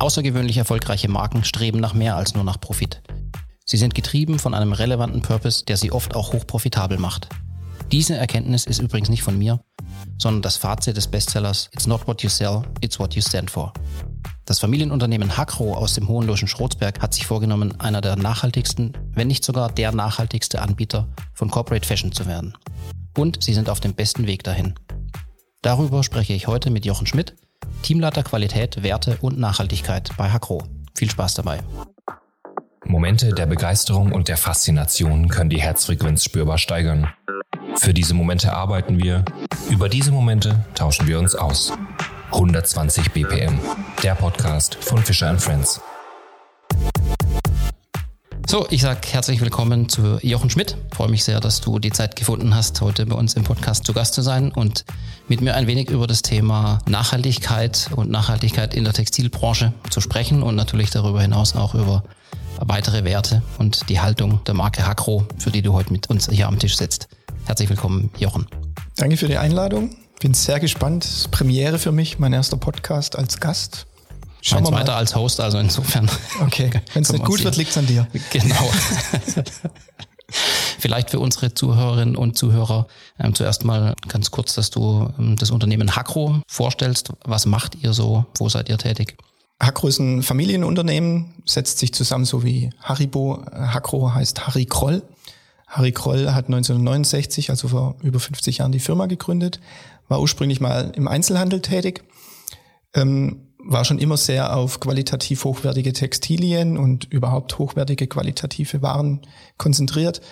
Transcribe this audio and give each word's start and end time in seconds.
Außergewöhnlich 0.00 0.56
erfolgreiche 0.56 1.08
Marken 1.08 1.42
streben 1.42 1.80
nach 1.80 1.92
mehr 1.92 2.16
als 2.16 2.34
nur 2.34 2.44
nach 2.44 2.60
Profit. 2.60 3.02
Sie 3.64 3.76
sind 3.76 3.94
getrieben 3.94 4.38
von 4.38 4.54
einem 4.54 4.72
relevanten 4.72 5.22
Purpose, 5.22 5.64
der 5.64 5.76
sie 5.76 5.90
oft 5.90 6.14
auch 6.14 6.32
hochprofitabel 6.32 6.98
macht. 6.98 7.28
Diese 7.90 8.16
Erkenntnis 8.16 8.64
ist 8.64 8.80
übrigens 8.80 9.08
nicht 9.08 9.22
von 9.22 9.36
mir, 9.36 9.60
sondern 10.16 10.42
das 10.42 10.56
Fazit 10.56 10.96
des 10.96 11.08
Bestsellers 11.08 11.68
It's 11.72 11.86
not 11.86 12.06
what 12.06 12.22
you 12.22 12.28
sell, 12.28 12.62
it's 12.80 12.98
what 13.00 13.14
you 13.14 13.22
stand 13.22 13.50
for. 13.50 13.72
Das 14.44 14.60
Familienunternehmen 14.60 15.36
Hakro 15.36 15.74
aus 15.74 15.94
dem 15.94 16.06
Hohenloschen 16.08 16.48
Schrotzberg 16.48 17.00
hat 17.02 17.12
sich 17.12 17.26
vorgenommen, 17.26 17.78
einer 17.80 18.00
der 18.00 18.16
nachhaltigsten, 18.16 18.96
wenn 19.12 19.28
nicht 19.28 19.44
sogar 19.44 19.70
der 19.70 19.92
nachhaltigste 19.92 20.62
Anbieter 20.62 21.08
von 21.34 21.50
Corporate 21.50 21.86
Fashion 21.86 22.12
zu 22.12 22.26
werden. 22.26 22.56
Und 23.16 23.42
sie 23.42 23.52
sind 23.52 23.68
auf 23.68 23.80
dem 23.80 23.94
besten 23.94 24.26
Weg 24.26 24.44
dahin. 24.44 24.74
Darüber 25.60 26.04
spreche 26.04 26.34
ich 26.34 26.46
heute 26.46 26.70
mit 26.70 26.86
Jochen 26.86 27.06
Schmidt, 27.06 27.34
Teamleiter 27.82 28.22
Qualität, 28.22 28.82
Werte 28.82 29.16
und 29.22 29.38
Nachhaltigkeit 29.38 30.10
bei 30.18 30.30
Hakro. 30.30 30.62
Viel 30.94 31.10
Spaß 31.10 31.34
dabei. 31.34 31.60
Momente 32.84 33.32
der 33.32 33.46
Begeisterung 33.46 34.12
und 34.12 34.28
der 34.28 34.36
Faszination 34.36 35.28
können 35.28 35.50
die 35.50 35.60
Herzfrequenz 35.60 36.24
spürbar 36.24 36.58
steigern. 36.58 37.08
Für 37.76 37.94
diese 37.94 38.14
Momente 38.14 38.52
arbeiten 38.52 39.02
wir, 39.02 39.24
über 39.70 39.88
diese 39.88 40.10
Momente 40.10 40.64
tauschen 40.74 41.06
wir 41.06 41.18
uns 41.18 41.34
aus. 41.34 41.72
120 42.32 43.12
BPM, 43.12 43.58
der 44.02 44.14
Podcast 44.14 44.74
von 44.74 44.98
Fischer 44.98 45.38
Friends. 45.38 45.80
So, 48.50 48.66
ich 48.70 48.80
sage 48.80 49.00
herzlich 49.10 49.42
willkommen 49.42 49.90
zu 49.90 50.18
Jochen 50.22 50.48
Schmidt. 50.48 50.74
Freue 50.94 51.10
mich 51.10 51.22
sehr, 51.22 51.38
dass 51.38 51.60
du 51.60 51.78
die 51.78 51.90
Zeit 51.90 52.16
gefunden 52.16 52.54
hast, 52.54 52.80
heute 52.80 53.04
bei 53.04 53.14
uns 53.14 53.34
im 53.34 53.44
Podcast 53.44 53.84
zu 53.84 53.92
Gast 53.92 54.14
zu 54.14 54.22
sein 54.22 54.52
und 54.52 54.86
mit 55.28 55.42
mir 55.42 55.54
ein 55.54 55.66
wenig 55.66 55.90
über 55.90 56.06
das 56.06 56.22
Thema 56.22 56.78
Nachhaltigkeit 56.86 57.90
und 57.94 58.10
Nachhaltigkeit 58.10 58.72
in 58.72 58.84
der 58.84 58.94
Textilbranche 58.94 59.74
zu 59.90 60.00
sprechen 60.00 60.42
und 60.42 60.56
natürlich 60.56 60.88
darüber 60.88 61.20
hinaus 61.20 61.56
auch 61.56 61.74
über 61.74 62.04
weitere 62.58 63.04
Werte 63.04 63.42
und 63.58 63.90
die 63.90 64.00
Haltung 64.00 64.40
der 64.46 64.54
Marke 64.54 64.86
Hakro, 64.86 65.26
für 65.36 65.50
die 65.50 65.60
du 65.60 65.74
heute 65.74 65.92
mit 65.92 66.08
uns 66.08 66.30
hier 66.30 66.48
am 66.48 66.58
Tisch 66.58 66.78
sitzt. 66.78 67.08
Herzlich 67.44 67.68
willkommen, 67.68 68.08
Jochen. 68.16 68.46
Danke 68.96 69.18
für 69.18 69.28
die 69.28 69.36
Einladung. 69.36 69.94
Bin 70.20 70.32
sehr 70.32 70.58
gespannt. 70.58 71.28
Premiere 71.30 71.78
für 71.78 71.92
mich, 71.92 72.18
mein 72.18 72.32
erster 72.32 72.56
Podcast 72.56 73.18
als 73.18 73.40
Gast. 73.40 73.87
Schauen 74.40 74.64
wir 74.64 74.72
weiter 74.72 74.96
als 74.96 75.14
Host, 75.14 75.40
also 75.40 75.58
insofern. 75.58 76.08
Okay, 76.40 76.70
wenn 76.94 77.02
es 77.02 77.12
nicht 77.12 77.24
gut 77.24 77.42
wird, 77.42 77.56
liegt 77.56 77.70
es 77.70 77.78
an 77.78 77.86
dir. 77.86 78.06
Genau. 78.30 78.70
Vielleicht 80.78 81.10
für 81.10 81.20
unsere 81.20 81.54
Zuhörerinnen 81.54 82.14
und 82.14 82.36
Zuhörer 82.36 82.86
ähm, 83.18 83.34
zuerst 83.34 83.64
mal 83.64 83.94
ganz 84.08 84.30
kurz, 84.30 84.54
dass 84.54 84.70
du 84.70 85.10
ähm, 85.18 85.36
das 85.36 85.50
Unternehmen 85.50 85.96
Hakro 85.96 86.42
vorstellst. 86.46 87.12
Was 87.24 87.46
macht 87.46 87.76
ihr 87.82 87.94
so? 87.94 88.26
Wo 88.36 88.48
seid 88.48 88.68
ihr 88.68 88.76
tätig? 88.76 89.16
Hakro 89.60 89.88
ist 89.88 89.98
ein 89.98 90.22
Familienunternehmen, 90.22 91.34
setzt 91.44 91.78
sich 91.78 91.92
zusammen 91.92 92.26
so 92.26 92.44
wie 92.44 92.70
Haribo. 92.80 93.42
Hakro 93.52 94.14
heißt 94.14 94.46
Harry 94.46 94.66
Kroll. 94.66 95.02
Harry 95.66 95.92
Kroll 95.92 96.32
hat 96.32 96.46
1969, 96.46 97.50
also 97.50 97.68
vor 97.68 97.96
über 98.02 98.20
50 98.20 98.58
Jahren, 98.58 98.72
die 98.72 98.80
Firma 98.80 99.06
gegründet, 99.06 99.60
war 100.08 100.20
ursprünglich 100.20 100.60
mal 100.60 100.92
im 100.94 101.08
Einzelhandel 101.08 101.60
tätig, 101.60 102.04
ähm, 102.94 103.47
war 103.68 103.84
schon 103.84 103.98
immer 103.98 104.16
sehr 104.16 104.56
auf 104.56 104.80
qualitativ 104.80 105.44
hochwertige 105.44 105.92
Textilien 105.92 106.78
und 106.78 107.04
überhaupt 107.12 107.58
hochwertige 107.58 108.06
qualitative 108.06 108.80
Waren 108.80 109.20
konzentriert 109.58 110.22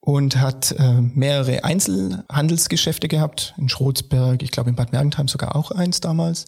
und 0.00 0.36
hat 0.36 0.72
äh, 0.78 1.00
mehrere 1.00 1.64
Einzelhandelsgeschäfte 1.64 3.08
gehabt, 3.08 3.54
in 3.56 3.70
Schrotsberg, 3.70 4.42
ich 4.42 4.50
glaube 4.50 4.70
in 4.70 4.76
Bad 4.76 4.92
Mergentheim 4.92 5.26
sogar 5.26 5.56
auch 5.56 5.70
eins 5.70 6.00
damals. 6.00 6.44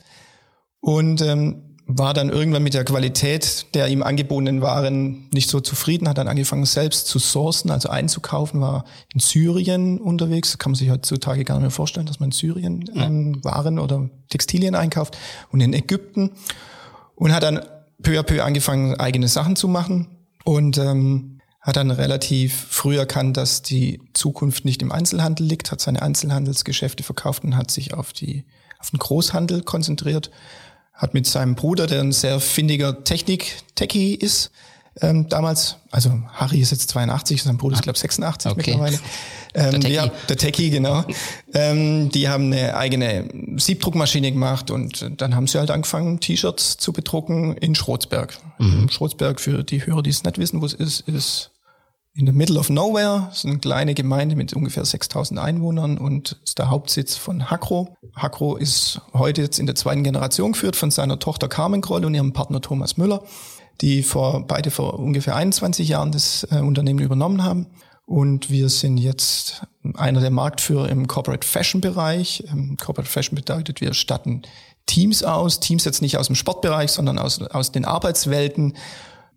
Und 0.80 1.22
ähm, 1.22 1.67
war 1.90 2.12
dann 2.12 2.28
irgendwann 2.28 2.62
mit 2.62 2.74
der 2.74 2.84
Qualität 2.84 3.74
der 3.74 3.88
ihm 3.88 4.02
angebotenen 4.02 4.60
Waren 4.60 5.26
nicht 5.32 5.48
so 5.48 5.58
zufrieden, 5.60 6.06
hat 6.06 6.18
dann 6.18 6.28
angefangen 6.28 6.66
selbst 6.66 7.06
zu 7.06 7.18
sourcen, 7.18 7.70
also 7.70 7.88
einzukaufen, 7.88 8.60
war 8.60 8.84
in 9.14 9.20
Syrien 9.20 9.98
unterwegs, 9.98 10.58
kann 10.58 10.72
man 10.72 10.76
sich 10.76 10.90
heutzutage 10.90 11.44
gar 11.44 11.54
nicht 11.54 11.62
mehr 11.62 11.70
vorstellen, 11.70 12.04
dass 12.04 12.20
man 12.20 12.28
in 12.28 12.32
Syrien 12.32 12.84
ähm, 12.94 13.42
Waren 13.42 13.78
oder 13.78 14.10
Textilien 14.28 14.74
einkauft. 14.74 15.16
Und 15.50 15.62
in 15.62 15.72
Ägypten. 15.72 16.32
Und 17.14 17.32
hat 17.32 17.42
dann 17.42 17.60
peu 18.02 18.20
à 18.20 18.22
peu 18.22 18.44
angefangen, 18.44 18.94
eigene 19.00 19.26
Sachen 19.26 19.56
zu 19.56 19.66
machen. 19.66 20.08
Und 20.44 20.76
ähm, 20.76 21.40
hat 21.62 21.76
dann 21.76 21.90
relativ 21.90 22.66
früh 22.68 22.98
erkannt, 22.98 23.38
dass 23.38 23.62
die 23.62 24.02
Zukunft 24.12 24.66
nicht 24.66 24.82
im 24.82 24.92
Einzelhandel 24.92 25.46
liegt, 25.46 25.72
hat 25.72 25.80
seine 25.80 26.02
Einzelhandelsgeschäfte 26.02 27.02
verkauft 27.02 27.44
und 27.44 27.56
hat 27.56 27.70
sich 27.70 27.94
auf 27.94 28.12
die 28.12 28.44
auf 28.78 28.90
den 28.90 28.98
Großhandel 28.98 29.62
konzentriert 29.62 30.30
hat 30.98 31.14
mit 31.14 31.26
seinem 31.26 31.54
Bruder, 31.54 31.86
der 31.86 32.00
ein 32.00 32.12
sehr 32.12 32.40
findiger 32.40 33.04
Technik-Techie 33.04 34.14
ist, 34.14 34.50
ähm, 35.00 35.28
damals, 35.28 35.76
also 35.90 36.10
Harry 36.32 36.60
ist 36.60 36.72
jetzt 36.72 36.90
82, 36.90 37.42
sein 37.42 37.56
Bruder 37.56 37.76
ist 37.76 37.82
glaube 37.82 37.98
86 37.98 38.50
okay. 38.50 38.60
mittlerweile. 38.72 38.98
Ähm, 39.54 39.70
der, 39.72 39.80
Techie. 39.80 40.00
Haben, 40.00 40.10
der 40.28 40.36
Techie, 40.36 40.70
genau. 40.70 41.04
ähm, 41.54 42.10
die 42.10 42.28
haben 42.28 42.52
eine 42.52 42.76
eigene 42.76 43.28
Siebdruckmaschine 43.56 44.32
gemacht 44.32 44.70
und 44.70 45.08
dann 45.16 45.34
haben 45.34 45.46
sie 45.46 45.58
halt 45.58 45.70
angefangen, 45.70 46.20
T-Shirts 46.20 46.78
zu 46.78 46.92
bedrucken 46.92 47.56
in 47.56 47.74
Schrotsberg. 47.74 48.38
Mhm. 48.58 48.88
Schrotsberg, 48.90 49.40
für 49.40 49.62
die 49.62 49.86
Hörer, 49.86 50.02
die 50.02 50.10
es 50.10 50.24
nicht 50.24 50.38
wissen, 50.38 50.60
wo 50.60 50.66
es 50.66 50.74
ist, 50.74 51.00
ist 51.00 51.52
in 52.18 52.26
the 52.26 52.32
middle 52.32 52.58
of 52.58 52.68
nowhere. 52.68 53.26
Das 53.28 53.38
ist 53.38 53.46
eine 53.46 53.58
kleine 53.58 53.94
Gemeinde 53.94 54.34
mit 54.34 54.52
ungefähr 54.52 54.84
6000 54.84 55.38
Einwohnern 55.38 55.98
und 55.98 56.38
ist 56.42 56.58
der 56.58 56.68
Hauptsitz 56.68 57.16
von 57.16 57.48
Hakro. 57.48 57.96
Hakro 58.16 58.56
ist 58.56 59.00
heute 59.14 59.42
jetzt 59.42 59.60
in 59.60 59.66
der 59.66 59.76
zweiten 59.76 60.02
Generation 60.02 60.52
geführt 60.52 60.74
von 60.74 60.90
seiner 60.90 61.20
Tochter 61.20 61.48
Carmen 61.48 61.80
Kroll 61.80 62.04
und 62.04 62.14
ihrem 62.14 62.32
Partner 62.32 62.60
Thomas 62.60 62.96
Müller, 62.96 63.22
die 63.80 64.02
vor, 64.02 64.44
beide 64.48 64.72
vor 64.72 64.98
ungefähr 64.98 65.36
21 65.36 65.88
Jahren 65.88 66.10
das 66.10 66.46
äh, 66.50 66.58
Unternehmen 66.58 66.98
übernommen 66.98 67.44
haben. 67.44 67.68
Und 68.04 68.50
wir 68.50 68.68
sind 68.68 68.98
jetzt 68.98 69.62
einer 69.94 70.20
der 70.20 70.30
Marktführer 70.30 70.88
im 70.88 71.06
Corporate 71.06 71.46
Fashion 71.46 71.80
Bereich. 71.80 72.42
Ähm, 72.50 72.76
Corporate 72.80 73.08
Fashion 73.08 73.36
bedeutet, 73.36 73.80
wir 73.80 73.94
statten 73.94 74.42
Teams 74.86 75.22
aus, 75.22 75.60
Teams 75.60 75.84
jetzt 75.84 76.02
nicht 76.02 76.16
aus 76.16 76.26
dem 76.26 76.34
Sportbereich, 76.34 76.90
sondern 76.90 77.18
aus, 77.18 77.40
aus 77.42 77.70
den 77.70 77.84
Arbeitswelten 77.84 78.76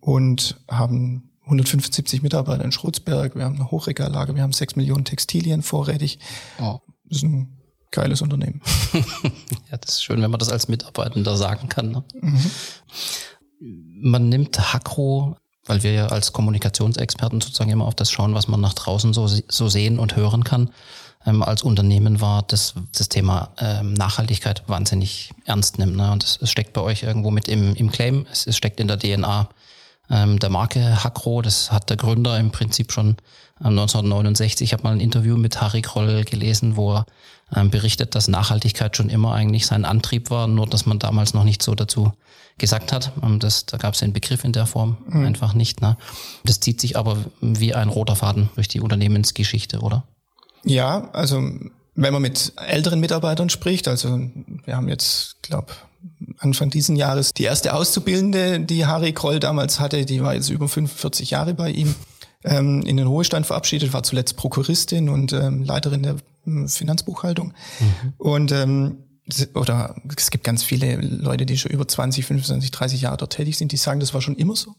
und 0.00 0.58
haben 0.68 1.31
175 1.44 2.22
Mitarbeiter 2.22 2.64
in 2.64 2.72
Schrutzberg, 2.72 3.34
wir 3.34 3.44
haben 3.44 3.56
eine 3.56 3.70
Hochregallager, 3.70 4.34
wir 4.34 4.42
haben 4.42 4.52
sechs 4.52 4.76
Millionen 4.76 5.04
Textilien 5.04 5.62
vorrätig. 5.62 6.18
Oh. 6.60 6.78
Das 7.04 7.18
ist 7.18 7.24
ein 7.24 7.58
geiles 7.90 8.22
Unternehmen. 8.22 8.60
ja, 9.70 9.76
das 9.76 9.94
ist 9.94 10.04
schön, 10.04 10.22
wenn 10.22 10.30
man 10.30 10.40
das 10.40 10.48
als 10.48 10.68
Mitarbeitender 10.68 11.36
sagen 11.36 11.68
kann. 11.68 11.90
Ne? 11.90 12.04
Mhm. 12.20 12.50
Man 13.60 14.28
nimmt 14.28 14.72
Hakro, 14.72 15.36
weil 15.66 15.82
wir 15.82 15.92
ja 15.92 16.06
als 16.06 16.32
Kommunikationsexperten 16.32 17.40
sozusagen 17.40 17.70
immer 17.70 17.86
auf 17.86 17.94
das 17.94 18.10
schauen, 18.10 18.34
was 18.34 18.48
man 18.48 18.60
nach 18.60 18.74
draußen 18.74 19.12
so, 19.12 19.26
so 19.26 19.68
sehen 19.68 19.98
und 19.98 20.16
hören 20.16 20.42
kann. 20.42 20.70
Ähm, 21.24 21.42
als 21.42 21.62
Unternehmen 21.62 22.20
war 22.20 22.42
das, 22.42 22.74
das 22.96 23.08
Thema 23.08 23.50
ähm, 23.58 23.94
Nachhaltigkeit 23.94 24.64
wahnsinnig 24.68 25.30
ernst 25.44 25.78
nimmt. 25.78 25.96
Ne? 25.96 26.10
Und 26.10 26.38
es 26.40 26.50
steckt 26.50 26.72
bei 26.72 26.80
euch 26.80 27.02
irgendwo 27.02 27.30
mit 27.30 27.46
im, 27.48 27.74
im 27.74 27.92
Claim, 27.92 28.26
es, 28.32 28.46
es 28.46 28.56
steckt 28.56 28.80
in 28.80 28.88
der 28.88 28.98
DNA 28.98 29.48
ähm, 30.12 30.38
der 30.38 30.50
Marke 30.50 31.02
Hakro. 31.02 31.42
Das 31.42 31.72
hat 31.72 31.90
der 31.90 31.96
Gründer 31.96 32.38
im 32.38 32.52
Prinzip 32.52 32.92
schon 32.92 33.16
äh, 33.60 33.68
1969. 33.68 34.62
Ich 34.62 34.72
habe 34.72 34.84
mal 34.84 34.92
ein 34.92 35.00
Interview 35.00 35.36
mit 35.36 35.60
Harry 35.60 35.82
Kroll 35.82 36.24
gelesen, 36.24 36.76
wo 36.76 36.94
er 36.94 37.06
ähm, 37.54 37.70
berichtet, 37.70 38.14
dass 38.14 38.28
Nachhaltigkeit 38.28 38.96
schon 38.96 39.08
immer 39.08 39.32
eigentlich 39.34 39.66
sein 39.66 39.84
Antrieb 39.84 40.30
war, 40.30 40.46
nur 40.46 40.66
dass 40.66 40.86
man 40.86 40.98
damals 40.98 41.34
noch 41.34 41.44
nicht 41.44 41.62
so 41.62 41.74
dazu 41.74 42.12
gesagt 42.58 42.92
hat. 42.92 43.12
Ähm, 43.22 43.38
das, 43.38 43.66
da 43.66 43.78
gab 43.78 43.94
es 43.94 44.00
den 44.00 44.12
Begriff 44.12 44.44
in 44.44 44.52
der 44.52 44.66
Form 44.66 44.98
mhm. 45.08 45.24
einfach 45.24 45.54
nicht. 45.54 45.80
Ne? 45.80 45.96
Das 46.44 46.60
zieht 46.60 46.80
sich 46.80 46.96
aber 46.96 47.16
wie 47.40 47.74
ein 47.74 47.88
roter 47.88 48.16
Faden 48.16 48.50
durch 48.54 48.68
die 48.68 48.80
Unternehmensgeschichte, 48.80 49.80
oder? 49.80 50.04
Ja, 50.64 51.08
also 51.12 51.42
wenn 51.94 52.12
man 52.12 52.22
mit 52.22 52.52
älteren 52.56 53.00
Mitarbeitern 53.00 53.50
spricht, 53.50 53.88
also 53.88 54.30
wir 54.64 54.76
haben 54.76 54.88
jetzt, 54.88 55.42
glaube 55.42 55.72
Anfang 56.42 56.70
diesen 56.70 56.96
Jahres 56.96 57.34
die 57.34 57.44
erste 57.44 57.72
Auszubildende, 57.74 58.60
die 58.60 58.86
Harry 58.86 59.12
Kroll 59.12 59.38
damals 59.38 59.78
hatte, 59.78 60.04
die 60.04 60.22
war 60.22 60.34
jetzt 60.34 60.50
über 60.50 60.68
45 60.68 61.30
Jahre 61.30 61.54
bei 61.54 61.70
ihm, 61.70 61.94
ähm, 62.44 62.82
in 62.82 62.96
den 62.96 63.06
Ruhestand 63.06 63.46
verabschiedet, 63.46 63.92
war 63.92 64.02
zuletzt 64.02 64.36
Prokuristin 64.36 65.08
und 65.08 65.32
ähm, 65.32 65.62
Leiterin 65.62 66.02
der 66.02 66.16
ähm, 66.46 66.68
Finanzbuchhaltung. 66.68 67.54
Mhm. 67.78 68.12
Und 68.18 68.52
ähm, 68.52 68.96
oder 69.54 69.94
es 70.16 70.30
gibt 70.30 70.42
ganz 70.42 70.64
viele 70.64 70.96
Leute, 70.96 71.46
die 71.46 71.56
schon 71.56 71.70
über 71.70 71.86
20, 71.86 72.26
25, 72.26 72.72
30 72.72 73.02
Jahre 73.02 73.18
dort 73.18 73.34
tätig 73.34 73.56
sind, 73.56 73.70
die 73.70 73.76
sagen, 73.76 74.00
das 74.00 74.12
war 74.12 74.20
schon 74.20 74.34
immer 74.34 74.56
so. 74.56 74.74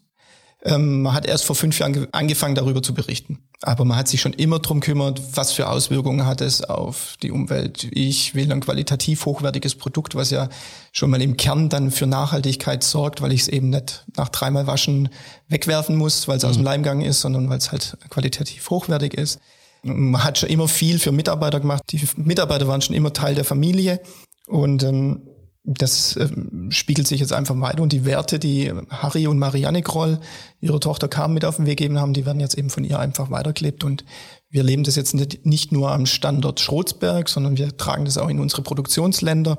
Ähm, 0.65 1.01
man 1.01 1.13
hat 1.13 1.25
erst 1.25 1.43
vor 1.43 1.55
fünf 1.55 1.77
Jahren 1.79 2.07
angefangen, 2.13 2.55
darüber 2.55 2.81
zu 2.81 2.93
berichten. 2.93 3.39
Aber 3.61 3.83
man 3.83 3.97
hat 3.97 4.07
sich 4.07 4.21
schon 4.21 4.33
immer 4.33 4.59
drum 4.59 4.79
kümmert, 4.79 5.21
was 5.35 5.51
für 5.51 5.67
Auswirkungen 5.67 6.25
hat 6.25 6.39
es 6.39 6.63
auf 6.63 7.15
die 7.21 7.31
Umwelt. 7.31 7.87
Ich 7.91 8.33
will 8.33 8.51
ein 8.51 8.61
qualitativ 8.61 9.25
hochwertiges 9.25 9.75
Produkt, 9.75 10.15
was 10.15 10.29
ja 10.29 10.47
schon 10.93 11.09
mal 11.09 11.21
im 11.21 11.35
Kern 11.35 11.67
dann 11.67 11.91
für 11.91 12.07
Nachhaltigkeit 12.07 12.83
sorgt, 12.83 13.21
weil 13.21 13.33
ich 13.33 13.41
es 13.41 13.47
eben 13.49 13.71
nicht 13.71 14.05
nach 14.15 14.29
dreimal 14.29 14.65
Waschen 14.65 15.09
wegwerfen 15.49 15.97
muss, 15.97 16.29
weil 16.29 16.37
es 16.37 16.43
mhm. 16.43 16.49
aus 16.49 16.55
dem 16.55 16.61
mhm. 16.61 16.65
Leimgang 16.65 17.01
ist, 17.01 17.19
sondern 17.19 17.49
weil 17.49 17.57
es 17.57 17.71
halt 17.71 17.97
qualitativ 18.09 18.69
hochwertig 18.69 19.15
ist. 19.15 19.39
Man 19.81 20.23
hat 20.23 20.37
schon 20.37 20.49
immer 20.49 20.69
viel 20.69 20.97
für 20.97 21.11
Mitarbeiter 21.11 21.59
gemacht. 21.59 21.83
Die 21.91 22.01
Mitarbeiter 22.15 22.69
waren 22.69 22.81
schon 22.81 22.95
immer 22.95 23.11
Teil 23.11 23.35
der 23.35 23.43
Familie. 23.43 23.99
Und 24.47 24.83
ähm, 24.83 25.23
das 25.65 26.17
äh, 26.17 26.29
spiegelt 26.69 27.07
sich 27.07 27.21
jetzt 27.21 27.31
einfach 27.31 27.59
weiter 27.59 27.81
und 27.81 27.93
die 27.93 28.05
Werte, 28.05 28.37
die 28.37 28.71
Harry 28.89 29.27
und 29.27 29.39
Marianne 29.39 29.81
Kroll, 29.81 30.19
ihre 30.59 30.79
Tochter 30.79 31.07
Carmen 31.07 31.33
mit 31.33 31.45
auf 31.45 31.55
den 31.55 31.65
Weg 31.65 31.77
gegeben 31.77 31.99
haben, 31.99 32.13
die 32.13 32.25
werden 32.25 32.41
jetzt 32.41 32.57
eben 32.57 32.69
von 32.69 32.83
ihr 32.83 32.99
einfach 32.99 33.31
weitergelebt 33.31 33.83
und 33.83 34.03
wir 34.49 34.63
leben 34.63 34.83
das 34.83 34.95
jetzt 34.95 35.15
nicht, 35.15 35.45
nicht 35.45 35.71
nur 35.71 35.91
am 35.91 36.05
Standort 36.05 36.59
Schrotsberg, 36.59 37.29
sondern 37.29 37.57
wir 37.57 37.75
tragen 37.77 38.05
das 38.05 38.17
auch 38.17 38.29
in 38.29 38.39
unsere 38.39 38.61
Produktionsländer 38.61 39.57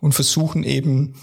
und 0.00 0.12
versuchen 0.12 0.62
eben 0.62 1.14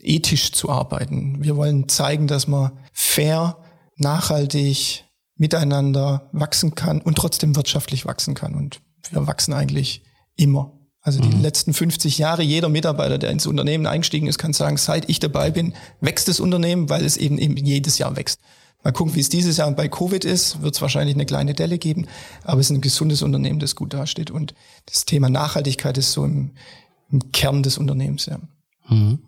ethisch 0.00 0.52
zu 0.52 0.70
arbeiten. 0.70 1.42
Wir 1.42 1.56
wollen 1.56 1.88
zeigen, 1.88 2.26
dass 2.26 2.46
man 2.46 2.72
fair, 2.92 3.58
nachhaltig 3.96 5.04
miteinander 5.36 6.28
wachsen 6.32 6.74
kann 6.74 7.00
und 7.00 7.16
trotzdem 7.16 7.56
wirtschaftlich 7.56 8.06
wachsen 8.06 8.34
kann. 8.34 8.54
Und 8.54 8.80
wir 9.10 9.26
wachsen 9.26 9.52
eigentlich 9.52 10.04
immer. 10.36 10.72
Also 11.04 11.20
die 11.20 11.28
mhm. 11.28 11.42
letzten 11.42 11.74
50 11.74 12.16
Jahre, 12.16 12.42
jeder 12.42 12.70
Mitarbeiter, 12.70 13.18
der 13.18 13.30
ins 13.30 13.46
Unternehmen 13.46 13.86
eingestiegen 13.86 14.26
ist, 14.26 14.38
kann 14.38 14.54
sagen, 14.54 14.78
seit 14.78 15.10
ich 15.10 15.20
dabei 15.20 15.50
bin, 15.50 15.74
wächst 16.00 16.28
das 16.28 16.40
Unternehmen, 16.40 16.88
weil 16.88 17.04
es 17.04 17.18
eben, 17.18 17.36
eben 17.36 17.56
jedes 17.56 17.98
Jahr 17.98 18.16
wächst. 18.16 18.40
Mal 18.82 18.92
gucken, 18.92 19.14
wie 19.14 19.20
es 19.20 19.28
dieses 19.28 19.58
Jahr 19.58 19.70
bei 19.72 19.86
Covid 19.86 20.24
ist, 20.24 20.62
wird 20.62 20.74
es 20.74 20.80
wahrscheinlich 20.80 21.14
eine 21.14 21.26
kleine 21.26 21.52
Delle 21.52 21.76
geben, 21.76 22.06
aber 22.42 22.60
es 22.60 22.70
ist 22.70 22.76
ein 22.76 22.80
gesundes 22.80 23.20
Unternehmen, 23.20 23.58
das 23.58 23.76
gut 23.76 23.92
dasteht. 23.92 24.30
Und 24.30 24.54
das 24.86 25.04
Thema 25.04 25.28
Nachhaltigkeit 25.28 25.98
ist 25.98 26.12
so 26.12 26.24
im, 26.24 26.52
im 27.10 27.32
Kern 27.32 27.62
des 27.62 27.76
Unternehmens. 27.76 28.24
Ja. 28.24 28.38
Mhm. 28.88 29.18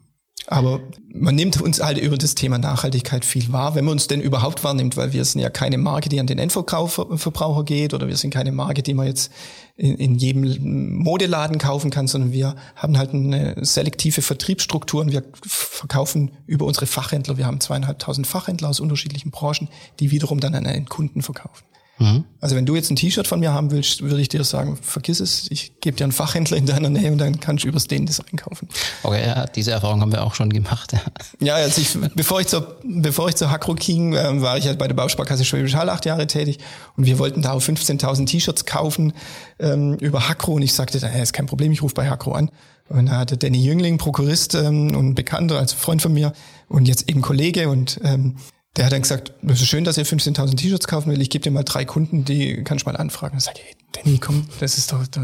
Aber 0.49 0.81
man 1.13 1.35
nimmt 1.35 1.61
uns 1.61 1.83
halt 1.83 1.99
über 1.99 2.17
das 2.17 2.37
Thema 2.37 2.59
Nachhaltigkeit 2.59 3.25
viel 3.25 3.53
wahr, 3.53 3.75
wenn 3.75 3.85
man 3.85 3.93
uns 3.93 4.07
denn 4.07 4.21
überhaupt 4.21 4.63
wahrnimmt, 4.63 4.97
weil 4.97 5.13
wir 5.13 5.25
sind 5.25 5.41
ja 5.41 5.51
keine 5.51 5.77
Marke, 5.77 6.09
die 6.09 6.21
an 6.21 6.29
den 6.29 6.39
Endverbraucher 6.39 7.65
geht 7.65 7.95
oder 7.95 8.07
wir 8.07 8.17
sind 8.17 8.31
keine 8.31 8.53
Marke, 8.53 8.83
die 8.83 8.95
man 8.95 9.09
jetzt 9.09 9.33
in, 9.77 9.97
in 9.97 10.15
jedem 10.15 10.95
Modeladen 11.03 11.59
kaufen 11.59 11.91
kann, 11.91 12.07
sondern 12.07 12.33
wir 12.33 12.55
haben 12.77 12.97
halt 12.97 13.13
eine 13.13 13.57
selektive 13.65 14.23
Vertriebsstruktur 14.23 15.01
und 15.01 15.11
wir 15.11 15.25
verkaufen 15.45 16.31
über 16.47 16.65
unsere 16.67 16.87
Fachhändler. 16.87 17.39
Wir 17.39 17.47
haben 17.47 17.61
zweieinhalbtausend 17.61 18.27
Fachhändler 18.27 18.69
aus 18.69 18.79
unterschiedlichen 18.79 19.33
Branchen, 19.33 19.69
die 19.99 20.13
wiederum 20.13 20.39
dann 20.39 20.55
an 20.55 20.67
einen 20.67 20.87
Kunden 20.87 21.23
verkaufen. 21.23 21.65
Mhm. 21.99 22.25
Also 22.41 22.57
wenn 22.57 22.67
du 22.67 22.75
jetzt 22.75 22.91
ein 22.91 22.97
T-Shirt 22.97 23.27
von 23.27 23.41
mir 23.41 23.53
haben 23.53 23.71
willst, 23.71 24.03
würde 24.03 24.21
ich 24.21 24.29
dir 24.29 24.45
sagen, 24.45 24.77
vergiss 24.81 25.21
es, 25.21 25.51
ich 25.51 25.81
gebe 25.81 25.97
dir 25.97 26.05
einen 26.05 26.13
Fachhändler 26.13 26.57
in 26.57 26.67
deiner 26.67 26.91
Nähe 26.91 27.11
und 27.11 27.19
dann 27.19 27.41
kannst 27.41 27.65
du 27.65 27.69
übers 27.69 27.87
den 27.87 28.05
das 28.05 28.21
einkaufen. 28.21 28.69
Okay, 29.03 29.27
ja, 29.27 29.47
diese 29.47 29.71
Erfahrung 29.71 30.01
haben 30.03 30.13
wir 30.13 30.23
auch 30.23 30.35
schon 30.35 30.51
gemacht. 30.51 30.95
Ja, 31.41 31.55
also 31.55 31.81
ich, 31.81 31.97
bevor 32.15 32.41
ich 32.41 32.49
zur, 32.49 32.77
bevor 32.85 33.29
ich 33.29 33.37
zur 33.37 33.51
Hakro 33.51 33.75
ging, 33.75 34.15
äh, 34.15 34.41
war 34.41 34.59
ich 34.59 34.67
halt 34.67 34.79
bei 34.79 34.89
der 34.89 34.95
Bausparkasse 34.95 35.45
Schwäbisch 35.45 35.75
Hall 35.75 35.89
acht 35.89 36.05
Jahre 36.05 36.27
tätig 36.27 36.59
und 36.97 37.07
wir 37.07 37.19
wollten 37.19 37.43
da 37.43 37.53
auch 37.53 37.63
15.000 37.63 38.27
T-Shirts 38.27 38.65
kaufen 38.67 39.13
ähm, 39.59 39.95
über 39.95 40.29
Hakro 40.29 40.55
und 40.55 40.63
ich 40.63 40.75
sagte, 40.75 40.99
da 40.99 41.09
ist 41.09 41.33
kein 41.33 41.47
Problem, 41.47 41.73
ich 41.73 41.83
rufe 41.83 41.95
bei 41.95 42.09
Hakro 42.09 42.33
an. 42.33 42.51
Und 42.89 43.07
da 43.07 43.19
hatte 43.19 43.37
Danny 43.37 43.65
Jüngling, 43.65 43.99
Prokurist 43.99 44.55
ähm, 44.55 44.95
und 44.95 45.15
Bekannter, 45.15 45.59
also 45.59 45.77
Freund 45.77 46.03
von 46.03 46.13
mir 46.13 46.33
und 46.69 46.87
jetzt 46.87 47.09
eben 47.09 47.21
Kollege 47.21 47.69
und 47.69 48.01
ähm, 48.05 48.37
der 48.77 48.85
hat 48.85 48.93
dann 48.93 49.03
gesagt, 49.03 49.33
es 49.47 49.63
ist 49.63 49.69
schön, 49.69 49.85
dass 49.85 49.97
ihr 49.97 50.05
15.000 50.05 50.57
T-Shirts 50.57 50.87
kaufen 50.87 51.11
will. 51.11 51.21
Ich 51.21 51.31
gebe 51.31 51.43
dir 51.43 51.51
mal 51.51 51.63
drei 51.63 51.85
Kunden, 51.85 52.25
die 52.25 52.63
kannst 52.63 52.85
du 52.87 52.91
mal 52.91 52.97
anfragen. 52.97 53.39
Ich 53.39 53.45
sage, 53.45 53.61
hey, 53.63 53.75
Danny, 53.93 54.19
komm, 54.19 54.47
das 54.61 54.77
ist 54.77 54.93
doch, 54.93 55.07
da 55.07 55.21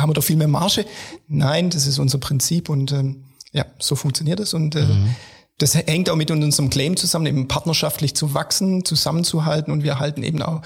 haben 0.00 0.10
wir 0.10 0.14
doch 0.14 0.22
viel 0.22 0.36
mehr 0.36 0.48
Marge. 0.48 0.84
Nein, 1.26 1.70
das 1.70 1.86
ist 1.86 1.98
unser 1.98 2.18
Prinzip 2.18 2.68
und 2.68 2.92
ähm, 2.92 3.24
ja, 3.52 3.66
so 3.78 3.96
funktioniert 3.96 4.38
es. 4.38 4.54
Und 4.54 4.76
äh, 4.76 4.84
mhm. 4.84 5.14
das 5.58 5.74
hängt 5.74 6.10
auch 6.10 6.16
mit 6.16 6.30
unserem 6.30 6.70
Claim 6.70 6.96
zusammen, 6.96 7.26
eben 7.26 7.48
partnerschaftlich 7.48 8.14
zu 8.14 8.34
wachsen, 8.34 8.84
zusammenzuhalten 8.84 9.72
und 9.72 9.82
wir 9.82 9.98
halten 9.98 10.22
eben 10.22 10.40
auch 10.40 10.62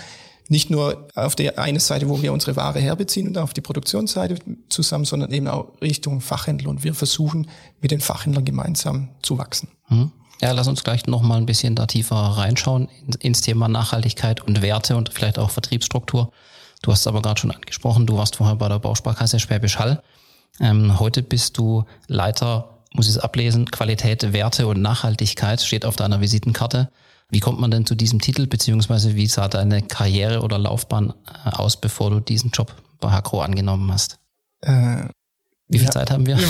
nicht 0.48 0.70
nur 0.70 1.08
auf 1.14 1.34
der 1.34 1.58
einen 1.58 1.80
Seite, 1.80 2.08
wo 2.08 2.22
wir 2.22 2.32
unsere 2.32 2.54
Ware 2.54 2.78
herbeziehen 2.78 3.28
und 3.28 3.38
auf 3.38 3.52
die 3.52 3.60
Produktionsseite 3.60 4.36
zusammen, 4.68 5.04
sondern 5.04 5.32
eben 5.32 5.48
auch 5.48 5.72
Richtung 5.80 6.20
Fachhändler. 6.20 6.70
Und 6.70 6.84
wir 6.84 6.94
versuchen 6.94 7.48
mit 7.80 7.90
den 7.90 8.00
Fachhändlern 8.00 8.44
gemeinsam 8.44 9.08
zu 9.22 9.38
wachsen. 9.38 9.68
Mhm. 9.88 10.12
Ja, 10.40 10.52
lass 10.52 10.68
uns 10.68 10.84
gleich 10.84 11.06
noch 11.06 11.22
mal 11.22 11.38
ein 11.38 11.46
bisschen 11.46 11.74
da 11.74 11.86
tiefer 11.86 12.16
reinschauen 12.16 12.88
ins 13.20 13.40
Thema 13.40 13.68
Nachhaltigkeit 13.68 14.42
und 14.42 14.60
Werte 14.60 14.96
und 14.96 15.12
vielleicht 15.12 15.38
auch 15.38 15.50
Vertriebsstruktur. 15.50 16.30
Du 16.82 16.92
hast 16.92 17.00
es 17.00 17.06
aber 17.06 17.22
gerade 17.22 17.40
schon 17.40 17.50
angesprochen, 17.50 18.06
du 18.06 18.16
warst 18.18 18.36
vorher 18.36 18.56
bei 18.56 18.68
der 18.68 18.78
Bausparkasse 18.78 19.40
Schwäbisch 19.40 19.78
Hall. 19.78 20.02
Ähm, 20.60 20.98
heute 21.00 21.22
bist 21.22 21.56
du 21.56 21.84
Leiter, 22.06 22.82
muss 22.92 23.08
ich 23.08 23.16
es 23.16 23.18
ablesen, 23.18 23.70
Qualität, 23.70 24.32
Werte 24.32 24.66
und 24.66 24.82
Nachhaltigkeit 24.82 25.62
steht 25.62 25.84
auf 25.86 25.96
deiner 25.96 26.20
Visitenkarte. 26.20 26.90
Wie 27.30 27.40
kommt 27.40 27.58
man 27.58 27.70
denn 27.70 27.86
zu 27.86 27.94
diesem 27.94 28.20
Titel, 28.20 28.46
beziehungsweise 28.46 29.16
wie 29.16 29.26
sah 29.26 29.48
deine 29.48 29.82
Karriere 29.82 30.42
oder 30.42 30.58
Laufbahn 30.58 31.14
äh, 31.44 31.50
aus, 31.50 31.80
bevor 31.80 32.10
du 32.10 32.20
diesen 32.20 32.50
Job 32.50 32.74
bei 33.00 33.10
Hakro 33.10 33.40
angenommen 33.40 33.90
hast? 33.90 34.18
Äh, 34.60 35.08
wie 35.68 35.78
viel 35.78 35.86
ja. 35.86 35.92
Zeit 35.92 36.10
haben 36.10 36.26
wir? 36.26 36.38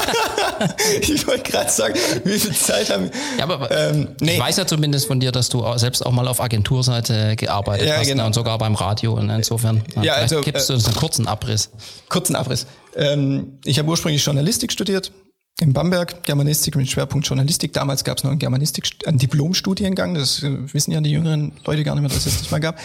ich 1.00 1.26
wollte 1.26 1.50
gerade 1.50 1.70
sagen, 1.70 1.94
wie 2.24 2.38
viel 2.38 2.54
Zeit 2.54 2.90
haben 2.90 3.04
wir? 3.04 3.10
Ja, 3.38 3.44
aber 3.44 3.70
ähm, 3.70 4.08
nee. 4.20 4.34
ich 4.34 4.40
weiß 4.40 4.56
ja 4.56 4.66
zumindest 4.66 5.06
von 5.06 5.20
dir, 5.20 5.32
dass 5.32 5.48
du 5.48 5.64
selbst 5.76 6.04
auch 6.04 6.12
mal 6.12 6.28
auf 6.28 6.40
Agenturseite 6.40 7.36
gearbeitet 7.36 7.88
ja, 7.88 7.96
hast 7.96 8.06
ne, 8.06 8.12
genau. 8.12 8.26
und 8.26 8.34
sogar 8.34 8.58
beim 8.58 8.74
Radio. 8.74 9.14
Und 9.14 9.30
insofern 9.30 9.82
ja, 9.96 10.02
ja 10.02 10.12
also, 10.14 10.40
gibst 10.40 10.68
du 10.68 10.74
uns 10.74 10.86
einen 10.86 10.96
kurzen 10.96 11.26
Abriss. 11.26 11.70
Kurzen 12.08 12.36
Abriss. 12.36 12.66
Ähm, 12.94 13.58
ich 13.64 13.78
habe 13.78 13.88
ursprünglich 13.88 14.24
Journalistik 14.24 14.72
studiert, 14.72 15.12
in 15.60 15.72
Bamberg, 15.72 16.22
Germanistik 16.22 16.76
mit 16.76 16.88
Schwerpunkt 16.88 17.26
Journalistik. 17.26 17.72
Damals 17.72 18.04
gab 18.04 18.18
es 18.18 18.24
noch 18.24 18.30
einen 18.30 18.38
Germanistik, 18.38 18.88
einen 19.06 19.18
Diplomstudiengang, 19.18 20.14
das 20.14 20.42
äh, 20.42 20.72
wissen 20.72 20.92
ja 20.92 21.00
die 21.00 21.10
jüngeren 21.10 21.52
Leute 21.64 21.84
gar 21.84 21.94
nicht 21.94 22.02
mehr, 22.02 22.10
dass 22.10 22.26
es 22.26 22.38
das 22.38 22.50
mal 22.50 22.60
gab. 22.60 22.78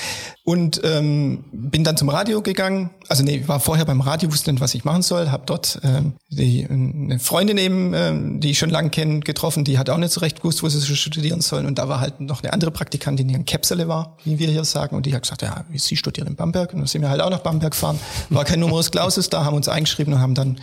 Und 0.43 0.81
ähm, 0.83 1.43
bin 1.51 1.83
dann 1.83 1.97
zum 1.97 2.09
Radio 2.09 2.41
gegangen. 2.41 2.91
Also 3.07 3.23
nee, 3.23 3.43
war 3.47 3.59
vorher 3.59 3.85
beim 3.85 4.01
Radio, 4.01 4.31
wusste 4.31 4.51
nicht, 4.51 4.61
was 4.61 4.75
ich 4.75 4.85
machen 4.85 5.01
soll. 5.01 5.31
Habe 5.31 5.43
dort 5.45 5.79
ähm, 5.83 6.13
die, 6.29 6.67
eine 6.69 7.19
Freundin 7.19 7.57
eben, 7.57 7.93
ähm, 7.95 8.39
die 8.39 8.51
ich 8.51 8.59
schon 8.59 8.69
lange 8.69 8.89
kenne, 8.89 9.21
getroffen. 9.21 9.63
Die 9.63 9.79
hat 9.79 9.89
auch 9.89 9.97
nicht 9.97 10.13
so 10.13 10.19
recht 10.19 10.37
gewusst, 10.37 10.61
wo 10.61 10.69
sie 10.69 10.95
studieren 10.95 11.41
sollen. 11.41 11.65
Und 11.65 11.79
da 11.79 11.89
war 11.89 11.99
halt 11.99 12.19
noch 12.19 12.43
eine 12.43 12.53
andere 12.53 12.71
Praktikantin, 12.71 13.27
die 13.27 13.35
ein 13.35 13.45
Käpsele 13.45 13.87
war, 13.87 14.17
wie 14.23 14.37
wir 14.37 14.49
hier 14.49 14.65
sagen. 14.65 14.95
Und 14.95 15.05
die 15.05 15.15
hat 15.15 15.23
gesagt, 15.23 15.41
ja, 15.41 15.65
sie 15.73 15.97
studiert 15.97 16.27
in 16.27 16.35
Bamberg. 16.35 16.73
Und 16.73 16.79
dann 16.79 16.87
sind 16.87 17.01
wir 17.01 17.09
halt 17.09 17.21
auch 17.21 17.31
nach 17.31 17.41
Bamberg 17.41 17.71
gefahren. 17.71 17.99
War 18.29 18.45
kein 18.45 18.59
Numerus 18.59 18.91
Clausus 18.91 19.29
da, 19.29 19.45
haben 19.45 19.55
uns 19.55 19.67
eingeschrieben 19.67 20.13
und 20.13 20.19
haben 20.19 20.35
dann 20.35 20.57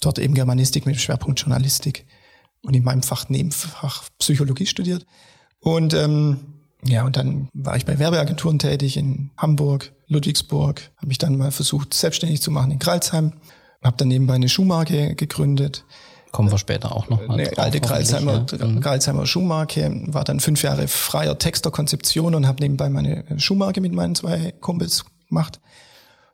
dort 0.00 0.18
eben 0.18 0.34
Germanistik 0.34 0.86
mit 0.86 1.00
Schwerpunkt 1.00 1.40
Journalistik 1.40 2.06
und 2.62 2.74
in 2.74 2.84
meinem 2.84 3.02
Fach 3.02 3.28
Nebenfach 3.28 4.04
Psychologie 4.18 4.66
studiert. 4.66 5.06
Und 5.60 5.94
ähm, 5.94 6.38
ja, 6.84 7.04
und 7.04 7.16
dann 7.16 7.48
war 7.54 7.76
ich 7.76 7.84
bei 7.84 7.98
Werbeagenturen 7.98 8.58
tätig 8.58 8.96
in 8.96 9.30
Hamburg, 9.36 9.92
Ludwigsburg, 10.06 10.90
habe 10.96 11.08
mich 11.08 11.18
dann 11.18 11.36
mal 11.36 11.50
versucht, 11.50 11.92
selbstständig 11.92 12.40
zu 12.40 12.50
machen 12.50 12.70
in 12.70 12.78
Kreilsheim, 12.78 13.32
habe 13.82 13.96
dann 13.96 14.08
nebenbei 14.08 14.34
eine 14.34 14.48
Schuhmarke 14.48 15.14
gegründet. 15.14 15.84
Kommen 16.30 16.50
wir 16.50 16.58
später 16.58 16.94
auch 16.94 17.08
noch 17.08 17.26
mal. 17.26 17.34
Eine 17.34 17.44
drauf, 17.48 17.64
alte 17.64 17.80
Kreilsheimer, 17.80 18.46
ja. 18.50 18.66
Mhm. 18.66 18.80
Kreilsheimer 18.80 19.26
Schuhmarke, 19.26 20.02
war 20.08 20.24
dann 20.24 20.40
fünf 20.40 20.62
Jahre 20.62 20.86
freier 20.86 21.38
Texter 21.38 21.70
Konzeption 21.70 22.34
und 22.34 22.46
habe 22.46 22.62
nebenbei 22.62 22.90
meine 22.90 23.24
Schuhmarke 23.38 23.80
mit 23.80 23.92
meinen 23.92 24.14
zwei 24.14 24.52
Kumpels 24.60 25.04
gemacht. 25.28 25.60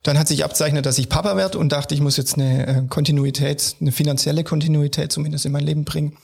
Dann 0.04 0.18
hat 0.18 0.28
sich 0.28 0.44
abzeichnet, 0.44 0.86
dass 0.86 0.98
ich 0.98 1.08
Papa 1.08 1.34
werde 1.34 1.58
und 1.58 1.72
dachte, 1.72 1.94
ich 1.94 2.00
muss 2.00 2.16
jetzt 2.16 2.34
eine 2.34 2.66
äh, 2.66 2.82
Kontinuität, 2.88 3.76
eine 3.80 3.90
finanzielle 3.90 4.44
Kontinuität 4.44 5.10
zumindest 5.10 5.46
in 5.46 5.52
mein 5.52 5.64
Leben 5.64 5.84
bringen. 5.84 6.16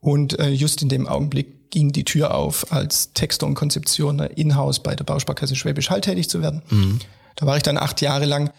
Und 0.00 0.38
äh, 0.38 0.50
just 0.50 0.82
in 0.82 0.88
dem 0.88 1.08
Augenblick 1.08 1.70
ging 1.70 1.90
die 1.90 2.04
Tür 2.04 2.34
auf, 2.34 2.72
als 2.72 3.12
Texter 3.12 3.46
und 3.46 3.54
Konzeption 3.54 4.20
in-house 4.20 4.82
bei 4.82 4.94
der 4.94 5.04
Bausparkasse 5.04 5.56
Schwäbisch 5.56 5.90
Hall 5.90 6.00
tätig 6.00 6.30
zu 6.30 6.40
werden. 6.40 6.62
Mhm. 6.70 7.00
Da 7.34 7.44
war 7.44 7.56
ich 7.56 7.64
dann 7.64 7.76
acht 7.76 8.00
Jahre 8.00 8.24
lang 8.24 8.52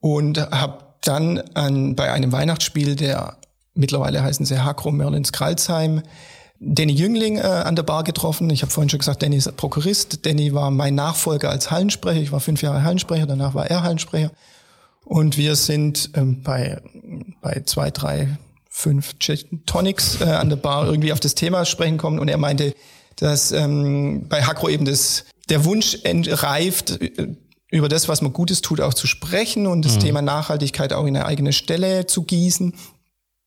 und 0.00 0.38
habe 0.38 0.84
dann 1.02 1.38
an, 1.54 1.94
bei 1.94 2.12
einem 2.12 2.32
Weihnachtsspiel, 2.32 2.96
der 2.96 3.36
mittlerweile 3.74 4.22
heißen 4.22 4.44
sie 4.44 4.62
Hakro 4.62 4.90
Merlins 4.90 5.32
Kralsheim, 5.32 6.02
Danny 6.62 6.92
Jüngling 6.92 7.38
äh, 7.38 7.40
an 7.40 7.74
der 7.74 7.82
Bar 7.82 8.04
getroffen. 8.04 8.50
Ich 8.50 8.60
habe 8.62 8.70
vorhin 8.70 8.90
schon 8.90 8.98
gesagt, 8.98 9.22
Danny 9.22 9.36
ist 9.36 9.56
Prokurist. 9.56 10.26
Danny 10.26 10.52
war 10.52 10.70
mein 10.70 10.94
Nachfolger 10.94 11.48
als 11.48 11.70
Hallensprecher. 11.70 12.20
Ich 12.20 12.32
war 12.32 12.40
fünf 12.40 12.60
Jahre 12.60 12.82
Hallensprecher, 12.82 13.26
danach 13.26 13.54
war 13.54 13.66
er 13.70 13.82
Hallensprecher. 13.82 14.30
Und 15.06 15.38
wir 15.38 15.56
sind 15.56 16.10
ähm, 16.14 16.42
bei, 16.42 16.82
bei 17.40 17.62
zwei, 17.64 17.90
drei, 17.90 18.38
fünf 18.68 19.14
Tonics 19.64 20.20
äh, 20.20 20.24
an 20.24 20.50
der 20.50 20.56
Bar 20.56 20.86
irgendwie 20.86 21.14
auf 21.14 21.20
das 21.20 21.34
Thema 21.34 21.64
sprechen 21.64 21.96
kommen. 21.96 22.18
Und 22.18 22.28
er 22.28 22.36
meinte, 22.36 22.74
dass 23.16 23.52
ähm, 23.52 24.26
bei 24.28 24.42
Hakro 24.42 24.68
eben 24.68 24.84
das, 24.84 25.24
der 25.48 25.64
Wunsch 25.64 25.98
entreift, 26.04 27.00
äh, 27.00 27.34
über 27.70 27.88
das, 27.88 28.06
was 28.06 28.20
man 28.20 28.34
Gutes 28.34 28.60
tut, 28.60 28.82
auch 28.82 28.94
zu 28.94 29.06
sprechen 29.06 29.66
und 29.66 29.84
das 29.84 29.94
mhm. 29.94 30.00
Thema 30.00 30.22
Nachhaltigkeit 30.22 30.92
auch 30.92 31.06
in 31.06 31.16
eine 31.16 31.24
eigene 31.24 31.54
Stelle 31.54 32.06
zu 32.06 32.24
gießen. 32.24 32.74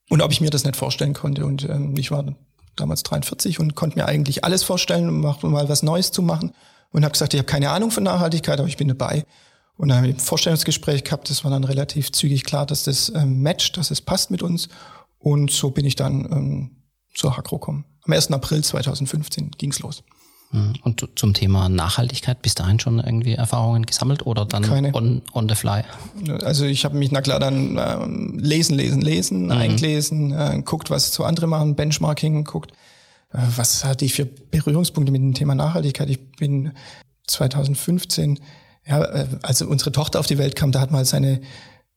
Und 0.09 0.21
ob 0.21 0.31
ich 0.31 0.41
mir 0.41 0.49
das 0.49 0.63
nicht 0.63 0.75
vorstellen 0.75 1.13
konnte. 1.13 1.45
Und 1.45 1.69
ähm, 1.69 1.93
ich 1.97 2.09
war 2.09 2.25
damals 2.75 3.03
43 3.03 3.59
und 3.59 3.75
konnte 3.75 3.97
mir 3.97 4.05
eigentlich 4.05 4.43
alles 4.43 4.63
vorstellen, 4.63 5.09
um 5.09 5.21
mal 5.21 5.69
was 5.69 5.83
Neues 5.83 6.11
zu 6.11 6.21
machen. 6.21 6.53
Und 6.91 7.03
habe 7.03 7.13
gesagt, 7.13 7.33
ich 7.33 7.39
habe 7.39 7.47
keine 7.47 7.71
Ahnung 7.71 7.89
von 7.89 8.03
Nachhaltigkeit, 8.03 8.59
aber 8.59 8.67
ich 8.67 8.77
bin 8.77 8.87
dabei. 8.87 9.25
Und 9.77 9.87
dann 9.89 9.97
habe 9.97 10.07
ich 10.07 10.15
ein 10.15 10.19
Vorstellungsgespräch 10.19 11.03
gehabt. 11.03 11.29
Das 11.29 11.43
war 11.43 11.51
dann 11.51 11.63
relativ 11.63 12.11
zügig 12.11 12.43
klar, 12.43 12.65
dass 12.65 12.83
das 12.83 13.11
ähm, 13.15 13.41
matcht, 13.41 13.77
dass 13.77 13.89
es 13.89 14.01
passt 14.01 14.29
mit 14.29 14.43
uns. 14.43 14.69
Und 15.17 15.51
so 15.51 15.71
bin 15.71 15.85
ich 15.85 15.95
dann 15.95 16.25
ähm, 16.31 16.83
zur 17.15 17.35
Hakro 17.35 17.57
gekommen. 17.57 17.85
Am 18.03 18.13
1. 18.13 18.31
April 18.31 18.63
2015 18.63 19.51
ging's 19.57 19.79
los. 19.79 20.03
Hm. 20.53 20.73
Und 20.83 21.07
zum 21.15 21.33
Thema 21.33 21.67
Nachhaltigkeit, 21.67 22.43
bis 22.43 22.53
dahin 22.53 22.79
schon 22.79 22.99
irgendwie 22.99 23.33
Erfahrungen 23.33 23.87
gesammelt 23.87 24.27
oder 24.27 24.45
dann 24.45 24.61
Keine. 24.61 24.93
On, 24.93 25.23
on 25.33 25.49
the 25.49 25.55
fly? 25.55 25.81
Also 26.43 26.65
ich 26.65 26.85
habe 26.85 26.95
mich, 26.95 27.11
na 27.11 27.21
klar, 27.21 27.39
dann 27.39 27.79
ähm, 27.79 28.37
lesen, 28.37 28.77
lesen, 28.77 29.01
lesen, 29.01 29.45
mhm. 29.45 29.51
eingelesen, 29.51 30.31
äh, 30.31 30.61
guckt, 30.63 30.91
was 30.91 31.11
so 31.11 31.23
andere 31.23 31.47
machen, 31.47 31.75
Benchmarking, 31.75 32.43
guckt, 32.43 32.71
äh, 33.33 33.39
was 33.55 33.83
hatte 33.83 34.05
ich 34.05 34.13
für 34.13 34.25
Berührungspunkte 34.25 35.11
mit 35.11 35.21
dem 35.21 35.33
Thema 35.33 35.55
Nachhaltigkeit. 35.55 36.07
Ich 36.11 36.31
bin 36.33 36.73
2015, 37.25 38.39
ja, 38.85 39.03
äh, 39.03 39.25
als 39.41 39.63
unsere 39.63 39.91
Tochter 39.91 40.19
auf 40.19 40.27
die 40.27 40.37
Welt 40.37 40.55
kam, 40.55 40.71
da 40.71 40.81
hat 40.81 40.91
man 40.91 41.03
seine 41.03 41.41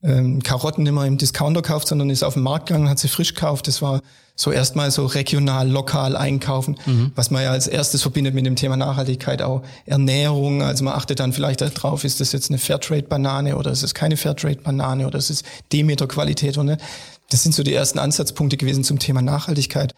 ähm, 0.03 0.43
Karotten 0.43 0.87
immer 0.87 1.05
im 1.05 1.19
Discounter 1.19 1.61
kauft, 1.61 1.89
sondern 1.89 2.09
ist 2.09 2.23
auf 2.23 2.35
den 2.35 2.43
Markt 2.43 2.69
gegangen, 2.69 2.89
hat 2.89 2.99
sie 2.99 3.09
frisch 3.09 3.35
gekauft. 3.35 3.69
Das 3.69 3.83
war 3.83 4.01
so 4.37 4.52
erstmal 4.52 4.90
so 4.90 5.07
regional, 5.07 5.69
lokal 5.69 6.14
einkaufen, 6.14 6.76
mhm. 6.85 7.11
was 7.14 7.31
man 7.31 7.43
ja 7.43 7.50
als 7.50 7.66
erstes 7.66 8.02
verbindet 8.02 8.35
mit 8.35 8.45
dem 8.45 8.55
Thema 8.55 8.76
Nachhaltigkeit 8.76 9.40
auch 9.40 9.62
Ernährung. 9.87 10.62
Also 10.62 10.85
man 10.85 10.95
achtet 10.95 11.21
dann 11.21 11.33
vielleicht 11.33 11.62
darauf, 11.62 12.05
ist 12.05 12.21
das 12.21 12.33
jetzt 12.33 12.50
eine 12.50 12.59
Fairtrade-Banane 12.59 13.57
oder 13.57 13.71
ist 13.71 13.83
es 13.83 13.95
keine 13.95 14.19
Fairtrade-Banane 14.19 15.07
oder 15.07 15.19
ist 15.19 15.31
es 15.31 15.43
Demeter-Qualität 15.73 16.59
oder 16.59 16.76
nicht. 16.76 16.83
Das 17.31 17.43
sind 17.43 17.55
so 17.55 17.62
die 17.62 17.73
ersten 17.73 17.99
Ansatzpunkte 17.99 18.59
gewesen 18.59 18.85
zum 18.85 18.99
Thema 18.99 19.23
Nachhaltigkeit. 19.23 19.95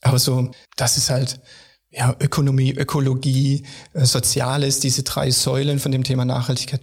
Aber 0.00 0.18
so, 0.18 0.50
das 0.76 0.96
ist 0.96 1.10
halt, 1.10 1.38
ja, 1.90 2.16
Ökonomie, 2.20 2.72
Ökologie, 2.72 3.64
äh, 3.92 4.04
Soziales, 4.04 4.80
diese 4.80 5.02
drei 5.02 5.30
Säulen 5.30 5.78
von 5.78 5.92
dem 5.92 6.04
Thema 6.04 6.24
Nachhaltigkeit. 6.24 6.80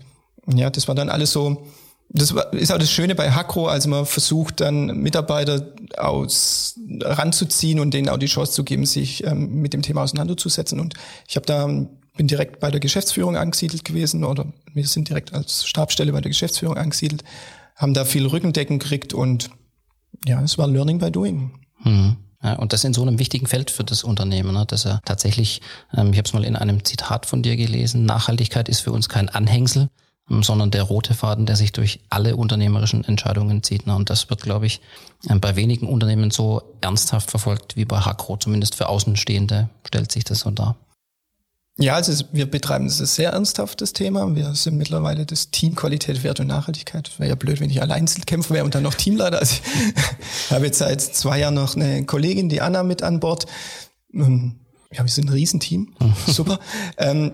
Ja, 0.54 0.70
das 0.70 0.88
war 0.88 0.96
dann 0.96 1.10
alles 1.10 1.32
so, 1.32 1.66
das 2.10 2.34
ist 2.52 2.72
auch 2.72 2.78
das 2.78 2.92
Schöne 2.92 3.16
bei 3.16 3.32
Hakro, 3.32 3.68
also 3.68 3.90
man 3.90 4.06
versucht 4.06 4.62
dann 4.62 4.88
Mitarbeiter 4.98 5.74
aus 5.98 6.80
ranzuziehen 7.02 7.80
und 7.80 7.94
denen 7.94 8.10
auch 8.10 8.18
die 8.18 8.28
Chance 8.28 8.54
zu 8.54 8.64
geben, 8.64 8.86
sich 8.86 9.24
ähm, 9.26 9.62
mit 9.62 9.74
dem 9.74 9.82
Thema 9.82 10.04
auseinanderzusetzen. 10.04 10.80
Und 10.80 10.94
ich 11.28 11.36
habe 11.36 11.46
da 11.46 11.68
bin 12.16 12.28
direkt 12.28 12.60
bei 12.60 12.72
der 12.72 12.80
Geschäftsführung 12.80 13.36
angesiedelt 13.36 13.84
gewesen 13.84 14.24
oder 14.24 14.46
wir 14.74 14.88
sind 14.88 15.10
direkt 15.10 15.34
als 15.34 15.66
Stabstelle 15.66 16.12
bei 16.12 16.22
der 16.22 16.30
Geschäftsführung 16.30 16.78
angesiedelt, 16.78 17.24
haben 17.76 17.94
da 17.94 18.06
viel 18.06 18.26
Rückendecken 18.26 18.80
gekriegt 18.80 19.14
und 19.14 19.50
ja, 20.26 20.42
es 20.42 20.58
war 20.58 20.68
Learning 20.68 21.00
by 21.00 21.12
Doing. 21.12 21.52
Mhm. 21.84 22.18
Ja, 22.42 22.54
und 22.54 22.74
das 22.74 22.84
in 22.84 22.94
so 22.94 23.02
einem 23.02 23.20
wichtigen 23.20 23.48
Feld 23.48 23.72
für 23.72 23.84
das 23.84 24.04
Unternehmen, 24.04 24.54
ne, 24.54 24.66
dass 24.68 24.86
er 24.86 25.02
tatsächlich, 25.04 25.62
ähm, 25.96 26.12
ich 26.12 26.18
habe 26.18 26.28
es 26.28 26.34
mal 26.34 26.46
in 26.46 26.56
einem 26.56 26.86
Zitat 26.86 27.26
von 27.26 27.42
dir 27.42 27.56
gelesen, 27.56 28.06
Nachhaltigkeit 28.06 28.70
ist 28.70 28.82
für 28.82 28.92
uns 28.92 29.10
kein 29.10 29.30
Anhängsel, 29.30 29.90
sondern 30.28 30.72
der 30.72 30.84
rote 30.84 31.14
Faden, 31.14 31.46
der 31.46 31.56
sich 31.56 31.72
durch 31.72 32.00
alle 32.10 32.36
unternehmerischen 32.36 33.04
Entscheidungen 33.04 33.62
zieht. 33.62 33.88
Und 33.88 34.10
das 34.10 34.30
wird, 34.30 34.42
glaube 34.42 34.66
ich, 34.66 34.82
ähm, 35.30 35.40
bei 35.40 35.56
wenigen 35.56 35.88
Unternehmen 35.88 36.32
so 36.32 36.62
ernsthaft 36.82 37.30
verfolgt 37.30 37.76
wie 37.76 37.86
bei 37.86 38.00
Hakro. 38.00 38.38
Zumindest 38.38 38.76
für 38.76 38.90
Außenstehende 38.90 39.70
stellt 39.86 40.12
sich 40.12 40.24
das 40.24 40.40
so 40.40 40.52
dar. 40.52 40.76
Ja, 41.78 41.96
also 41.96 42.24
wir 42.32 42.50
betreiben 42.50 42.86
das 42.86 42.98
sehr 43.16 43.32
ernsthaft, 43.32 43.82
das 43.82 43.92
Thema. 43.92 44.34
Wir 44.34 44.56
sind 44.56 44.78
mittlerweile 44.78 45.26
das 45.26 45.52
Team 45.52 45.76
Qualität, 45.76 46.24
Wert 46.24 46.40
und 46.40 46.48
Nachhaltigkeit. 46.48 47.20
Wäre 47.20 47.30
ja 47.30 47.36
blöd, 47.36 47.60
wenn 47.60 47.70
ich 47.70 47.82
allein 47.82 48.06
kämpfen 48.06 48.54
wäre 48.54 48.64
und 48.64 48.74
dann 48.74 48.84
noch 48.84 48.94
Teamleiter. 48.94 49.40
Also 49.40 49.58
ich 50.46 50.52
habe 50.52 50.66
jetzt 50.66 50.80
seit 50.80 51.02
zwei 51.02 51.40
Jahren 51.40 51.56
noch 51.56 51.76
eine 51.76 52.06
Kollegin, 52.06 52.48
die 52.48 52.62
Anna, 52.62 52.84
mit 52.84 53.04
an 53.04 53.20
Bord. 53.20 53.46
Ähm, 54.14 54.56
ja, 54.94 55.04
wir 55.04 55.12
sind 55.12 55.26
ein 55.26 55.34
Riesenteam. 55.34 55.94
Super. 56.28 56.60
ähm, 56.98 57.34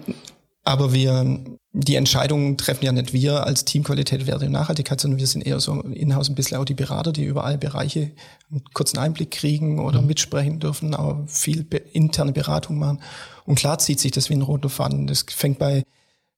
aber 0.64 0.94
wir, 0.94 1.40
die 1.72 1.96
Entscheidungen 1.96 2.58
treffen 2.58 2.86
ja 2.86 2.92
nicht 2.92 3.14
wir 3.14 3.46
als 3.46 3.66
Teamqualität, 3.66 4.28
Werte 4.28 4.46
und 4.46 4.52
Nachhaltigkeit, 4.52 5.02
sondern 5.02 5.20
wir 5.20 5.28
sind 5.28 5.42
eher 5.42 5.60
so 5.60 5.82
in-house 5.82 6.30
ein 6.30 6.36
bisschen 6.36 6.58
auch 6.58 6.66
die 6.66 6.76
Berater, 6.76 7.12
die 7.12 7.26
über 7.26 7.44
alle 7.44 7.58
Bereiche 7.58 8.12
einen 8.52 8.64
kurzen 8.74 9.00
Einblick 9.00 9.32
kriegen 9.32 9.80
oder 9.80 10.02
mhm. 10.02 10.08
mitsprechen 10.08 10.60
dürfen, 10.60 10.94
auch 10.94 11.28
viel 11.28 11.66
interne 11.94 12.32
Beratung 12.32 12.78
machen. 12.78 13.02
Und 13.46 13.56
klar 13.56 13.80
zieht 13.80 14.00
sich 14.00 14.12
das 14.12 14.30
wie 14.30 14.36
ein 14.36 14.44
roter 14.44 14.70
Faden. 14.70 15.08
Das 15.08 15.26
fängt 15.28 15.58
bei 15.58 15.84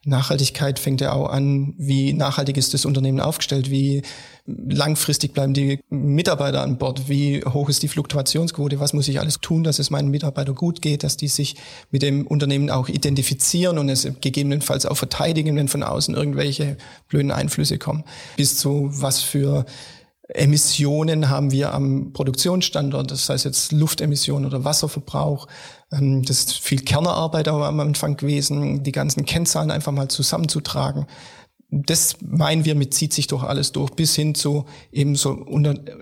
Nachhaltigkeit 0.05 0.79
fängt 0.79 1.01
ja 1.01 1.13
auch 1.13 1.29
an, 1.29 1.75
wie 1.77 2.13
nachhaltig 2.13 2.57
ist 2.57 2.73
das 2.73 2.85
Unternehmen 2.85 3.21
aufgestellt, 3.21 3.71
wie 3.71 4.01
langfristig 4.45 5.33
bleiben 5.33 5.53
die 5.53 5.79
Mitarbeiter 5.89 6.61
an 6.61 6.77
Bord, 6.77 7.07
wie 7.07 7.41
hoch 7.45 7.69
ist 7.69 7.83
die 7.83 7.87
Fluktuationsquote, 7.87 8.81
was 8.81 8.91
muss 8.91 9.07
ich 9.07 9.21
alles 9.21 9.39
tun, 9.39 9.63
dass 9.63 9.79
es 9.79 9.89
meinen 9.89 10.09
Mitarbeitern 10.09 10.55
gut 10.55 10.81
geht, 10.81 11.03
dass 11.03 11.15
die 11.15 11.29
sich 11.29 11.55
mit 11.91 12.01
dem 12.01 12.27
Unternehmen 12.27 12.69
auch 12.69 12.89
identifizieren 12.89 13.77
und 13.77 13.87
es 13.87 14.07
gegebenenfalls 14.19 14.85
auch 14.85 14.97
verteidigen, 14.97 15.55
wenn 15.55 15.69
von 15.69 15.83
außen 15.83 16.15
irgendwelche 16.15 16.75
blöden 17.07 17.31
Einflüsse 17.31 17.77
kommen, 17.77 18.03
bis 18.35 18.57
zu 18.57 18.89
was 18.91 19.21
für 19.21 19.65
Emissionen 20.29 21.29
haben 21.29 21.51
wir 21.51 21.73
am 21.73 22.13
Produktionsstandort, 22.13 23.11
das 23.11 23.27
heißt 23.27 23.43
jetzt 23.43 23.71
Luftemissionen 23.73 24.45
oder 24.45 24.63
Wasserverbrauch. 24.63 25.47
Ähm, 25.91 26.23
das 26.23 26.39
ist 26.39 26.59
viel 26.59 26.79
Kernerarbeit 26.79 27.47
aber 27.47 27.67
am 27.67 27.79
Anfang 27.79 28.15
gewesen, 28.15 28.83
die 28.83 28.91
ganzen 28.93 29.25
Kennzahlen 29.25 29.71
einfach 29.71 29.91
mal 29.91 30.07
zusammenzutragen. 30.07 31.07
Das 31.69 32.17
meinen 32.21 32.65
wir 32.65 32.75
mit 32.75 32.93
zieht 32.93 33.13
sich 33.13 33.27
doch 33.27 33.43
alles 33.43 33.71
durch, 33.71 33.89
bis 33.91 34.15
hin 34.15 34.35
zu 34.35 34.65
eben 34.91 35.15
so 35.15 35.45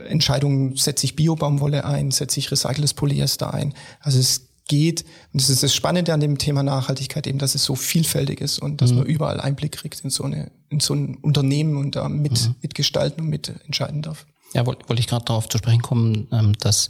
Entscheidungen, 0.08 0.76
setze 0.76 1.06
ich 1.06 1.16
Biobaumwolle 1.16 1.86
ein, 1.86 2.12
setze 2.12 2.40
ich 2.40 2.52
recyceltes 2.52 2.94
Polyester 2.94 3.54
ein. 3.54 3.74
Also 4.02 4.20
es 4.20 4.51
geht, 4.72 5.02
und 5.34 5.42
das 5.42 5.50
ist 5.50 5.64
das 5.64 5.76
Spannende 5.76 6.14
an 6.14 6.22
dem 6.22 6.38
Thema 6.38 6.64
Nachhaltigkeit 6.64 7.28
eben, 7.28 7.40
dass 7.40 7.56
es 7.56 7.66
so 7.66 7.76
vielfältig 7.76 8.40
ist 8.40 8.60
und 8.60 8.82
dass 8.82 8.92
mhm. 8.92 9.00
man 9.00 9.06
überall 9.06 9.42
Einblick 9.42 9.74
kriegt 9.74 10.00
in 10.00 10.10
so 10.10 10.24
eine, 10.24 10.50
in 10.70 10.80
so 10.80 10.94
ein 10.94 11.18
Unternehmen 11.18 11.76
und 11.76 11.98
da 11.98 12.08
mit, 12.08 12.48
mhm. 12.48 12.56
mitgestalten 12.62 13.22
und 13.22 13.30
mitentscheiden 13.30 14.02
darf. 14.02 14.26
Ja, 14.54 14.66
wollte 14.66 14.88
wollt 14.88 15.00
ich 15.00 15.08
gerade 15.08 15.26
darauf 15.26 15.48
zu 15.48 15.58
sprechen 15.58 15.82
kommen, 15.82 16.28
ähm, 16.32 16.54
dass 16.60 16.90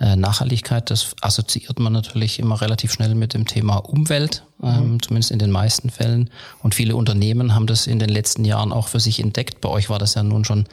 äh, 0.00 0.16
Nachhaltigkeit, 0.16 0.90
das 0.90 1.14
assoziiert 1.20 1.78
man 1.78 1.92
natürlich 1.92 2.38
immer 2.38 2.60
relativ 2.60 2.92
schnell 2.92 3.14
mit 3.14 3.34
dem 3.34 3.46
Thema 3.46 3.76
Umwelt, 3.76 4.44
ähm, 4.62 4.92
mhm. 4.92 5.02
zumindest 5.02 5.30
in 5.30 5.38
den 5.38 5.50
meisten 5.50 5.90
Fällen. 5.90 6.30
Und 6.62 6.74
viele 6.74 6.96
Unternehmen 6.96 7.54
haben 7.54 7.66
das 7.66 7.86
in 7.86 7.98
den 7.98 8.08
letzten 8.08 8.44
Jahren 8.44 8.72
auch 8.72 8.88
für 8.88 9.00
sich 9.00 9.20
entdeckt. 9.20 9.60
Bei 9.60 9.68
euch 9.68 9.88
war 9.88 9.98
das 9.98 10.14
ja 10.14 10.22
nun 10.22 10.44
schon 10.44 10.66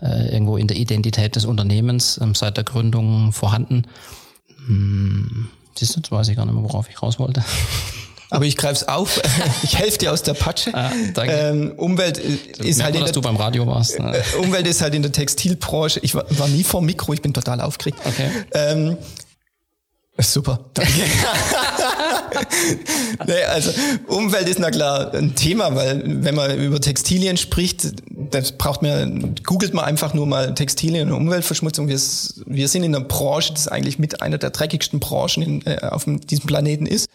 äh, 0.00 0.32
irgendwo 0.32 0.56
in 0.56 0.66
der 0.68 0.76
Identität 0.76 1.34
des 1.36 1.44
Unternehmens 1.44 2.18
ähm, 2.20 2.34
seit 2.34 2.56
der 2.56 2.64
Gründung 2.64 3.32
vorhanden. 3.32 3.86
Hm, 4.66 5.48
siehst 5.78 5.96
du, 5.96 6.00
jetzt 6.00 6.10
weiß 6.10 6.28
ich 6.28 6.36
gar 6.36 6.44
nicht 6.46 6.54
mehr, 6.54 6.64
worauf 6.64 6.88
ich 6.88 7.02
raus 7.02 7.18
wollte. 7.18 7.44
aber 8.30 8.44
ich 8.44 8.56
greife 8.56 8.74
es 8.74 8.88
auf. 8.88 9.20
ich 9.62 9.78
helfe 9.78 9.98
dir 9.98 10.12
aus 10.12 10.22
der 10.22 10.34
Patsche. 10.34 10.74
Ah, 10.74 10.90
danke. 11.14 11.32
Ähm, 11.32 11.72
Umwelt 11.76 12.18
ist 12.18 12.82
halt 12.82 12.94
in 12.94 13.04
der, 13.04 13.12
du 13.12 13.20
beim 13.20 13.36
Radio 13.36 13.66
warst. 13.66 13.98
Ne? 13.98 14.16
Äh, 14.16 14.36
Umwelt 14.38 14.66
ist 14.66 14.82
halt 14.82 14.94
in 14.94 15.02
der 15.02 15.12
Textilbranche. 15.12 16.00
Ich 16.00 16.14
war, 16.14 16.24
war 16.30 16.48
nie 16.48 16.64
vor 16.64 16.82
Mikro, 16.82 17.12
ich 17.12 17.22
bin 17.22 17.32
total 17.34 17.60
aufgeregt. 17.60 17.98
Okay. 18.04 18.30
Ähm, 18.52 18.96
Super, 20.18 20.60
danke. 20.72 20.92
nee, 23.26 23.42
also 23.44 23.70
Umwelt 24.06 24.48
ist 24.48 24.58
na 24.58 24.70
klar 24.70 25.12
ein 25.12 25.34
Thema, 25.34 25.74
weil 25.74 26.02
wenn 26.24 26.34
man 26.34 26.58
über 26.58 26.80
Textilien 26.80 27.36
spricht, 27.36 27.92
das 28.30 28.52
braucht 28.52 28.80
man, 28.80 29.34
googelt 29.44 29.74
man 29.74 29.84
einfach 29.84 30.14
nur 30.14 30.26
mal 30.26 30.54
Textilien 30.54 31.12
und 31.12 31.20
Umweltverschmutzung. 31.20 31.88
Wir, 31.88 32.00
wir 32.46 32.68
sind 32.68 32.84
in 32.84 32.94
einer 32.94 33.04
Branche, 33.04 33.52
das 33.52 33.68
eigentlich 33.68 33.98
mit 33.98 34.22
einer 34.22 34.38
der 34.38 34.50
dreckigsten 34.50 35.00
Branchen 35.00 35.42
in, 35.42 35.66
äh, 35.66 35.80
auf 35.82 36.04
diesem 36.06 36.46
Planeten 36.46 36.86
ist. 36.86 37.08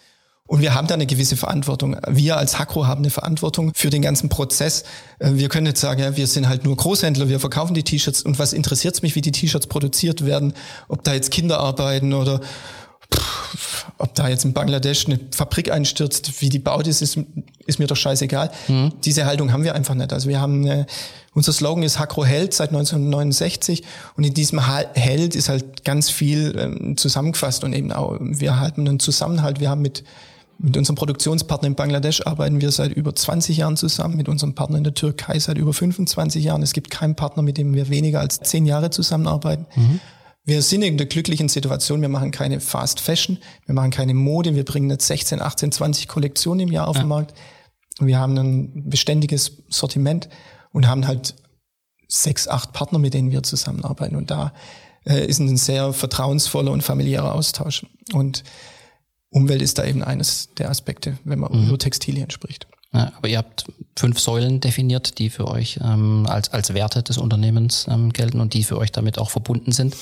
Und 0.52 0.60
wir 0.60 0.76
haben 0.76 0.86
da 0.86 0.96
eine 0.96 1.06
gewisse 1.06 1.38
Verantwortung. 1.38 1.96
Wir 2.10 2.36
als 2.36 2.60
Hakro 2.60 2.86
haben 2.86 3.04
eine 3.04 3.10
Verantwortung 3.10 3.72
für 3.74 3.90
den 3.90 4.02
ganzen 4.02 4.28
Prozess. 4.28 4.84
Äh, 5.20 5.32
wir 5.36 5.50
können 5.50 5.66
jetzt 5.66 5.82
sagen, 5.82 6.02
ja, 6.02 6.18
wir 6.18 6.28
sind 6.28 6.50
halt 6.50 6.66
nur 6.66 6.76
Großhändler, 6.76 7.30
wir 7.30 7.40
verkaufen 7.40 7.74
die 7.74 7.84
T-Shirts 7.84 8.22
und 8.22 8.38
was 8.38 8.54
interessiert 8.54 8.94
es 8.94 9.02
mich, 9.02 9.16
wie 9.16 9.22
die 9.22 9.32
T-Shirts 9.32 9.68
produziert 9.68 10.26
werden, 10.26 10.54
ob 10.88 11.04
da 11.04 11.14
jetzt 11.14 11.32
Kinder 11.32 11.62
arbeiten 11.62 12.14
oder 12.14 12.42
ob 13.98 14.16
da 14.16 14.28
jetzt 14.28 14.46
in 14.46 14.54
Bangladesch 14.54 15.06
eine 15.06 15.20
Fabrik 15.34 15.72
einstürzt, 15.72 16.42
wie 16.42 16.50
die 16.50 16.60
baut 16.60 16.88
ist, 16.88 17.02
ist, 17.02 17.20
ist 17.66 17.80
mir 17.80 17.88
doch 17.88 17.96
scheißegal. 17.96 18.52
Mhm. 18.68 18.94
Diese 19.04 19.26
Haltung 19.26 19.52
haben 19.54 19.64
wir 19.64 19.76
einfach 19.76 19.96
nicht. 19.96 20.12
Also 20.12 20.28
wir 20.28 20.42
haben 20.42 20.66
eine, 20.66 20.86
unser 21.34 21.54
Slogan 21.54 21.84
ist 21.84 22.00
Hakro 22.00 22.26
Held 22.26 22.54
seit 22.54 22.70
1969 22.70 23.84
und 24.18 24.24
in 24.24 24.34
diesem 24.34 24.60
Held 24.66 25.36
ist 25.36 25.50
halt 25.50 25.86
ganz 25.86 26.10
viel 26.10 26.56
ähm, 26.58 26.98
zusammengefasst 26.98 27.64
und 27.64 27.74
eben 27.74 27.92
auch 27.92 28.18
wir 28.20 28.60
halten 28.60 28.88
einen 28.88 29.00
Zusammenhalt. 29.00 29.60
Wir 29.60 29.70
haben 29.70 29.82
mit 29.82 30.04
mit 30.64 30.78
unserem 30.78 30.96
Produktionspartner 30.96 31.68
in 31.68 31.76
Bangladesch 31.76 32.26
arbeiten 32.28 32.62
wir 32.62 32.72
seit 32.72 32.92
über 32.94 33.16
20 33.16 33.58
Jahren 33.58 33.78
zusammen, 33.78 34.16
mit 34.16 34.30
unserem 34.30 34.54
Partner 34.54 34.78
in 34.78 34.84
der 34.84 34.94
Türkei 34.94 35.40
seit 35.40 35.58
über 35.58 35.74
25 35.74 36.44
Jahren. 36.44 36.62
Es 36.62 36.74
gibt 36.74 36.92
keinen 36.92 37.16
Partner, 37.16 37.42
mit 37.42 37.58
dem 37.58 37.74
wir 37.74 37.90
weniger 37.90 38.20
als 38.20 38.40
10 38.40 38.68
Jahre 38.68 38.92
zusammenarbeiten. 38.92 39.66
Mhm. 39.76 40.00
Wir 40.44 40.62
sind 40.62 40.82
in 40.82 40.98
der 40.98 41.06
glücklichen 41.06 41.50
Situation, 41.50 42.02
wir 42.02 42.10
machen 42.10 42.32
keine 42.32 42.60
Fast 42.60 43.00
Fashion, 43.00 43.38
wir 43.66 43.76
machen 43.76 43.92
keine 43.92 44.14
Mode, 44.14 44.56
wir 44.56 44.66
bringen 44.66 44.90
jetzt 44.90 45.06
16, 45.08 45.42
18, 45.42 45.72
20 45.72 46.08
Kollektionen 46.08 46.68
im 46.68 46.74
Jahr 46.74 46.88
auf 46.88 46.96
ja. 46.96 47.04
den 47.04 47.10
Markt. 47.10 47.36
Wir 48.00 48.18
haben 48.18 48.36
ein 48.38 48.90
beständiges 48.90 49.64
Sortiment 49.70 50.30
und 50.72 50.88
haben 50.88 51.08
halt 51.08 51.36
sechs, 52.08 52.48
acht 52.48 52.74
Partner, 52.74 52.98
mit 52.98 53.14
denen 53.14 53.32
wir 53.32 53.44
zusammenarbeiten. 53.44 54.16
Und 54.16 54.32
da 54.32 54.54
äh, 55.06 55.26
ist 55.26 55.40
ein 55.40 55.58
sehr 55.58 55.94
vertrauensvoller 55.94 56.72
und 56.72 56.82
familiärer 56.82 57.36
Austausch. 57.36 57.86
Und 58.14 58.44
Umwelt 59.30 59.62
ist 59.62 59.78
da 59.78 59.86
eben 59.86 60.04
eines 60.04 60.50
der 60.56 60.70
Aspekte, 60.70 61.18
wenn 61.24 61.40
man 61.40 61.54
mhm. 61.54 61.68
über 61.70 61.78
Textilien 61.78 62.32
spricht. 62.32 62.68
Ja, 62.94 63.12
aber 63.18 63.30
ihr 63.30 63.38
habt 63.38 63.66
fünf 63.98 64.20
Säulen 64.20 64.60
definiert, 64.60 65.18
die 65.18 65.30
für 65.30 65.48
euch 65.48 65.80
ähm, 65.82 66.26
als, 66.28 66.52
als 66.52 66.74
Werte 66.74 67.04
des 67.04 67.18
Unternehmens 67.18 67.86
ähm, 67.90 68.12
gelten 68.12 68.42
und 68.42 68.54
die 68.54 68.64
für 68.64 68.78
euch 68.78 68.92
damit 68.92 69.18
auch 69.18 69.30
verbunden 69.30 69.72
sind. 69.72 69.96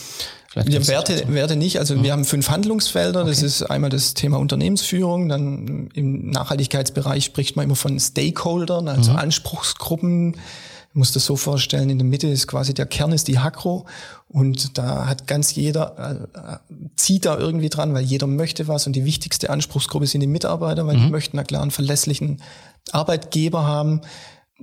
Ja, 0.55 0.87
Werte, 0.87 1.23
Werte 1.27 1.55
nicht. 1.55 1.77
Also 1.77 1.95
mhm. 1.95 2.03
wir 2.03 2.11
haben 2.11 2.25
fünf 2.25 2.49
Handlungsfelder. 2.49 3.21
Okay. 3.21 3.29
Das 3.29 3.43
ist 3.43 3.61
einmal 3.63 3.91
das 3.91 4.15
Thema 4.15 4.37
Unternehmensführung. 4.39 5.29
Dann 5.29 5.89
im 5.93 6.31
Nachhaltigkeitsbereich 6.31 7.25
spricht 7.25 7.55
man 7.55 7.65
immer 7.65 7.75
von 7.75 7.99
Stakeholdern, 7.99 8.87
also 8.87 9.11
mhm. 9.11 9.17
Anspruchsgruppen. 9.17 10.31
Man 10.31 11.01
muss 11.01 11.11
das 11.11 11.25
so 11.25 11.35
vorstellen, 11.35 11.91
in 11.91 11.99
der 11.99 12.07
Mitte 12.07 12.27
ist 12.27 12.47
quasi 12.47 12.73
der 12.73 12.87
Kern 12.87 13.11
ist 13.11 13.27
die 13.27 13.37
Hakro 13.37 13.85
und 14.27 14.79
da 14.79 15.05
hat 15.05 15.27
ganz 15.27 15.53
jeder, 15.53 16.27
äh, 16.33 16.73
zieht 16.95 17.25
da 17.25 17.37
irgendwie 17.37 17.69
dran, 17.69 17.93
weil 17.93 18.03
jeder 18.03 18.25
möchte 18.25 18.67
was 18.67 18.87
und 18.87 18.93
die 18.93 19.05
wichtigste 19.05 19.51
Anspruchsgruppe 19.51 20.07
sind 20.07 20.21
die 20.21 20.27
Mitarbeiter, 20.27 20.87
weil 20.87 20.97
mhm. 20.97 21.05
die 21.05 21.11
möchten 21.11 21.37
einen 21.37 21.45
klaren, 21.45 21.69
verlässlichen 21.69 22.41
Arbeitgeber 22.93 23.65
haben. 23.65 24.01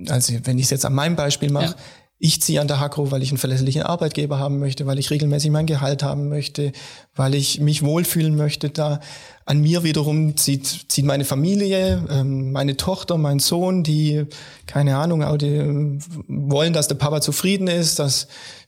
Also 0.09 0.33
wenn 0.43 0.57
ich 0.57 0.65
es 0.65 0.69
jetzt 0.71 0.85
an 0.85 0.93
meinem 0.93 1.15
Beispiel 1.15 1.51
mache, 1.51 1.65
ja. 1.65 1.75
Ich 2.19 2.41
ziehe 2.41 2.59
an 2.59 2.67
der 2.67 2.79
Hakro, 2.79 3.11
weil 3.11 3.21
ich 3.21 3.29
einen 3.29 3.37
verlässlichen 3.37 3.83
Arbeitgeber 3.83 4.39
haben 4.39 4.57
möchte, 4.57 4.87
weil 4.87 4.97
ich 4.97 5.11
regelmäßig 5.11 5.51
mein 5.51 5.67
Gehalt 5.67 6.01
haben 6.01 6.29
möchte, 6.29 6.71
weil 7.15 7.35
ich 7.35 7.59
mich 7.59 7.83
wohlfühlen 7.83 8.35
möchte 8.35 8.71
da. 8.71 9.01
An 9.45 9.61
mir 9.61 9.83
wiederum 9.83 10.35
zieht, 10.35 10.65
zieht 10.91 11.05
meine 11.05 11.25
Familie, 11.25 12.03
ähm, 12.09 12.51
meine 12.51 12.75
Tochter, 12.75 13.19
mein 13.19 13.37
Sohn, 13.37 13.83
die, 13.83 14.25
keine 14.65 14.97
Ahnung, 14.97 15.23
auch 15.23 15.37
die 15.37 15.99
wollen, 16.27 16.73
dass 16.73 16.87
der 16.87 16.95
Papa 16.95 17.21
zufrieden 17.21 17.67
ist, 17.67 17.99
dass 17.99 18.27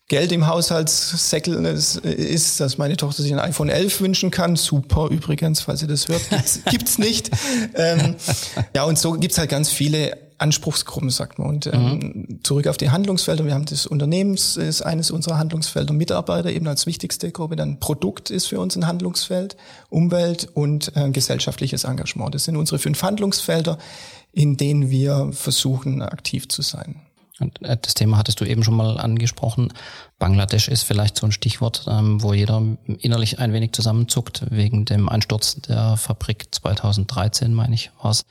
Geld 0.10 0.32
im 0.32 0.48
Haushaltssäckel 0.48 1.64
ist, 1.66 2.60
dass 2.60 2.78
meine 2.80 2.98
Tochter 2.98 3.22
sich 3.22 3.32
ein 3.32 3.40
iPhone 3.40 3.70
11 3.70 4.02
wünschen 4.02 4.32
kann. 4.32 4.56
Super 4.56 5.08
übrigens, 5.10 5.62
falls 5.62 5.84
ihr 5.84 5.88
das 5.88 6.08
hört, 6.08 6.28
gibt's, 6.30 6.60
gibt's 6.66 6.98
nicht. 6.98 7.30
Ähm, 7.76 8.16
ja, 8.76 8.84
und 8.84 8.98
so 8.98 9.14
gibt's 9.14 9.38
halt 9.38 9.52
ganz 9.52 9.70
viele 9.70 10.18
Anspruchsgruppen, 10.40 11.12
sagt 11.12 11.38
man. 11.38 11.50
Und 11.50 11.68
ähm, 11.68 12.00
mhm. 12.00 12.40
zurück 12.44 12.66
auf 12.66 12.78
die 12.78 12.90
Handlungsfelder. 12.90 13.46
Wir 13.46 13.54
haben 13.54 13.66
das 13.66 13.86
Unternehmens 13.86 14.58
ist 14.58 14.82
eines 14.82 15.12
unserer 15.12 15.38
Handlungsfelder, 15.38 15.94
Mitarbeiter 15.94 16.50
eben 16.50 16.68
als 16.68 16.88
wichtigste 16.88 17.32
Gruppe. 17.32 17.56
Dann 17.56 17.80
Produkt 17.80 18.32
ist 18.32 18.48
für 18.48 18.60
uns 18.60 18.76
ein 18.76 18.88
Handlungsfeld, 18.88 19.58
Umwelt 19.90 20.50
und 20.56 20.92
äh, 20.96 21.12
gesellschaftliches 21.12 21.84
Engagement. 21.84 22.34
Das 22.34 22.46
sind 22.46 22.56
unsere 22.56 22.80
fünf 22.80 23.04
Handlungsfelder, 23.04 23.78
in 24.32 24.58
denen 24.58 24.90
wir 24.90 25.30
versuchen, 25.34 26.02
aktiv 26.02 26.48
zu 26.48 26.64
sein. 26.64 27.02
Und 27.40 27.62
äh, 27.62 27.78
das 27.82 27.94
Thema 27.94 28.18
hattest 28.18 28.42
du 28.42 28.46
eben 28.46 28.64
schon 28.64 28.76
mal 28.76 28.98
angesprochen. 28.98 29.74
Bangladesch 30.18 30.68
ist 30.68 30.84
vielleicht 30.84 31.18
so 31.18 31.26
ein 31.26 31.32
Stichwort, 31.32 31.86
ähm, 31.88 32.22
wo 32.22 32.34
jeder 32.34 32.62
innerlich 32.86 33.40
ein 33.40 33.54
wenig 33.54 33.74
zusammenzuckt 33.74 34.46
wegen 34.50 34.86
dem 34.86 35.10
Einsturz 35.10 35.56
der 35.62 35.98
Fabrik 35.98 36.48
2013, 36.52 37.54
meine 37.54 37.76
ich, 37.76 37.92
war 38.02 38.12
es 38.12 38.24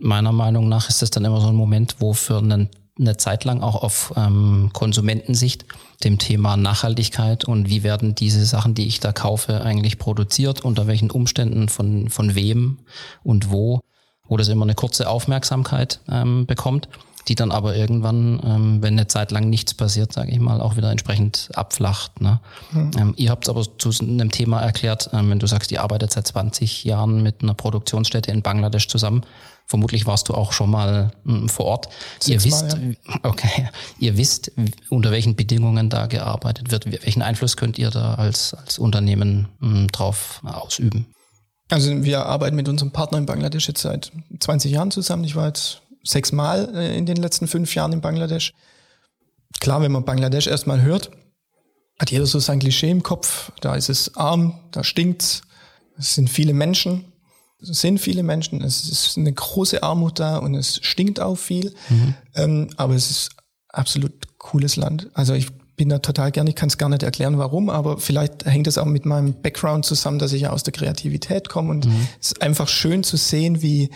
meiner 0.00 0.32
Meinung 0.32 0.68
nach 0.68 0.88
ist 0.88 1.02
das 1.02 1.10
dann 1.10 1.24
immer 1.24 1.40
so 1.40 1.48
ein 1.48 1.54
Moment, 1.54 1.96
wo 1.98 2.12
für 2.12 2.38
einen, 2.38 2.68
eine 2.98 3.16
Zeit 3.16 3.44
lang 3.44 3.62
auch 3.62 3.82
auf 3.82 4.12
ähm, 4.16 4.70
Konsumentensicht 4.72 5.64
dem 6.04 6.18
Thema 6.18 6.56
Nachhaltigkeit 6.56 7.44
und 7.44 7.68
wie 7.68 7.82
werden 7.82 8.14
diese 8.14 8.44
Sachen, 8.44 8.74
die 8.74 8.86
ich 8.86 9.00
da 9.00 9.12
kaufe, 9.12 9.62
eigentlich 9.62 9.98
produziert, 9.98 10.64
unter 10.64 10.86
welchen 10.86 11.10
Umständen, 11.10 11.68
von, 11.68 12.08
von 12.08 12.34
wem 12.34 12.78
und 13.24 13.50
wo, 13.50 13.80
wo 14.26 14.36
das 14.36 14.48
immer 14.48 14.64
eine 14.64 14.74
kurze 14.74 15.08
Aufmerksamkeit 15.08 16.00
ähm, 16.08 16.46
bekommt, 16.46 16.88
die 17.28 17.34
dann 17.34 17.50
aber 17.50 17.76
irgendwann, 17.76 18.40
ähm, 18.44 18.82
wenn 18.82 18.94
eine 18.94 19.06
Zeit 19.06 19.30
lang 19.30 19.48
nichts 19.50 19.74
passiert, 19.74 20.12
sage 20.12 20.30
ich 20.30 20.40
mal, 20.40 20.60
auch 20.60 20.76
wieder 20.76 20.90
entsprechend 20.90 21.50
abflacht. 21.54 22.20
Ne? 22.20 22.40
Mhm. 22.72 22.90
Ähm, 22.96 23.14
ihr 23.16 23.30
habt 23.30 23.48
aber 23.48 23.64
zu 23.78 23.90
einem 24.00 24.30
Thema 24.30 24.60
erklärt, 24.60 25.10
ähm, 25.12 25.30
wenn 25.30 25.38
du 25.38 25.46
sagst, 25.46 25.70
ihr 25.70 25.82
arbeitet 25.82 26.12
seit 26.12 26.26
20 26.26 26.84
Jahren 26.84 27.22
mit 27.22 27.42
einer 27.42 27.54
Produktionsstätte 27.54 28.30
in 28.30 28.42
Bangladesch 28.42 28.88
zusammen, 28.88 29.22
Vermutlich 29.68 30.06
warst 30.06 30.30
du 30.30 30.34
auch 30.34 30.52
schon 30.52 30.70
mal 30.70 31.10
hm, 31.26 31.50
vor 31.50 31.66
Ort. 31.66 31.88
Ihr 32.24 32.42
wisst, 32.42 32.72
ja. 32.72 33.18
okay, 33.22 33.68
ihr 33.98 34.16
wisst, 34.16 34.50
unter 34.88 35.10
welchen 35.10 35.36
Bedingungen 35.36 35.90
da 35.90 36.06
gearbeitet 36.06 36.70
wird. 36.70 36.90
Welchen 36.90 37.20
Einfluss 37.20 37.58
könnt 37.58 37.78
ihr 37.78 37.90
da 37.90 38.14
als, 38.14 38.54
als 38.54 38.78
Unternehmen 38.78 39.48
mh, 39.60 39.68
hm, 39.68 39.88
drauf 39.88 40.40
ausüben? 40.42 41.06
Also 41.68 42.02
wir 42.02 42.24
arbeiten 42.24 42.56
mit 42.56 42.66
unserem 42.66 42.92
Partner 42.92 43.18
in 43.18 43.26
Bangladesch 43.26 43.68
jetzt 43.68 43.82
seit 43.82 44.10
20 44.40 44.72
Jahren 44.72 44.90
zusammen. 44.90 45.24
Ich 45.24 45.36
war 45.36 45.48
jetzt 45.48 45.82
sechsmal 46.08 46.74
äh, 46.74 46.96
in 46.96 47.06
den 47.06 47.16
letzten 47.16 47.48
fünf 47.48 47.74
Jahren 47.74 47.92
in 47.92 48.00
Bangladesch. 48.00 48.54
Klar, 49.60 49.82
wenn 49.82 49.92
man 49.92 50.04
Bangladesch 50.04 50.46
erstmal 50.46 50.82
hört, 50.82 51.10
hat 51.98 52.10
jeder 52.10 52.26
so 52.26 52.38
sein 52.38 52.60
Klischee 52.60 52.90
im 52.90 53.02
Kopf. 53.02 53.52
Da 53.60 53.74
ist 53.74 53.88
es 53.88 54.16
arm, 54.16 54.60
da 54.70 54.84
stinkt's, 54.84 55.42
es 55.96 56.14
sind 56.14 56.30
viele 56.30 56.54
Menschen. 56.54 57.12
Es 57.60 57.80
sind 57.80 57.98
viele 57.98 58.22
Menschen, 58.22 58.62
es 58.62 58.88
ist 58.88 59.18
eine 59.18 59.32
große 59.32 59.82
Armut 59.82 60.20
da 60.20 60.36
und 60.36 60.54
es 60.54 60.78
stinkt 60.80 61.18
auch 61.18 61.34
viel, 61.34 61.74
mhm. 61.88 62.14
ähm, 62.36 62.70
aber 62.76 62.94
es 62.94 63.10
ist 63.10 63.30
absolut 63.68 64.12
cooles 64.38 64.76
Land. 64.76 65.10
Also 65.14 65.34
ich 65.34 65.48
bin 65.74 65.88
da 65.88 65.98
total 65.98 66.30
gern, 66.30 66.46
ich 66.46 66.54
kann 66.54 66.68
es 66.68 66.78
gar 66.78 66.88
nicht 66.88 67.02
erklären, 67.02 67.36
warum, 67.36 67.68
aber 67.68 67.98
vielleicht 67.98 68.44
hängt 68.44 68.68
es 68.68 68.78
auch 68.78 68.84
mit 68.84 69.06
meinem 69.06 69.42
Background 69.42 69.84
zusammen, 69.84 70.20
dass 70.20 70.32
ich 70.32 70.42
ja 70.42 70.50
aus 70.50 70.62
der 70.62 70.72
Kreativität 70.72 71.48
komme 71.48 71.70
und 71.70 71.86
mhm. 71.86 72.06
es 72.20 72.30
ist 72.30 72.42
einfach 72.42 72.68
schön 72.68 73.02
zu 73.02 73.16
sehen, 73.16 73.60
wie, 73.60 73.90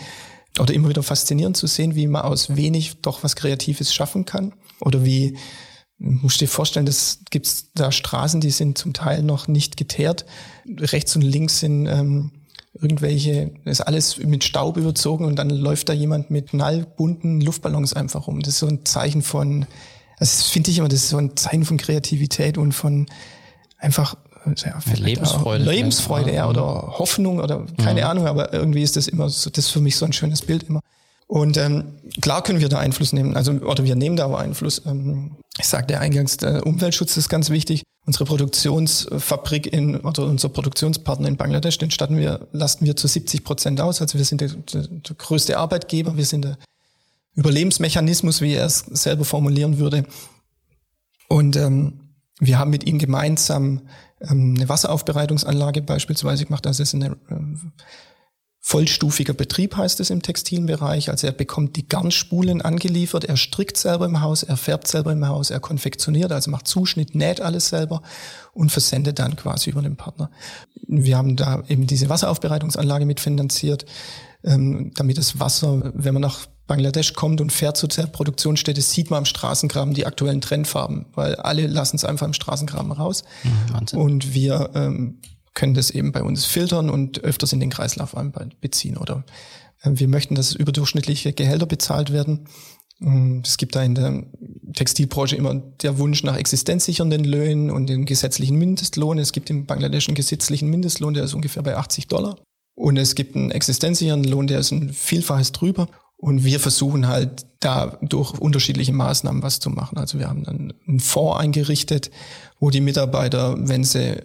oder 0.59 0.73
immer 0.73 0.89
wieder 0.89 1.03
faszinierend 1.03 1.57
zu 1.57 1.67
sehen, 1.67 1.95
wie 1.95 2.07
man 2.07 2.23
aus 2.23 2.55
wenig 2.55 3.01
doch 3.01 3.23
was 3.23 3.35
Kreatives 3.35 3.93
schaffen 3.93 4.25
kann 4.25 4.53
oder 4.79 5.03
wie, 5.03 5.37
musst 5.97 6.41
dir 6.41 6.47
vorstellen, 6.47 6.85
das 6.85 7.19
gibt's 7.31 7.71
da 7.73 7.91
Straßen, 7.91 8.41
die 8.41 8.51
sind 8.51 8.77
zum 8.77 8.93
Teil 8.93 9.23
noch 9.23 9.47
nicht 9.47 9.77
geteert. 9.77 10.25
Rechts 10.67 11.15
und 11.15 11.21
links 11.21 11.59
sind 11.59 11.87
ähm, 11.87 12.31
irgendwelche, 12.73 13.51
ist 13.65 13.81
alles 13.81 14.17
mit 14.17 14.43
Staub 14.43 14.77
überzogen 14.77 15.25
und 15.25 15.37
dann 15.37 15.49
läuft 15.49 15.89
da 15.89 15.93
jemand 15.93 16.31
mit 16.31 16.49
knallbunten 16.49 17.41
Luftballons 17.41 17.93
einfach 17.93 18.27
rum. 18.27 18.41
Das 18.41 18.55
ist 18.55 18.59
so 18.59 18.67
ein 18.67 18.85
Zeichen 18.85 19.21
von, 19.21 19.65
also 20.17 20.37
das 20.37 20.47
finde 20.47 20.71
ich 20.71 20.79
immer, 20.79 20.87
das 20.87 21.03
ist 21.03 21.09
so 21.09 21.17
ein 21.17 21.35
Zeichen 21.35 21.65
von 21.65 21.77
Kreativität 21.77 22.57
und 22.57 22.73
von 22.73 23.07
einfach 23.77 24.15
ja, 24.45 24.79
Lebensfreude. 24.95 25.63
Lebensfreude, 25.63 26.33
ja, 26.33 26.47
oder 26.47 26.95
Hoffnung 26.97 27.39
oder 27.39 27.65
keine 27.77 28.01
mhm. 28.01 28.07
Ahnung, 28.07 28.27
aber 28.27 28.53
irgendwie 28.53 28.83
ist 28.83 28.95
das 28.95 29.07
immer 29.07 29.29
so, 29.29 29.49
das 29.49 29.65
ist 29.65 29.71
für 29.71 29.81
mich 29.81 29.95
so 29.95 30.05
ein 30.05 30.13
schönes 30.13 30.41
Bild 30.41 30.63
immer. 30.63 30.81
Und 31.27 31.57
ähm, 31.57 31.95
klar 32.21 32.43
können 32.43 32.59
wir 32.59 32.69
da 32.69 32.79
Einfluss 32.79 33.13
nehmen, 33.13 33.35
also 33.35 33.53
oder 33.53 33.83
wir 33.83 33.95
nehmen 33.95 34.15
da 34.15 34.25
aber 34.25 34.39
Einfluss. 34.39 34.81
Ähm, 34.85 35.37
ich 35.57 35.65
sagte 35.65 35.99
eingangs, 35.99 36.37
der 36.37 36.65
Umweltschutz 36.65 37.17
ist 37.17 37.29
ganz 37.29 37.49
wichtig. 37.49 37.83
Unsere 38.05 38.25
Produktionsfabrik 38.25 39.71
in, 39.71 39.95
oder 40.01 40.25
unser 40.25 40.49
Produktionspartner 40.49 41.27
in 41.27 41.37
Bangladesch, 41.37 41.77
den 41.77 41.89
statten 41.89 42.17
wir, 42.17 42.47
lasten 42.51 42.85
wir 42.85 42.95
zu 42.95 43.07
70 43.07 43.43
Prozent 43.43 43.79
aus. 43.79 44.01
Also 44.01 44.17
wir 44.17 44.25
sind 44.25 44.41
der, 44.41 44.49
der, 44.49 44.87
der 44.87 45.15
größte 45.15 45.57
Arbeitgeber, 45.57 46.17
wir 46.17 46.25
sind 46.25 46.43
der 46.43 46.57
Überlebensmechanismus, 47.35 48.41
wie 48.41 48.53
er 48.53 48.65
es 48.65 48.79
selber 48.79 49.25
formulieren 49.25 49.79
würde. 49.79 50.05
Und 51.29 51.55
ähm, 51.55 51.99
wir 52.39 52.59
haben 52.59 52.71
mit 52.71 52.85
ihm 52.85 52.99
gemeinsam 52.99 53.81
ähm, 54.29 54.55
eine 54.57 54.69
Wasseraufbereitungsanlage 54.69 55.81
beispielsweise 55.81 56.45
gemacht. 56.45 56.65
Das 56.65 56.79
ist 56.79 56.93
eine 56.93 57.17
ähm, 57.29 57.73
Vollstufiger 58.65 59.33
Betrieb 59.33 59.75
heißt 59.75 59.99
es 59.99 60.09
im 60.09 60.21
Textilbereich. 60.21 61.09
Also 61.09 61.27
er 61.27 61.33
bekommt 61.33 61.75
die 61.75 61.85
Garnspulen 61.85 62.61
angeliefert, 62.61 63.25
er 63.25 63.35
strickt 63.35 63.75
selber 63.75 64.05
im 64.05 64.21
Haus, 64.21 64.41
er 64.41 64.55
färbt 64.55 64.87
selber 64.87 65.11
im 65.11 65.27
Haus, 65.27 65.49
er 65.49 65.59
konfektioniert, 65.59 66.31
also 66.31 66.49
macht 66.49 66.65
Zuschnitt, 66.65 67.13
näht 67.13 67.41
alles 67.41 67.67
selber 67.67 68.01
und 68.53 68.71
versendet 68.71 69.19
dann 69.19 69.35
quasi 69.35 69.71
über 69.71 69.81
den 69.81 69.97
Partner. 69.97 70.31
Wir 70.87 71.17
haben 71.17 71.35
da 71.35 71.61
eben 71.67 71.87
diese 71.87 72.07
Wasseraufbereitungsanlage 72.07 73.05
mitfinanziert, 73.05 73.85
ähm, 74.45 74.91
damit 74.95 75.17
das 75.17 75.41
Wasser, 75.41 75.91
wenn 75.93 76.13
man 76.13 76.21
nach 76.21 76.47
Bangladesch 76.67 77.13
kommt 77.13 77.41
und 77.41 77.51
fährt 77.51 77.77
zur 77.77 77.89
Produktionsstätte, 77.89 78.81
sieht 78.81 79.09
man 79.09 79.19
am 79.19 79.25
Straßengraben 79.25 79.93
die 79.93 80.05
aktuellen 80.05 80.41
Trendfarben, 80.41 81.07
weil 81.13 81.35
alle 81.35 81.67
lassen 81.67 81.97
es 81.97 82.05
einfach 82.05 82.25
im 82.25 82.33
Straßengraben 82.33 82.91
raus. 82.91 83.23
Mhm, 83.43 83.99
und 83.99 84.33
wir 84.33 84.69
ähm, 84.73 85.19
können 85.53 85.73
das 85.73 85.89
eben 85.89 86.11
bei 86.11 86.23
uns 86.23 86.45
filtern 86.45 86.89
und 86.89 87.23
öfters 87.23 87.53
in 87.53 87.59
den 87.59 87.69
Kreislauf 87.69 88.15
beziehen. 88.61 88.97
Oder 88.97 89.23
äh, 89.81 89.91
wir 89.93 90.07
möchten, 90.07 90.35
dass 90.35 90.55
überdurchschnittliche 90.55 91.33
Gehälter 91.33 91.65
bezahlt 91.65 92.11
werden. 92.11 92.47
Mm, 92.99 93.39
es 93.43 93.57
gibt 93.57 93.75
da 93.75 93.83
in 93.83 93.95
der 93.95 94.23
Textilbranche 94.73 95.35
immer 95.35 95.55
der 95.55 95.97
Wunsch 95.99 96.23
nach 96.23 96.37
existenzsichernden 96.37 97.23
Löhnen 97.23 97.69
und 97.71 97.87
den 97.87 98.05
gesetzlichen 98.05 98.57
Mindestlohn. 98.57 99.19
Es 99.19 99.31
gibt 99.31 99.49
im 99.49 99.65
Bangladesch 99.65 100.07
einen 100.07 100.15
gesetzlichen 100.15 100.69
Mindestlohn, 100.69 101.13
der 101.13 101.25
ist 101.25 101.33
ungefähr 101.33 101.63
bei 101.63 101.75
80 101.77 102.07
Dollar. 102.07 102.37
Und 102.75 102.97
es 102.97 103.13
gibt 103.13 103.35
einen 103.35 103.51
existenzsichernden 103.51 104.31
Lohn, 104.31 104.47
der 104.47 104.59
ist 104.59 104.71
ein 104.71 104.91
Vielfaches 104.93 105.51
drüber. 105.51 105.87
Und 106.23 106.45
wir 106.45 106.61
versuchen 106.61 107.09
halt 107.09 107.45
da 107.59 107.97
durch 108.01 108.31
unterschiedliche 108.39 108.93
Maßnahmen 108.93 109.43
was 109.43 109.59
zu 109.59 109.69
machen. 109.69 109.97
Also 109.97 110.19
wir 110.19 110.29
haben 110.29 110.45
dann 110.45 110.71
einen 110.87 111.01
Fonds 111.01 111.37
eingerichtet, 111.37 112.11
wo 112.61 112.69
die 112.69 112.79
Mitarbeiter, 112.79 113.57
wenn 113.57 113.83
sie 113.83 114.21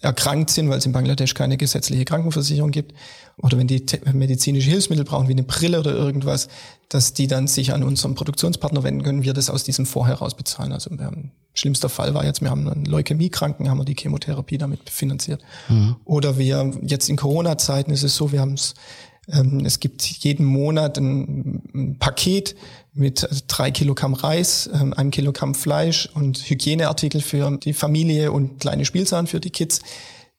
erkrankt 0.00 0.48
sind, 0.48 0.70
weil 0.70 0.78
es 0.78 0.86
in 0.86 0.92
Bangladesch 0.92 1.34
keine 1.34 1.58
gesetzliche 1.58 2.06
Krankenversicherung 2.06 2.70
gibt, 2.70 2.94
oder 3.36 3.58
wenn 3.58 3.66
die 3.66 3.84
medizinische 4.14 4.70
Hilfsmittel 4.70 5.04
brauchen, 5.04 5.28
wie 5.28 5.32
eine 5.32 5.42
Brille 5.42 5.80
oder 5.80 5.94
irgendwas, 5.94 6.48
dass 6.88 7.12
die 7.12 7.26
dann 7.26 7.48
sich 7.48 7.74
an 7.74 7.82
unseren 7.82 8.14
Produktionspartner 8.14 8.82
wenden 8.82 9.02
können, 9.02 9.22
wir 9.22 9.34
das 9.34 9.50
aus 9.50 9.62
diesem 9.62 9.84
Fonds 9.84 10.08
heraus 10.08 10.34
bezahlen. 10.34 10.72
Also 10.72 10.90
wir 10.90 11.04
haben, 11.04 11.32
schlimmster 11.52 11.90
Fall 11.90 12.14
war 12.14 12.24
jetzt, 12.24 12.40
wir 12.40 12.48
haben 12.48 12.66
einen 12.66 12.86
Leukämiekranken, 12.86 13.68
haben 13.68 13.76
wir 13.78 13.84
die 13.84 13.96
Chemotherapie 13.96 14.56
damit 14.56 14.88
finanziert. 14.88 15.42
Mhm. 15.68 15.96
Oder 16.06 16.38
wir, 16.38 16.70
jetzt 16.80 17.10
in 17.10 17.16
Corona-Zeiten 17.16 17.90
ist 17.90 18.04
es 18.04 18.16
so, 18.16 18.32
wir 18.32 18.40
haben 18.40 18.54
es 18.54 18.72
es 19.64 19.80
gibt 19.80 20.02
jeden 20.02 20.44
Monat 20.44 20.98
ein, 20.98 21.96
Paket 21.98 22.54
mit 22.92 23.26
drei 23.48 23.70
Kilogramm 23.70 24.14
Reis, 24.14 24.68
ähm, 24.72 24.92
einem 24.92 25.10
Kilogramm 25.10 25.54
Fleisch 25.54 26.08
und 26.14 26.38
Hygieneartikel 26.38 27.22
für 27.22 27.56
die 27.56 27.72
Familie 27.72 28.32
und 28.32 28.60
kleine 28.60 28.84
Spielsachen 28.84 29.26
für 29.26 29.40
die 29.40 29.50
Kids. 29.50 29.80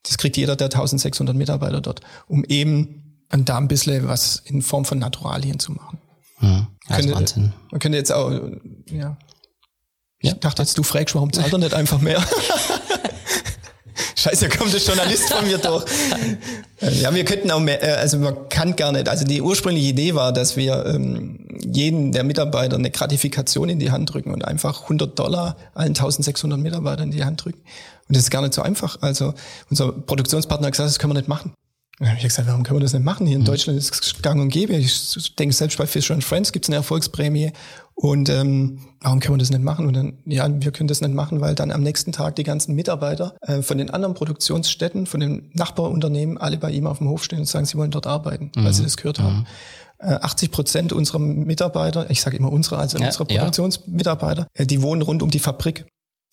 Das 0.03 0.17
kriegt 0.17 0.37
jeder 0.37 0.55
der 0.55 0.67
1600 0.67 1.35
Mitarbeiter 1.35 1.81
dort, 1.81 2.01
um 2.27 2.43
eben 2.45 3.21
da 3.29 3.57
ein 3.57 3.67
bisschen 3.67 4.07
was 4.07 4.43
in 4.45 4.61
Form 4.61 4.85
von 4.85 4.99
Naturalien 4.99 5.57
zu 5.57 5.71
machen. 5.71 5.97
Hm, 6.37 6.67
ja, 6.87 6.95
könnte, 6.95 7.15
Wahnsinn. 7.15 7.53
Man 7.71 7.79
könnte 7.79 7.97
jetzt 7.97 8.11
auch, 8.11 8.31
ja. 8.91 9.17
Ich 10.19 10.29
ja. 10.29 10.35
dachte 10.35 10.61
jetzt, 10.61 10.77
du 10.77 10.83
fragst, 10.83 11.15
warum 11.15 11.33
zahlt 11.33 11.51
er 11.51 11.57
nicht 11.57 11.73
einfach 11.73 11.99
mehr? 11.99 12.23
Scheiße, 14.15 14.49
kommt 14.49 14.73
der 14.73 14.79
Journalist 14.81 15.31
von 15.31 15.45
mir 15.45 15.57
durch. 15.57 15.85
Ja, 17.01 17.13
wir 17.13 17.25
könnten 17.25 17.51
auch 17.51 17.59
mehr, 17.59 17.81
äh, 17.81 17.99
also 17.99 18.17
man 18.17 18.49
kann 18.49 18.75
gar 18.75 18.91
nicht. 18.91 19.07
Also 19.07 19.25
die 19.25 19.41
ursprüngliche 19.41 19.89
Idee 19.89 20.15
war, 20.15 20.33
dass 20.33 20.57
wir 20.57 20.85
ähm, 20.85 21.47
jeden 21.61 22.11
der 22.11 22.23
Mitarbeiter 22.23 22.75
eine 22.75 22.91
Gratifikation 22.91 23.69
in 23.69 23.79
die 23.79 23.91
Hand 23.91 24.13
drücken 24.13 24.33
und 24.33 24.45
einfach 24.45 24.83
100 24.83 25.17
Dollar 25.17 25.57
allen 25.73 25.89
1600 25.89 26.59
Mitarbeitern 26.59 27.11
in 27.11 27.17
die 27.17 27.23
Hand 27.23 27.43
drücken. 27.43 27.61
Und 28.07 28.17
das 28.17 28.23
ist 28.23 28.31
gar 28.31 28.41
nicht 28.41 28.53
so 28.53 28.61
einfach. 28.61 28.97
Also 29.01 29.33
unser 29.69 29.91
Produktionspartner 29.91 30.67
hat 30.67 30.73
gesagt, 30.73 30.89
das 30.89 30.99
können 30.99 31.13
wir 31.13 31.19
nicht 31.19 31.29
machen. 31.29 31.53
Und 31.99 32.07
dann 32.07 32.09
habe 32.09 32.17
ich 32.17 32.23
gesagt, 32.23 32.47
warum 32.47 32.63
können 32.63 32.79
wir 32.79 32.83
das 32.83 32.93
nicht 32.93 33.05
machen? 33.05 33.27
Hier 33.27 33.35
in 33.35 33.43
mhm. 33.43 33.47
Deutschland 33.47 33.77
ist 33.77 33.93
es 33.93 34.21
gang 34.21 34.41
und 34.41 34.49
gäbe. 34.49 34.73
Ich 34.73 35.35
denke, 35.35 35.53
selbst 35.53 35.77
bei 35.77 35.85
Fisher 35.85 36.19
Friends 36.21 36.51
gibt 36.51 36.65
es 36.65 36.69
eine 36.69 36.77
Erfolgsprämie. 36.77 37.53
Und 37.95 38.29
ähm, 38.29 38.79
warum 39.01 39.19
können 39.19 39.35
wir 39.35 39.39
das 39.39 39.51
nicht 39.51 39.63
machen? 39.63 39.85
Und 39.85 39.93
dann, 39.93 40.17
ja, 40.25 40.47
wir 40.49 40.71
können 40.71 40.87
das 40.87 41.01
nicht 41.01 41.13
machen, 41.13 41.41
weil 41.41 41.55
dann 41.55 41.71
am 41.71 41.81
nächsten 41.81 42.11
Tag 42.11 42.35
die 42.35 42.43
ganzen 42.43 42.73
Mitarbeiter 42.75 43.35
äh, 43.41 43.61
von 43.61 43.77
den 43.77 43.91
anderen 43.91 44.15
Produktionsstätten, 44.15 45.05
von 45.05 45.19
den 45.19 45.51
Nachbarunternehmen, 45.53 46.37
alle 46.37 46.57
bei 46.57 46.71
ihm 46.71 46.87
auf 46.87 46.97
dem 46.97 47.09
Hof 47.09 47.23
stehen 47.23 47.39
und 47.39 47.45
sagen, 47.45 47.65
sie 47.65 47.77
wollen 47.77 47.91
dort 47.91 48.07
arbeiten, 48.07 48.51
mhm. 48.55 48.65
weil 48.65 48.73
sie 48.73 48.83
das 48.83 48.97
gehört 48.97 49.19
haben. 49.19 49.45
80 49.99 50.49
mhm. 50.49 50.51
äh, 50.51 50.55
Prozent 50.55 50.93
unserer 50.93 51.19
Mitarbeiter, 51.19 52.09
ich 52.09 52.21
sage 52.21 52.37
immer 52.37 52.51
unsere, 52.51 52.77
also 52.77 52.97
ja, 52.97 53.05
unsere 53.05 53.25
Produktionsmitarbeiter, 53.25 54.47
ja. 54.57 54.63
Äh, 54.63 54.67
die 54.67 54.81
wohnen 54.81 55.01
rund 55.01 55.21
um 55.21 55.29
die 55.29 55.39
Fabrik. 55.39 55.85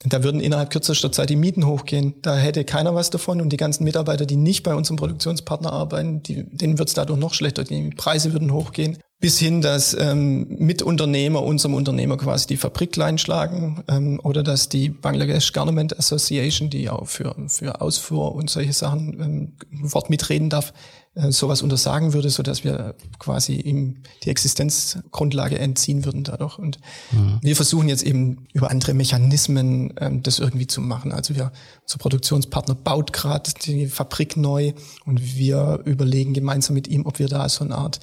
Da 0.07 0.25
würden 0.25 0.40
innerhalb 0.40 0.70
kürzester 0.70 1.12
Zeit 1.12 1.29
die 1.29 1.37
Mieten 1.37 1.66
hochgehen. 1.66 2.14
Da 2.23 2.35
hätte 2.35 2.64
keiner 2.64 2.94
was 2.94 3.11
davon 3.11 3.42
und 3.42 3.51
die 3.51 3.59
ganzen 3.59 3.85
Mitarbeiter, 3.85 4.25
die 4.25 4.37
nicht 4.37 4.62
bei 4.62 4.75
unserem 4.75 4.96
Produktionspartner 4.96 5.70
arbeiten, 5.70 6.23
die, 6.23 6.44
denen 6.44 6.79
wird 6.79 6.88
es 6.88 6.94
dadurch 6.94 7.18
noch 7.18 7.35
schlechter. 7.35 7.64
Die 7.64 7.90
Preise 7.90 8.33
würden 8.33 8.51
hochgehen. 8.51 8.96
Bis 9.20 9.38
hin, 9.38 9.61
dass 9.61 9.92
ähm, 9.92 10.46
Mitunternehmer 10.59 11.42
unserem 11.42 11.74
Unternehmer 11.74 12.16
quasi 12.16 12.46
die 12.46 12.56
Fabrik 12.56 12.92
kleinschlagen 12.92 13.85
ähm, 13.87 14.18
oder 14.22 14.42
dass 14.42 14.70
die 14.70 14.88
Bangladesh 14.88 15.52
Garment 15.52 15.98
Association, 15.98 16.70
die 16.70 16.88
auch 16.88 17.06
für, 17.06 17.37
für 17.48 17.83
Ausfuhr 17.83 18.35
und 18.35 18.48
solche 18.48 18.72
Sachen 18.72 19.20
ähm, 19.20 19.52
Wort 19.92 20.09
mitreden 20.09 20.48
darf, 20.48 20.72
äh, 21.16 21.33
sowas 21.33 21.61
untersagen 21.61 22.12
würde, 22.12 22.30
so 22.30 22.44
dass 22.44 22.62
wir 22.62 22.94
quasi 23.18 23.54
ihm 23.54 23.96
die 24.22 24.30
Existenzgrundlage 24.30 25.59
entziehen 25.59 26.04
würden 26.04 26.22
dadurch. 26.22 26.56
Und 26.56 26.78
mhm. 27.11 27.40
wir 27.42 27.56
versuchen 27.56 27.88
jetzt 27.88 28.04
eben 28.04 28.46
über 28.52 28.70
andere 28.70 28.94
Mechanismen 28.94 29.92
ähm, 29.98 30.22
das 30.22 30.38
irgendwie 30.38 30.68
zu 30.68 30.80
machen. 30.80 31.11
Also 31.11 31.35
wir, 31.35 31.50
unser 31.83 31.98
Produktionspartner 31.98 32.76
baut 32.76 33.12
gerade 33.12 33.50
die 33.64 33.88
Fabrik 33.88 34.37
neu 34.37 34.72
und 35.04 35.37
wir 35.37 35.80
überlegen 35.85 36.33
gemeinsam 36.33 36.74
mit 36.74 36.87
ihm, 36.87 37.04
ob 37.06 37.18
wir 37.18 37.26
da 37.26 37.48
so 37.48 37.64
eine 37.64 37.74
Art 37.74 37.98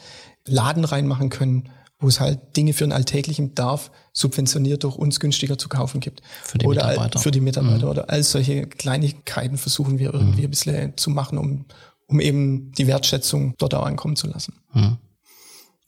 Laden 0.47 0.85
reinmachen 0.85 1.29
können, 1.29 1.69
wo 1.99 2.07
es 2.07 2.19
halt 2.19 2.55
Dinge 2.55 2.73
für 2.73 2.83
einen 2.83 2.93
alltäglichen 2.93 3.49
Bedarf 3.49 3.91
subventioniert 4.13 4.83
durch 4.83 4.95
uns 4.95 5.19
günstiger 5.19 5.57
zu 5.57 5.67
kaufen 5.67 5.99
gibt. 5.99 6.21
Für 6.43 6.57
die 6.57 6.65
oder 6.67 6.87
Mitarbeiter. 6.87 7.19
Für 7.19 7.31
die 7.31 7.41
Mitarbeiter. 7.41 7.85
Mhm. 7.85 7.91
Oder 7.91 8.09
all 8.09 8.23
solche 8.23 8.67
Kleinigkeiten 8.67 9.57
versuchen 9.57 9.97
wir 9.97 10.13
irgendwie 10.13 10.41
mhm. 10.41 10.47
ein 10.47 10.51
bisschen 10.51 10.97
zu 10.97 11.09
machen, 11.09 11.37
um, 11.37 11.65
um 12.07 12.19
eben 12.19 12.71
die 12.73 12.87
Wertschätzung 12.87 13.55
dort 13.57 13.73
auch 13.73 13.85
ankommen 13.85 14.15
zu 14.15 14.27
lassen. 14.27 14.53
Mhm. 14.73 14.97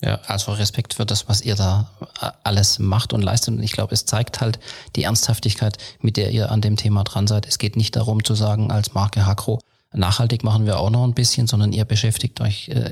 Ja, 0.02 0.16
also 0.28 0.54
Respekt 0.54 0.94
für 0.94 1.06
das, 1.06 1.28
was 1.28 1.42
ihr 1.42 1.56
da 1.56 1.92
äh, 2.22 2.32
alles 2.44 2.80
macht 2.80 3.12
und 3.12 3.22
leistet. 3.22 3.56
Und 3.56 3.64
ich 3.64 3.74
glaube, 3.74 3.94
es 3.94 4.06
zeigt 4.06 4.40
halt 4.40 4.60
die 4.96 5.04
Ernsthaftigkeit, 5.04 5.78
mit 6.00 6.16
der 6.18 6.32
ihr 6.32 6.52
an 6.52 6.62
dem 6.62 6.78
Thema 6.78 7.04
dran 7.04 7.28
seid. 7.28 7.46
Es 7.46 7.58
geht 7.58 7.76
nicht 7.76 7.96
darum 7.98 8.24
zu 8.24 8.34
sagen, 8.34 8.72
als 8.72 8.94
Marke 8.94 9.26
Hakro, 9.26 9.60
nachhaltig 9.92 10.44
machen 10.44 10.66
wir 10.66 10.80
auch 10.80 10.90
noch 10.90 11.04
ein 11.04 11.14
bisschen, 11.14 11.48
sondern 11.48 11.74
ihr 11.74 11.84
beschäftigt 11.84 12.40
euch 12.40 12.70
äh, 12.70 12.92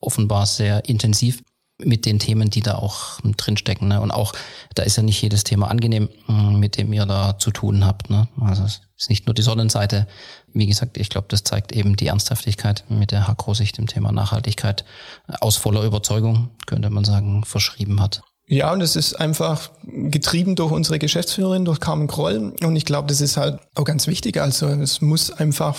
offenbar 0.00 0.46
sehr 0.46 0.88
intensiv 0.88 1.42
mit 1.84 2.06
den 2.06 2.18
Themen, 2.18 2.50
die 2.50 2.60
da 2.60 2.74
auch 2.74 3.20
drinstecken. 3.22 3.88
Ne? 3.88 4.00
Und 4.00 4.10
auch, 4.10 4.32
da 4.74 4.82
ist 4.82 4.96
ja 4.96 5.02
nicht 5.02 5.22
jedes 5.22 5.44
Thema 5.44 5.70
angenehm, 5.70 6.08
mit 6.26 6.76
dem 6.76 6.92
ihr 6.92 7.06
da 7.06 7.38
zu 7.38 7.50
tun 7.50 7.84
habt. 7.84 8.10
Ne? 8.10 8.28
Also 8.40 8.64
es 8.64 8.80
ist 8.96 9.10
nicht 9.10 9.26
nur 9.26 9.34
die 9.34 9.42
Sonnenseite. 9.42 10.08
Wie 10.52 10.66
gesagt, 10.66 10.96
ich 10.96 11.08
glaube, 11.08 11.28
das 11.30 11.44
zeigt 11.44 11.70
eben 11.72 11.96
die 11.96 12.08
Ernsthaftigkeit, 12.08 12.84
mit 12.88 13.12
der 13.12 13.28
Hakro 13.28 13.54
sich 13.54 13.72
dem 13.72 13.86
Thema 13.86 14.10
Nachhaltigkeit 14.10 14.84
aus 15.40 15.56
voller 15.56 15.84
Überzeugung, 15.84 16.50
könnte 16.66 16.90
man 16.90 17.04
sagen, 17.04 17.44
verschrieben 17.44 18.00
hat. 18.00 18.22
Ja, 18.50 18.72
und 18.72 18.80
es 18.80 18.96
ist 18.96 19.14
einfach 19.14 19.70
getrieben 19.84 20.56
durch 20.56 20.72
unsere 20.72 20.98
Geschäftsführerin, 20.98 21.66
durch 21.66 21.80
Carmen 21.80 22.08
Kroll. 22.08 22.54
Und 22.62 22.76
ich 22.76 22.86
glaube, 22.86 23.06
das 23.06 23.20
ist 23.20 23.36
halt 23.36 23.60
auch 23.74 23.84
ganz 23.84 24.06
wichtig. 24.06 24.40
Also 24.40 24.66
es 24.68 25.02
muss 25.02 25.30
einfach 25.30 25.76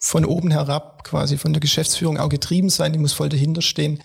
von 0.00 0.24
oben 0.24 0.50
herab 0.50 1.04
quasi 1.04 1.36
von 1.36 1.52
der 1.52 1.60
Geschäftsführung 1.60 2.18
auch 2.18 2.30
getrieben 2.30 2.70
sein, 2.70 2.92
die 2.92 2.98
muss 2.98 3.12
voll 3.12 3.28
dahinter 3.28 3.62
stehen, 3.62 4.02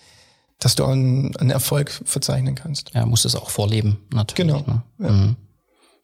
dass 0.60 0.76
du 0.76 0.86
einen, 0.86 1.36
einen 1.38 1.50
Erfolg 1.50 1.90
verzeichnen 2.06 2.56
kannst. 2.56 2.92
Ja, 2.94 3.06
muss 3.06 3.24
das 3.24 3.36
auch 3.36 3.50
vorleben, 3.50 4.00
natürlich. 4.14 4.54
Genau. 4.54 4.64
Ne? 4.68 4.84
Ja. 5.00 5.12
Mhm. 5.12 5.36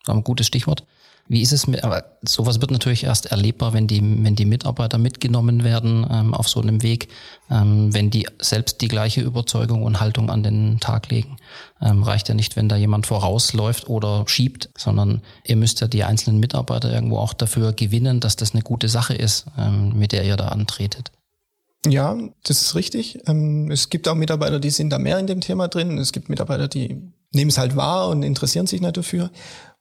Ein 0.07 0.23
gutes 0.23 0.47
Stichwort. 0.47 0.85
Wie 1.27 1.41
ist 1.41 1.53
es 1.53 1.65
mit, 1.67 1.83
aber 1.83 2.17
sowas 2.23 2.59
wird 2.59 2.71
natürlich 2.71 3.05
erst 3.05 3.27
erlebbar, 3.27 3.73
wenn 3.73 3.87
die, 3.87 4.01
wenn 4.01 4.35
die 4.35 4.45
Mitarbeiter 4.45 4.97
mitgenommen 4.97 5.63
werden 5.63 6.05
ähm, 6.09 6.33
auf 6.33 6.49
so 6.49 6.61
einem 6.61 6.83
Weg, 6.83 7.07
ähm, 7.49 7.93
wenn 7.93 8.09
die 8.09 8.27
selbst 8.39 8.81
die 8.81 8.87
gleiche 8.87 9.21
Überzeugung 9.21 9.83
und 9.83 10.01
Haltung 10.01 10.29
an 10.29 10.43
den 10.43 10.79
Tag 10.79 11.09
legen. 11.09 11.37
Ähm, 11.81 12.03
reicht 12.03 12.27
ja 12.27 12.35
nicht, 12.35 12.55
wenn 12.55 12.69
da 12.69 12.75
jemand 12.75 13.07
vorausläuft 13.07 13.87
oder 13.87 14.25
schiebt, 14.27 14.69
sondern 14.77 15.21
ihr 15.45 15.55
müsst 15.55 15.79
ja 15.81 15.87
die 15.87 16.03
einzelnen 16.03 16.39
Mitarbeiter 16.39 16.91
irgendwo 16.93 17.17
auch 17.17 17.33
dafür 17.33 17.73
gewinnen, 17.73 18.19
dass 18.19 18.35
das 18.35 18.53
eine 18.53 18.61
gute 18.61 18.89
Sache 18.89 19.13
ist, 19.13 19.45
ähm, 19.57 19.97
mit 19.97 20.11
der 20.11 20.25
ihr 20.25 20.37
da 20.37 20.49
antretet. 20.49 21.11
Ja, 21.85 22.15
das 22.43 22.61
ist 22.61 22.75
richtig. 22.75 23.19
Ähm, 23.27 23.71
es 23.71 23.89
gibt 23.89 24.07
auch 24.07 24.15
Mitarbeiter, 24.15 24.59
die 24.59 24.69
sind 24.69 24.91
da 24.91 24.99
mehr 24.99 25.17
in 25.17 25.27
dem 25.27 25.41
Thema 25.41 25.67
drin. 25.67 25.97
Es 25.97 26.11
gibt 26.11 26.29
Mitarbeiter, 26.29 26.67
die 26.67 27.01
nehmen 27.31 27.49
es 27.49 27.57
halt 27.57 27.75
wahr 27.75 28.09
und 28.09 28.23
interessieren 28.23 28.67
sich 28.67 28.81
nicht 28.81 28.97
dafür. 28.97 29.31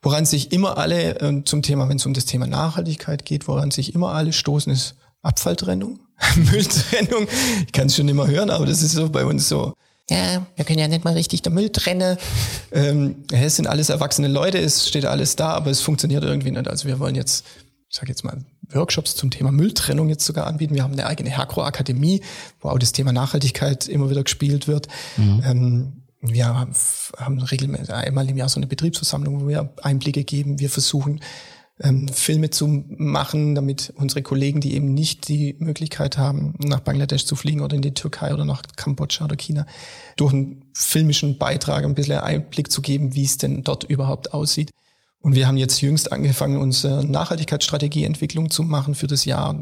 Woran 0.03 0.25
sich 0.25 0.53
immer 0.53 0.79
alle 0.79 1.21
äh, 1.21 1.45
zum 1.45 1.63
Thema, 1.63 1.89
wenn 1.89 1.97
es 1.97 2.07
um 2.07 2.15
das 2.15 2.25
Thema 2.25 2.47
Nachhaltigkeit 2.47 3.25
geht, 3.25 3.49
woran 3.49 3.71
sich 3.71 3.95
immer 3.95 4.13
alle 4.13 4.33
stoßen, 4.33 4.73
ist 4.73 4.95
Abfalltrennung, 5.23 6.01
Mülltrennung. 6.37 7.27
Ich 7.67 7.73
kann 7.73 7.89
es 7.89 7.97
schon 7.97 8.09
immer 8.09 8.27
hören, 8.27 8.51
aber 8.51 8.67
das 8.67 8.83
ist 8.83 8.93
so 8.93 9.11
bei 9.11 9.25
uns 9.25 9.49
so. 9.49 9.75
Ja, 10.11 10.45
wir 10.57 10.65
können 10.65 10.79
ja 10.79 10.89
nicht 10.89 11.05
mal 11.05 11.13
richtig 11.13 11.43
der 11.43 11.53
Müll 11.53 11.71
trennen. 11.71 12.19
Ähm, 12.73 13.17
es 13.31 13.57
sind 13.57 13.69
alles 13.69 13.91
erwachsene 13.91 14.27
Leute, 14.27 14.59
es 14.59 14.89
steht 14.89 15.05
alles 15.05 15.37
da, 15.37 15.51
aber 15.51 15.71
es 15.71 15.83
funktioniert 15.83 16.25
irgendwie 16.25 16.51
nicht. 16.51 16.67
Also 16.67 16.89
wir 16.89 16.99
wollen 16.99 17.15
jetzt, 17.15 17.45
ich 17.89 17.97
sage 17.97 18.09
jetzt 18.09 18.25
mal, 18.25 18.39
Workshops 18.73 19.15
zum 19.15 19.31
Thema 19.31 19.53
Mülltrennung 19.53 20.09
jetzt 20.09 20.25
sogar 20.25 20.47
anbieten. 20.47 20.75
Wir 20.75 20.83
haben 20.83 20.93
eine 20.93 21.07
eigene 21.07 21.31
Herkro-Akademie, 21.31 22.23
wo 22.61 22.71
auch 22.71 22.79
das 22.79 22.93
Thema 22.93 23.13
Nachhaltigkeit 23.13 23.87
immer 23.87 24.11
wieder 24.11 24.25
gespielt 24.25 24.67
wird. 24.67 24.89
Mhm. 25.17 25.43
Ähm, 25.45 26.00
wir 26.21 26.47
haben 26.47 27.39
regelmäßig 27.39 27.93
einmal 27.93 28.29
im 28.29 28.37
Jahr 28.37 28.49
so 28.49 28.59
eine 28.59 28.67
Betriebsversammlung, 28.67 29.41
wo 29.41 29.49
wir 29.49 29.73
Einblicke 29.83 30.25
geben. 30.25 30.59
Wir 30.59 30.69
versuchen, 30.69 31.21
ähm, 31.83 32.09
Filme 32.09 32.51
zu 32.51 32.85
machen, 32.99 33.55
damit 33.55 33.93
unsere 33.97 34.23
Kollegen, 34.23 34.61
die 34.61 34.75
eben 34.75 34.93
nicht 34.93 35.29
die 35.29 35.57
Möglichkeit 35.59 36.19
haben, 36.19 36.55
nach 36.59 36.81
Bangladesch 36.81 37.25
zu 37.25 37.37
fliegen 37.37 37.63
oder 37.63 37.75
in 37.75 37.83
die 37.83 37.95
Türkei 37.95 38.35
oder 38.35 38.45
nach 38.45 38.63
Kambodscha 38.77 39.25
oder 39.25 39.37
China, 39.37 39.67
durch 40.17 40.33
einen 40.33 40.65
filmischen 40.75 41.39
Beitrag 41.39 41.85
ein 41.85 41.95
bisschen 41.95 42.19
Einblick 42.19 42.71
zu 42.71 42.83
geben, 42.83 43.15
wie 43.15 43.25
es 43.25 43.39
denn 43.39 43.63
dort 43.63 43.85
überhaupt 43.85 44.35
aussieht. 44.35 44.71
Und 45.23 45.35
wir 45.35 45.47
haben 45.47 45.59
jetzt 45.59 45.83
jüngst 45.83 46.13
angefangen, 46.13 46.57
unsere 46.57 47.05
Nachhaltigkeitsstrategieentwicklung 47.05 48.49
zu 48.49 48.63
machen 48.63 48.95
für 48.95 49.07
das 49.07 49.27
Jahr 49.27 49.55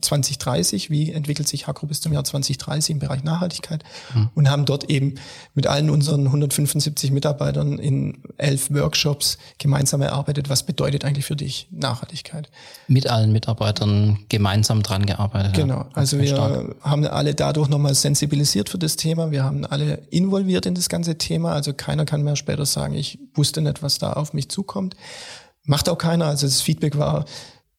2030. 0.00 0.90
Wie 0.90 1.12
entwickelt 1.12 1.46
sich 1.46 1.68
Hakro 1.68 1.86
bis 1.86 2.00
zum 2.00 2.12
Jahr 2.12 2.24
2030 2.24 2.94
im 2.94 2.98
Bereich 2.98 3.22
Nachhaltigkeit? 3.22 3.84
Mhm. 4.12 4.30
Und 4.34 4.50
haben 4.50 4.64
dort 4.64 4.90
eben 4.90 5.14
mit 5.54 5.68
allen 5.68 5.88
unseren 5.88 6.26
175 6.26 7.12
Mitarbeitern 7.12 7.78
in 7.78 8.24
elf 8.38 8.72
Workshops 8.72 9.38
gemeinsam 9.58 10.02
erarbeitet, 10.02 10.50
was 10.50 10.64
bedeutet 10.64 11.04
eigentlich 11.04 11.26
für 11.26 11.36
dich 11.36 11.68
Nachhaltigkeit? 11.70 12.50
Mit 12.88 13.08
allen 13.08 13.30
Mitarbeitern 13.30 14.18
gemeinsam 14.28 14.82
dran 14.82 15.06
gearbeitet. 15.06 15.54
Genau. 15.54 15.86
Also 15.92 16.18
wir 16.18 16.26
stark. 16.26 16.74
haben 16.80 17.06
alle 17.06 17.36
dadurch 17.36 17.68
nochmal 17.68 17.94
sensibilisiert 17.94 18.68
für 18.68 18.78
das 18.78 18.96
Thema. 18.96 19.30
Wir 19.30 19.44
haben 19.44 19.64
alle 19.64 20.02
involviert 20.10 20.66
in 20.66 20.74
das 20.74 20.88
ganze 20.88 21.18
Thema. 21.18 21.52
Also 21.52 21.72
keiner 21.72 22.04
kann 22.04 22.22
mehr 22.24 22.34
später 22.34 22.66
sagen, 22.66 22.94
ich 22.94 23.20
wusste 23.34 23.60
nicht, 23.60 23.80
was 23.80 23.98
da 23.98 24.14
auf 24.14 24.32
mich 24.32 24.48
zukommt. 24.48 24.96
Macht 25.64 25.88
auch 25.88 25.98
keiner. 25.98 26.26
Also 26.26 26.46
das 26.46 26.60
Feedback 26.60 26.98
war 26.98 27.24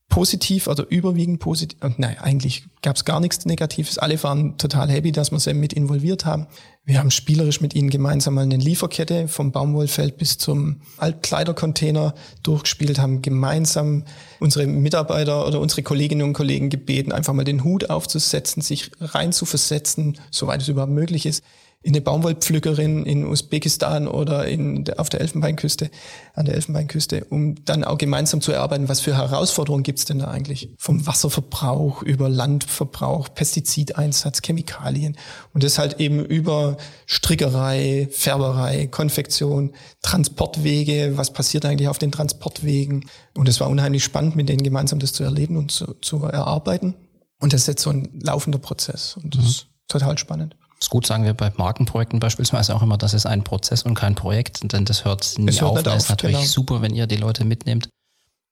positiv 0.10 0.68
oder 0.68 0.86
überwiegend 0.90 1.40
positiv. 1.40 1.78
Und 1.84 2.00
nein, 2.00 2.18
eigentlich 2.20 2.64
gab 2.82 2.96
es 2.96 3.06
gar 3.06 3.20
nichts 3.20 3.46
Negatives. 3.46 3.98
Alle 3.98 4.22
waren 4.24 4.58
total 4.58 4.90
happy, 4.90 5.12
dass 5.12 5.32
wir 5.32 5.40
sie 5.40 5.54
mit 5.54 5.74
involviert 5.74 6.26
haben. 6.26 6.48
Wir 6.86 7.00
haben 7.00 7.10
spielerisch 7.10 7.62
mit 7.62 7.74
ihnen 7.74 7.90
gemeinsam 7.90 8.36
mal 8.36 8.44
eine 8.44 8.58
Lieferkette 8.58 9.28
vom 9.28 9.52
Baumwollfeld 9.52 10.18
bis 10.18 10.38
zum 10.38 10.82
Altkleidercontainer 10.98 12.14
durchgespielt, 12.44 13.00
haben 13.00 13.24
gemeinsam 13.24 14.06
unsere 14.40 14.68
Mitarbeiter 14.68 15.48
oder 15.48 15.60
unsere 15.60 15.82
Kolleginnen 15.82 16.22
und 16.22 16.34
Kollegen 16.34 16.70
gebeten, 16.70 17.12
einfach 17.12 17.34
mal 17.34 17.44
den 17.44 17.64
Hut 17.64 17.90
aufzusetzen, 17.90 18.62
sich 18.62 18.92
rein 19.02 19.34
zu 19.34 19.46
versetzen, 19.46 20.20
soweit 20.30 20.62
es 20.62 20.68
überhaupt 20.68 20.94
möglich 20.94 21.26
ist, 21.26 21.44
eine 21.88 22.02
Baumwollpflückerin 22.02 23.06
in 23.06 23.26
Usbekistan 23.26 24.08
oder 24.08 24.48
in, 24.48 24.86
auf 24.98 25.10
der 25.10 25.22
Elfenbeinküste, 25.22 25.92
an 26.34 26.46
der 26.46 26.56
Elfenbeinküste, 26.56 27.26
um 27.26 27.64
dann 27.66 27.84
auch 27.84 27.98
gemeinsam 27.98 28.42
zu 28.42 28.52
erarbeiten, 28.52 28.90
was 28.90 29.02
für 29.02 29.16
Herausforderungen 29.16 29.84
gibt's 29.84 30.06
denn 30.06 30.20
da 30.20 30.28
eigentlich? 30.28 30.70
Vom 30.78 31.06
Wasserverbrauch 31.06 32.02
über 32.02 32.28
Landverbrauch, 32.28 33.30
Pestizideinsatz, 33.34 34.42
Chemikalien 34.44 35.18
und 35.54 35.64
das 35.64 35.78
halt 35.78 36.00
eben 36.00 36.26
über 36.26 36.78
Strickerei, 37.06 38.08
Färberei, 38.12 38.88
Konfektion, 38.88 39.74
Transportwege, 40.02 41.14
was 41.16 41.34
passiert 41.34 41.66
eigentlich 41.66 41.88
auf 41.88 42.00
den 42.00 42.12
Transportwegen? 42.12 43.06
Und 43.36 43.48
es 43.48 43.60
war 43.60 43.70
unheimlich 43.70 44.04
spannend, 44.04 44.36
mit 44.36 44.50
denen 44.50 44.64
gemeinsam 44.64 45.00
das 45.00 45.14
zu 45.14 45.24
erleben 45.24 45.58
und 45.58 45.72
zu, 45.72 45.94
zu 46.02 46.24
erarbeiten. 46.24 46.96
Und 47.40 47.54
das 47.54 47.62
ist 47.62 47.68
jetzt 47.68 47.84
so 47.84 47.92
ein 47.92 48.20
laufender 48.24 48.60
Prozess 48.60 49.18
und 49.22 49.36
das 49.36 49.44
mhm. 49.44 49.48
ist 49.50 49.68
total 49.88 50.18
spannend. 50.18 50.56
Ist 50.86 50.92
gut, 50.92 51.08
sagen 51.08 51.24
wir 51.24 51.34
bei 51.34 51.52
Markenprojekten 51.58 52.20
beispielsweise 52.20 52.76
auch 52.76 52.84
immer, 52.84 52.96
das 52.96 53.16
ist 53.16 53.26
ein 53.26 53.44
Prozess 53.44 53.82
und 53.82 53.96
kein 53.96 54.14
Projekt, 54.14 54.72
denn 54.72 54.86
das 54.86 55.04
hört 55.04 55.34
nie 55.40 55.52
hört 55.52 55.64
auf. 55.64 55.82
Das 55.82 56.04
ist 56.04 56.10
natürlich 56.10 56.36
genau. 56.36 56.48
super, 56.48 56.84
wenn 56.84 56.94
ihr 56.94 57.08
die 57.08 57.16
Leute 57.16 57.44
mitnehmt, 57.44 57.90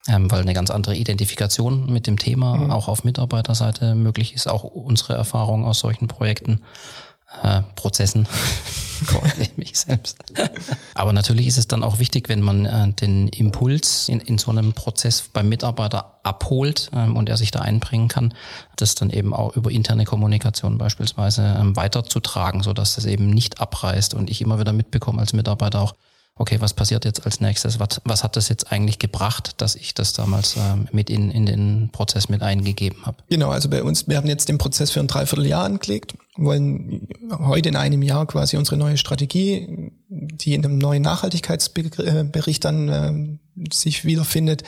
ähm, 0.08 0.32
weil 0.32 0.42
eine 0.42 0.56
ganz 0.56 0.72
andere 0.72 0.96
Identifikation 0.96 1.94
mit 1.94 2.08
dem 2.08 2.18
Thema 2.18 2.58
mhm. 2.58 2.72
auch 2.72 2.88
auf 2.88 3.04
Mitarbeiterseite 3.04 3.94
möglich 3.94 4.34
ist. 4.34 4.48
Auch 4.48 4.64
unsere 4.64 5.14
Erfahrung 5.14 5.64
aus 5.64 5.78
solchen 5.78 6.08
Projekten 6.08 6.64
äh, 7.44 7.62
Prozessen 7.76 8.28
mich 9.56 9.78
selbst. 9.78 10.18
Aber 10.94 11.14
natürlich 11.14 11.48
ist 11.48 11.58
es 11.58 11.68
dann 11.68 11.84
auch 11.84 12.00
wichtig, 12.00 12.30
wenn 12.30 12.42
man 12.42 12.66
äh, 12.66 12.92
den 12.94 13.28
Impuls 13.28 14.10
in, 14.10 14.20
in 14.20 14.38
so 14.38 14.52
einem 14.52 14.74
Prozess 14.74 15.30
beim 15.32 15.50
Mitarbeiter 15.50 16.20
abholt 16.24 16.90
ähm, 16.94 17.16
und 17.16 17.30
er 17.30 17.38
sich 17.38 17.52
da 17.52 17.60
einbringen 17.60 18.08
kann, 18.08 18.34
das 18.76 18.96
dann 18.96 19.10
eben 19.10 19.34
auch 19.34 19.56
über 19.56 19.72
interne 19.72 20.06
Kommunikation 20.06 20.78
beispielsweise 20.78 21.58
ähm, 21.60 21.76
weiterzutragen, 21.76 22.64
so 22.64 22.74
dass 22.74 22.96
das 22.96 23.06
eben 23.06 23.30
nicht 23.30 23.62
abreißt 23.62 24.14
und 24.14 24.30
ich 24.30 24.42
immer 24.42 24.60
wieder 24.60 24.74
mitbekomme 24.74 25.20
als 25.20 25.34
Mitarbeiter 25.34 25.82
auch, 25.82 25.96
okay, 26.36 26.60
was 26.60 26.74
passiert 26.74 27.06
jetzt 27.06 27.26
als 27.26 27.40
nächstes? 27.40 27.80
Was, 27.80 28.02
was 28.06 28.24
hat 28.24 28.36
das 28.36 28.50
jetzt 28.50 28.72
eigentlich 28.72 29.00
gebracht, 29.00 29.62
dass 29.62 29.76
ich 29.76 29.94
das 29.94 30.14
damals 30.14 30.56
ähm, 30.58 30.88
mit 30.92 31.10
in, 31.10 31.30
in 31.30 31.46
den 31.46 31.90
Prozess 31.92 32.28
mit 32.30 32.42
eingegeben 32.42 33.06
habe? 33.06 33.18
Genau, 33.30 33.50
also 33.50 33.70
bei 33.70 33.84
uns, 33.84 34.08
wir 34.08 34.18
haben 34.18 34.28
jetzt 34.28 34.50
den 34.50 34.58
Prozess 34.58 34.92
für 34.92 35.00
ein 35.00 35.08
Dreivierteljahr 35.08 35.64
angelegt, 35.64 36.16
wollen 36.36 37.08
heute 37.40 37.70
in 37.70 37.76
einem 37.76 38.02
Jahr 38.02 38.26
quasi 38.26 38.58
unsere 38.58 38.78
neue 38.78 38.98
Strategie, 38.98 39.92
die 40.10 40.56
in 40.56 40.66
einem 40.66 40.78
neuen 40.80 41.04
Nachhaltigkeitsbericht 41.04 42.66
dann 42.66 42.90
äh, 42.90 43.70
sich 43.72 44.06
wiederfindet, 44.06 44.64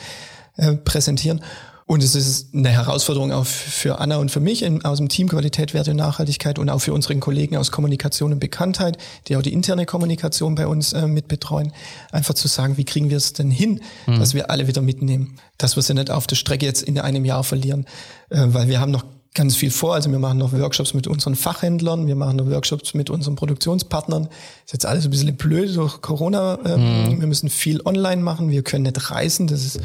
äh, 0.56 0.74
präsentieren. 0.74 1.42
Und 1.88 2.02
es 2.02 2.16
ist 2.16 2.52
eine 2.52 2.70
Herausforderung 2.70 3.30
auch 3.30 3.46
für 3.46 4.00
Anna 4.00 4.16
und 4.16 4.32
für 4.32 4.40
mich 4.40 4.62
in, 4.62 4.84
aus 4.84 4.98
dem 4.98 5.08
Team 5.08 5.28
Qualität, 5.28 5.72
Werte 5.72 5.92
und 5.92 5.98
Nachhaltigkeit 5.98 6.58
und 6.58 6.68
auch 6.68 6.80
für 6.80 6.92
unseren 6.92 7.20
Kollegen 7.20 7.56
aus 7.56 7.70
Kommunikation 7.70 8.32
und 8.32 8.40
Bekanntheit, 8.40 8.98
die 9.28 9.36
auch 9.36 9.42
die 9.42 9.52
interne 9.52 9.86
Kommunikation 9.86 10.56
bei 10.56 10.66
uns 10.66 10.92
äh, 10.94 11.06
mitbetreuen, 11.06 11.72
einfach 12.10 12.34
zu 12.34 12.48
sagen, 12.48 12.76
wie 12.76 12.84
kriegen 12.84 13.08
wir 13.08 13.16
es 13.16 13.34
denn 13.34 13.52
hin, 13.52 13.80
mhm. 14.08 14.18
dass 14.18 14.34
wir 14.34 14.50
alle 14.50 14.66
wieder 14.66 14.82
mitnehmen, 14.82 15.36
dass 15.58 15.76
wir 15.76 15.82
sie 15.84 15.94
nicht 15.94 16.10
auf 16.10 16.26
der 16.26 16.34
Strecke 16.34 16.66
jetzt 16.66 16.82
in 16.82 16.98
einem 16.98 17.24
Jahr 17.24 17.44
verlieren, 17.44 17.86
äh, 18.30 18.46
weil 18.48 18.66
wir 18.66 18.80
haben 18.80 18.90
noch 18.90 19.04
ganz 19.34 19.54
viel 19.54 19.70
vor. 19.70 19.94
Also 19.94 20.10
wir 20.10 20.18
machen 20.18 20.38
noch 20.38 20.52
Workshops 20.52 20.92
mit 20.92 21.06
unseren 21.06 21.36
Fachhändlern, 21.36 22.08
wir 22.08 22.16
machen 22.16 22.36
noch 22.36 22.50
Workshops 22.50 22.94
mit 22.94 23.10
unseren 23.10 23.36
Produktionspartnern. 23.36 24.28
Ist 24.64 24.72
jetzt 24.72 24.86
alles 24.86 25.04
ein 25.04 25.10
bisschen 25.10 25.36
blöd 25.36 25.76
durch 25.76 26.00
Corona. 26.00 26.58
Ähm, 26.64 27.14
mhm. 27.14 27.20
Wir 27.20 27.28
müssen 27.28 27.48
viel 27.48 27.80
online 27.84 28.22
machen, 28.22 28.50
wir 28.50 28.64
können 28.64 28.82
nicht 28.82 29.12
reisen, 29.12 29.46
das 29.46 29.64
ist 29.64 29.80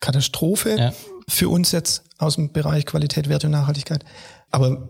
Katastrophe. 0.00 0.76
Ja 0.78 0.92
für 1.28 1.48
uns 1.48 1.72
jetzt 1.72 2.04
aus 2.18 2.34
dem 2.34 2.52
Bereich 2.52 2.86
Qualität, 2.86 3.28
Werte 3.28 3.46
und 3.46 3.52
Nachhaltigkeit. 3.52 4.04
Aber 4.50 4.88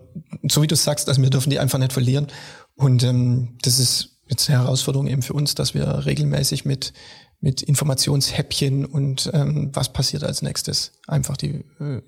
so 0.49 0.61
wie 0.61 0.67
du 0.67 0.75
sagst, 0.75 1.09
also 1.09 1.21
wir 1.21 1.29
dürfen 1.29 1.49
die 1.49 1.59
einfach 1.59 1.79
nicht 1.79 1.93
verlieren. 1.93 2.27
Und 2.75 3.03
ähm, 3.03 3.57
das 3.61 3.77
ist 3.77 4.17
jetzt 4.27 4.49
eine 4.49 4.59
Herausforderung 4.59 5.07
eben 5.07 5.21
für 5.21 5.33
uns, 5.33 5.53
dass 5.53 5.73
wir 5.73 6.05
regelmäßig 6.05 6.65
mit 6.65 6.93
mit 7.41 7.61
Informationshäppchen 7.61 8.85
und 8.85 9.29
ähm, 9.33 9.71
was 9.73 9.93
passiert 9.93 10.23
als 10.23 10.41
nächstes 10.41 10.91
einfach 11.07 11.37
die 11.37 11.63
äh, 11.79 12.01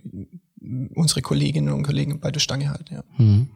unsere 0.94 1.22
Kolleginnen 1.22 1.74
und 1.74 1.84
Kollegen 1.84 2.20
bei 2.20 2.32
der 2.32 2.40
Stange 2.40 2.70
halten. 2.70 2.96
Ja. 2.96 3.04
Mhm. 3.18 3.50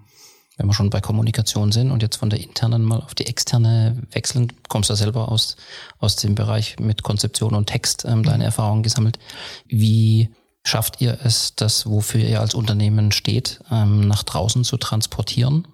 Wenn 0.57 0.67
wir 0.67 0.73
schon 0.73 0.89
bei 0.89 1.01
Kommunikation 1.01 1.73
sind 1.73 1.91
und 1.91 2.01
jetzt 2.01 2.15
von 2.15 2.29
der 2.29 2.39
internen 2.39 2.81
mal 2.81 3.01
auf 3.01 3.13
die 3.13 3.27
externe 3.27 4.01
wechseln, 4.11 4.53
kommst 4.69 4.89
du 4.89 4.93
ja 4.93 4.97
selber 4.97 5.29
aus 5.29 5.57
aus 5.99 6.15
dem 6.15 6.33
Bereich 6.33 6.79
mit 6.79 7.03
Konzeption 7.03 7.53
und 7.53 7.67
Text 7.67 8.05
ähm, 8.05 8.23
deine 8.23 8.37
mhm. 8.37 8.43
Erfahrungen 8.43 8.83
gesammelt. 8.83 9.19
Wie 9.67 10.29
schafft 10.65 10.99
ihr 10.99 11.19
es, 11.23 11.55
das, 11.55 11.85
wofür 11.85 12.21
ihr 12.21 12.41
als 12.41 12.55
Unternehmen 12.55 13.13
steht, 13.13 13.59
ähm, 13.71 14.07
nach 14.07 14.23
draußen 14.23 14.65
zu 14.65 14.75
transportieren? 14.75 15.67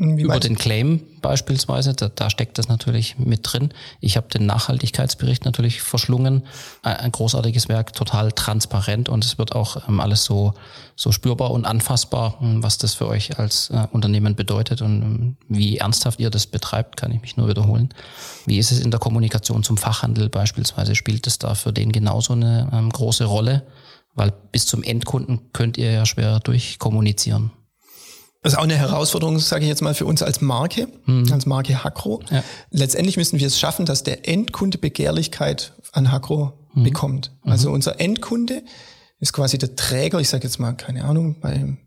Wie 0.00 0.22
Über 0.22 0.38
den 0.38 0.54
Claim 0.54 1.00
beispielsweise, 1.22 1.92
da, 1.92 2.08
da 2.08 2.30
steckt 2.30 2.56
das 2.58 2.68
natürlich 2.68 3.18
mit 3.18 3.40
drin. 3.42 3.70
Ich 4.00 4.16
habe 4.16 4.28
den 4.28 4.46
Nachhaltigkeitsbericht 4.46 5.44
natürlich 5.44 5.82
verschlungen. 5.82 6.44
Ein 6.82 7.10
großartiges 7.10 7.68
Werk, 7.68 7.94
total 7.94 8.30
transparent 8.30 9.08
und 9.08 9.24
es 9.24 9.38
wird 9.38 9.56
auch 9.56 9.88
ähm, 9.88 9.98
alles 9.98 10.22
so, 10.22 10.54
so 10.94 11.10
spürbar 11.10 11.50
und 11.50 11.64
anfassbar, 11.64 12.38
hm, 12.38 12.62
was 12.62 12.78
das 12.78 12.94
für 12.94 13.08
euch 13.08 13.40
als 13.40 13.70
äh, 13.70 13.88
Unternehmen 13.90 14.36
bedeutet 14.36 14.82
und 14.82 15.02
ähm, 15.02 15.36
wie 15.48 15.78
ernsthaft 15.78 16.20
ihr 16.20 16.30
das 16.30 16.46
betreibt, 16.46 16.96
kann 16.96 17.10
ich 17.10 17.20
mich 17.20 17.36
nur 17.36 17.48
wiederholen. 17.48 17.88
Wie 18.46 18.58
ist 18.58 18.70
es 18.70 18.78
in 18.78 18.92
der 18.92 19.00
Kommunikation 19.00 19.64
zum 19.64 19.78
Fachhandel 19.78 20.28
beispielsweise? 20.28 20.94
Spielt 20.94 21.26
es 21.26 21.40
da 21.40 21.56
für 21.56 21.72
den 21.72 21.90
genauso 21.90 22.34
eine 22.34 22.70
ähm, 22.72 22.90
große 22.90 23.24
Rolle? 23.24 23.66
Weil 24.14 24.32
bis 24.52 24.66
zum 24.66 24.84
Endkunden 24.84 25.52
könnt 25.52 25.76
ihr 25.76 25.90
ja 25.90 26.06
schwer 26.06 26.38
durchkommunizieren. 26.38 27.50
Das 28.42 28.52
ist 28.52 28.58
auch 28.58 28.64
eine 28.64 28.76
Herausforderung, 28.76 29.38
sage 29.40 29.64
ich 29.64 29.68
jetzt 29.68 29.82
mal, 29.82 29.94
für 29.94 30.06
uns 30.06 30.22
als 30.22 30.40
Marke, 30.40 30.88
mhm. 31.06 31.32
als 31.32 31.44
Marke 31.46 31.82
Hakro. 31.82 32.22
Ja. 32.30 32.44
Letztendlich 32.70 33.16
müssen 33.16 33.40
wir 33.40 33.46
es 33.46 33.58
schaffen, 33.58 33.84
dass 33.84 34.04
der 34.04 34.28
Endkunde 34.28 34.78
Begehrlichkeit 34.78 35.72
an 35.92 36.12
Hakro 36.12 36.52
mhm. 36.72 36.84
bekommt. 36.84 37.32
Mhm. 37.42 37.52
Also 37.52 37.70
unser 37.70 38.00
Endkunde 38.00 38.62
ist 39.18 39.32
quasi 39.32 39.58
der 39.58 39.74
Träger, 39.74 40.20
ich 40.20 40.28
sage 40.28 40.44
jetzt 40.44 40.60
mal, 40.60 40.72
keine 40.74 41.04
Ahnung, 41.04 41.40
beim 41.40 41.78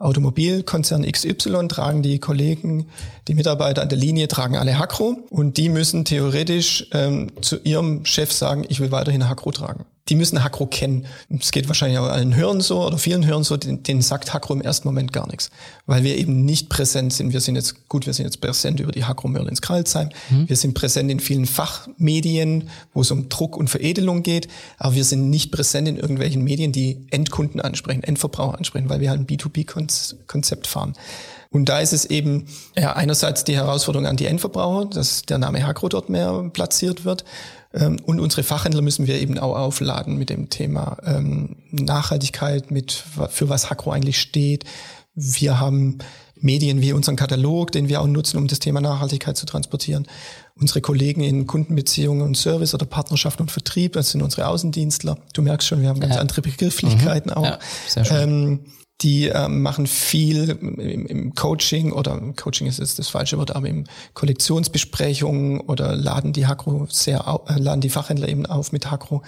Automobilkonzern 0.00 1.10
XY 1.10 1.68
tragen 1.68 2.02
die 2.02 2.18
Kollegen, 2.18 2.88
die 3.28 3.34
Mitarbeiter 3.34 3.80
an 3.80 3.88
der 3.88 3.96
Linie 3.96 4.26
tragen 4.26 4.56
alle 4.56 4.78
Hakro 4.78 5.16
und 5.30 5.56
die 5.56 5.68
müssen 5.68 6.04
theoretisch 6.04 6.88
ähm, 6.92 7.30
zu 7.40 7.60
ihrem 7.60 8.04
Chef 8.04 8.32
sagen, 8.32 8.64
ich 8.68 8.80
will 8.80 8.90
weiterhin 8.90 9.28
Hakro 9.28 9.52
tragen 9.52 9.86
die 10.08 10.16
müssen 10.16 10.44
Hakro 10.44 10.66
kennen. 10.66 11.06
Es 11.40 11.50
geht 11.50 11.66
wahrscheinlich 11.68 11.98
auch 11.98 12.08
allen 12.08 12.36
Hörern 12.36 12.60
so 12.60 12.84
oder 12.84 12.98
vielen 12.98 13.24
Hörern 13.26 13.42
so, 13.42 13.56
denen, 13.56 13.82
denen 13.82 14.02
sagt 14.02 14.34
Hakro 14.34 14.52
im 14.52 14.60
ersten 14.60 14.86
Moment 14.86 15.14
gar 15.14 15.26
nichts. 15.28 15.50
Weil 15.86 16.04
wir 16.04 16.16
eben 16.18 16.44
nicht 16.44 16.68
präsent 16.68 17.14
sind. 17.14 17.32
Wir 17.32 17.40
sind 17.40 17.56
jetzt, 17.56 17.88
gut, 17.88 18.04
wir 18.04 18.12
sind 18.12 18.26
jetzt 18.26 18.40
präsent 18.40 18.80
über 18.80 18.92
die 18.92 19.04
Hakro 19.04 19.28
Merlins 19.28 19.62
Karlsheim. 19.62 20.10
Mhm. 20.28 20.48
Wir 20.48 20.56
sind 20.56 20.74
präsent 20.74 21.10
in 21.10 21.20
vielen 21.20 21.46
Fachmedien, 21.46 22.68
wo 22.92 23.00
es 23.00 23.10
um 23.10 23.30
Druck 23.30 23.56
und 23.56 23.70
Veredelung 23.70 24.22
geht. 24.22 24.48
Aber 24.76 24.94
wir 24.94 25.04
sind 25.04 25.30
nicht 25.30 25.50
präsent 25.50 25.88
in 25.88 25.96
irgendwelchen 25.96 26.44
Medien, 26.44 26.72
die 26.72 27.06
Endkunden 27.10 27.62
ansprechen, 27.62 28.02
Endverbraucher 28.02 28.58
ansprechen, 28.58 28.90
weil 28.90 29.00
wir 29.00 29.08
halt 29.08 29.20
ein 29.20 29.26
B2B-Konzept 29.26 30.66
fahren. 30.66 30.94
Und 31.50 31.68
da 31.68 31.78
ist 31.78 31.92
es 31.92 32.04
eben 32.06 32.46
ja, 32.76 32.94
einerseits 32.94 33.44
die 33.44 33.54
Herausforderung 33.54 34.06
an 34.06 34.16
die 34.16 34.26
Endverbraucher, 34.26 34.86
dass 34.86 35.22
der 35.22 35.38
Name 35.38 35.64
Hakro 35.64 35.88
dort 35.88 36.10
mehr 36.10 36.50
platziert 36.52 37.04
wird. 37.04 37.24
Ähm, 37.74 37.98
und 38.04 38.20
unsere 38.20 38.42
Fachhändler 38.42 38.82
müssen 38.82 39.06
wir 39.06 39.20
eben 39.20 39.38
auch 39.38 39.56
aufladen 39.56 40.16
mit 40.16 40.30
dem 40.30 40.48
Thema 40.48 40.96
ähm, 41.04 41.56
Nachhaltigkeit, 41.70 42.70
mit 42.70 42.92
für 43.30 43.48
was 43.48 43.70
Hakro 43.70 43.90
eigentlich 43.90 44.20
steht. 44.20 44.64
Wir 45.14 45.60
haben 45.60 45.98
Medien 46.36 46.82
wie 46.82 46.92
unseren 46.92 47.16
Katalog, 47.16 47.72
den 47.72 47.88
wir 47.88 48.00
auch 48.00 48.06
nutzen, 48.06 48.36
um 48.36 48.46
das 48.46 48.58
Thema 48.58 48.80
Nachhaltigkeit 48.80 49.36
zu 49.36 49.46
transportieren. 49.46 50.06
Unsere 50.56 50.80
Kollegen 50.80 51.22
in 51.22 51.46
Kundenbeziehungen 51.46 52.22
und 52.22 52.36
Service 52.36 52.74
oder 52.74 52.86
Partnerschaft 52.86 53.40
und 53.40 53.50
Vertrieb, 53.50 53.94
das 53.94 54.10
sind 54.10 54.22
unsere 54.22 54.46
Außendienstler. 54.48 55.16
Du 55.32 55.42
merkst 55.42 55.66
schon, 55.66 55.80
wir 55.80 55.88
haben 55.88 56.00
ganz 56.00 56.14
ja. 56.14 56.20
andere 56.20 56.42
Begrifflichkeiten 56.42 57.30
mhm. 57.30 57.36
auch. 57.36 57.44
Ja, 57.44 57.58
sehr 57.88 58.04
schön. 58.04 58.16
Ähm, 58.22 58.60
die 59.00 59.26
ähm, 59.26 59.62
machen 59.62 59.86
viel 59.86 60.50
im, 60.50 61.06
im, 61.06 61.34
Coaching 61.34 61.92
oder 61.92 62.20
Coaching 62.36 62.66
ist 62.66 62.78
jetzt 62.78 62.98
das 62.98 63.08
falsche 63.08 63.38
Wort, 63.38 63.54
aber 63.54 63.68
im 63.68 63.84
Kollektionsbesprechungen 64.14 65.60
oder 65.60 65.96
laden 65.96 66.32
die 66.32 66.46
Hakro 66.46 66.86
sehr, 66.88 67.42
äh, 67.48 67.58
laden 67.58 67.80
die 67.80 67.90
Fachhändler 67.90 68.28
eben 68.28 68.46
auf 68.46 68.72
mit 68.72 68.90
Hakro. 68.90 69.22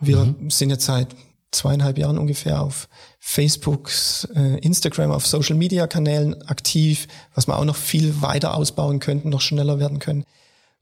Wir 0.00 0.24
mhm. 0.24 0.50
sind 0.50 0.70
jetzt 0.70 0.86
seit 0.86 1.08
zweieinhalb 1.52 1.96
Jahren 1.96 2.18
ungefähr 2.18 2.60
auf 2.60 2.88
Facebook, 3.20 3.90
äh, 4.34 4.58
Instagram, 4.58 5.12
auf 5.12 5.26
Social 5.26 5.56
Media 5.56 5.86
Kanälen 5.86 6.42
aktiv, 6.48 7.06
was 7.34 7.46
wir 7.46 7.56
auch 7.56 7.64
noch 7.64 7.76
viel 7.76 8.20
weiter 8.20 8.54
ausbauen 8.54 8.98
könnten, 8.98 9.28
noch 9.28 9.40
schneller 9.40 9.78
werden 9.78 10.00
können. 10.00 10.24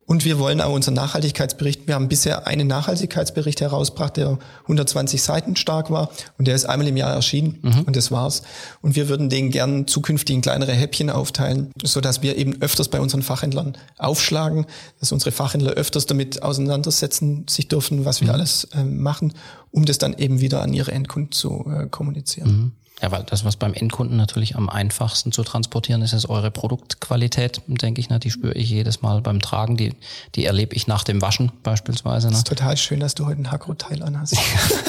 Und 0.04 0.24
wir 0.24 0.38
wollen 0.38 0.60
auch 0.60 0.72
unseren 0.72 0.94
Nachhaltigkeitsbericht, 0.94 1.86
wir 1.86 1.94
haben 1.94 2.08
bisher 2.08 2.46
einen 2.46 2.66
Nachhaltigkeitsbericht 2.66 3.60
herausgebracht, 3.60 4.16
der 4.16 4.38
120 4.62 5.22
Seiten 5.22 5.54
stark 5.56 5.90
war 5.90 6.10
und 6.38 6.48
der 6.48 6.56
ist 6.56 6.64
einmal 6.64 6.88
im 6.88 6.96
Jahr 6.96 7.14
erschienen 7.14 7.60
mhm. 7.62 7.82
und 7.82 7.94
das 7.94 8.10
war's. 8.10 8.42
Und 8.80 8.96
wir 8.96 9.08
würden 9.08 9.30
den 9.30 9.50
gern 9.50 9.86
zukünftig 9.86 10.34
in 10.34 10.42
kleinere 10.42 10.72
Häppchen 10.72 11.08
aufteilen, 11.08 11.70
so 11.82 12.00
dass 12.00 12.20
wir 12.20 12.36
eben 12.36 12.60
öfters 12.60 12.88
bei 12.88 13.00
unseren 13.00 13.22
Fachhändlern 13.22 13.78
aufschlagen, 13.96 14.66
dass 14.98 15.12
unsere 15.12 15.30
Fachhändler 15.30 15.72
öfters 15.72 16.06
damit 16.06 16.42
auseinandersetzen 16.42 17.46
sich 17.48 17.68
dürfen, 17.68 18.04
was 18.04 18.20
wir 18.20 18.28
mhm. 18.28 18.34
alles 18.34 18.64
äh, 18.74 18.82
machen, 18.82 19.34
um 19.70 19.84
das 19.84 19.98
dann 19.98 20.14
eben 20.18 20.40
wieder 20.40 20.62
an 20.62 20.72
ihre 20.72 20.90
Endkunden 20.90 21.32
zu 21.32 21.64
äh, 21.72 21.86
kommunizieren. 21.86 22.50
Mhm. 22.50 22.72
Ja, 23.02 23.10
weil 23.10 23.24
das, 23.24 23.44
was 23.44 23.56
beim 23.56 23.74
Endkunden 23.74 24.16
natürlich 24.16 24.54
am 24.54 24.70
einfachsten 24.70 25.32
zu 25.32 25.42
transportieren 25.42 26.02
ist, 26.02 26.12
ist 26.12 26.28
eure 26.28 26.52
Produktqualität, 26.52 27.60
denke 27.66 28.00
ich. 28.00 28.08
Ne? 28.08 28.20
Die 28.20 28.30
spüre 28.30 28.54
ich 28.54 28.70
jedes 28.70 29.02
Mal 29.02 29.20
beim 29.20 29.40
Tragen. 29.40 29.76
Die, 29.76 29.92
die 30.36 30.44
erlebe 30.44 30.76
ich 30.76 30.86
nach 30.86 31.02
dem 31.02 31.20
Waschen 31.20 31.50
beispielsweise. 31.64 32.28
Ne? 32.28 32.32
Das 32.32 32.38
ist 32.40 32.46
total 32.46 32.76
schön, 32.76 33.00
dass 33.00 33.16
du 33.16 33.26
heute 33.26 33.42
ein 33.42 33.50
Hakro-Teil 33.50 34.04
anhast. 34.04 34.36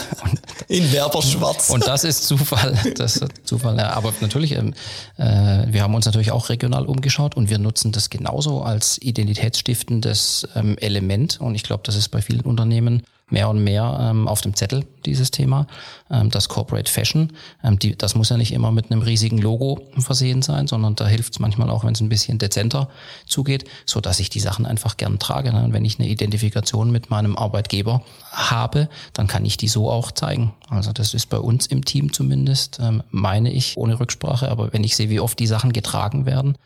In 0.68 0.92
Werberschwarz. 0.92 1.72
Und 1.72 1.88
das 1.88 2.04
ist 2.04 2.28
Zufall. 2.28 2.78
Das 2.96 3.18
ist 3.18 3.32
Zufall. 3.46 3.78
Ja, 3.78 3.94
aber 3.94 4.14
natürlich, 4.22 4.52
ähm, 4.52 4.76
äh, 5.18 5.66
wir 5.68 5.82
haben 5.82 5.96
uns 5.96 6.06
natürlich 6.06 6.32
auch 6.32 6.50
regional 6.50 6.86
umgeschaut 6.86 7.36
und 7.36 7.50
wir 7.50 7.58
nutzen 7.58 7.92
das 7.92 8.12
genauso 8.12 8.62
als 8.62 9.02
identitätsstiftendes 9.02 10.48
ähm, 10.56 10.78
Element. 10.78 11.42
Und 11.42 11.56
ich 11.56 11.64
glaube, 11.64 11.82
das 11.84 11.96
ist 11.96 12.10
bei 12.10 12.22
vielen 12.22 12.42
Unternehmen 12.42 13.02
mehr 13.30 13.50
und 13.50 13.64
mehr 13.64 13.98
ähm, 14.02 14.28
auf 14.28 14.42
dem 14.42 14.56
Zettel, 14.56 14.86
dieses 15.06 15.32
Thema. 15.32 15.68
Ähm, 16.10 16.30
das 16.30 16.50
Corporate 16.50 16.92
Fashion, 16.92 17.34
ähm, 17.64 17.80
die, 17.80 17.96
das 17.98 18.16
muss 18.16 18.30
ja 18.30 18.38
nicht 18.38 18.54
immer 18.54 18.72
mit 18.72 18.92
einem 18.92 19.02
riesigen 19.02 19.38
Logo 19.38 19.82
versehen 19.98 20.42
sein, 20.42 20.68
sondern 20.68 20.96
da 20.96 21.08
hilft 21.08 21.34
es 21.34 21.40
manchmal 21.40 21.70
auch, 21.70 21.84
wenn 21.84 21.94
es 21.94 22.02
ein 22.02 22.10
bisschen 22.10 22.38
dezenter 22.38 22.90
zugeht, 23.26 23.66
so 23.86 24.02
dass 24.02 24.20
ich 24.20 24.30
die 24.30 24.40
Sachen 24.40 24.66
einfach 24.66 24.98
gern 24.98 25.20
trage. 25.20 25.52
Ne? 25.52 25.64
Und 25.64 25.74
wenn 25.74 25.86
ich 25.86 26.00
eine 26.00 26.08
Identifikation 26.08 26.92
mit 26.92 27.10
meinem 27.10 27.36
Arbeitgeber 27.36 28.04
habe, 28.32 28.90
dann 29.14 29.28
kann 29.28 29.46
ich 29.46 29.58
die 29.58 29.68
so 29.68 29.90
auch 29.90 30.12
zeigen. 30.12 30.54
Also 30.70 30.92
das 30.92 31.14
ist 31.14 31.30
bei 31.30 31.40
uns 31.40 31.66
im 31.66 31.86
Team 31.86 32.14
zumindest, 32.14 32.80
ähm, 32.82 33.04
meine 33.10 33.52
ich, 33.52 33.78
ohne 33.78 34.00
Rücksprache. 34.00 34.50
Aber 34.50 34.74
wenn 34.74 34.84
ich 34.84 34.96
sehe, 34.96 35.10
wie 35.10 35.20
oft 35.20 35.40
die 35.40 35.48
Sachen 35.48 35.74
getragen 35.74 36.26
werden, 36.26 36.58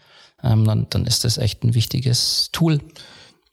ähm, 0.44 0.66
dann, 0.66 0.88
dann 0.90 1.06
ist 1.06 1.24
das 1.24 1.38
echt 1.38 1.64
ein 1.64 1.74
wichtiges 1.74 2.50
Tool. 2.52 2.80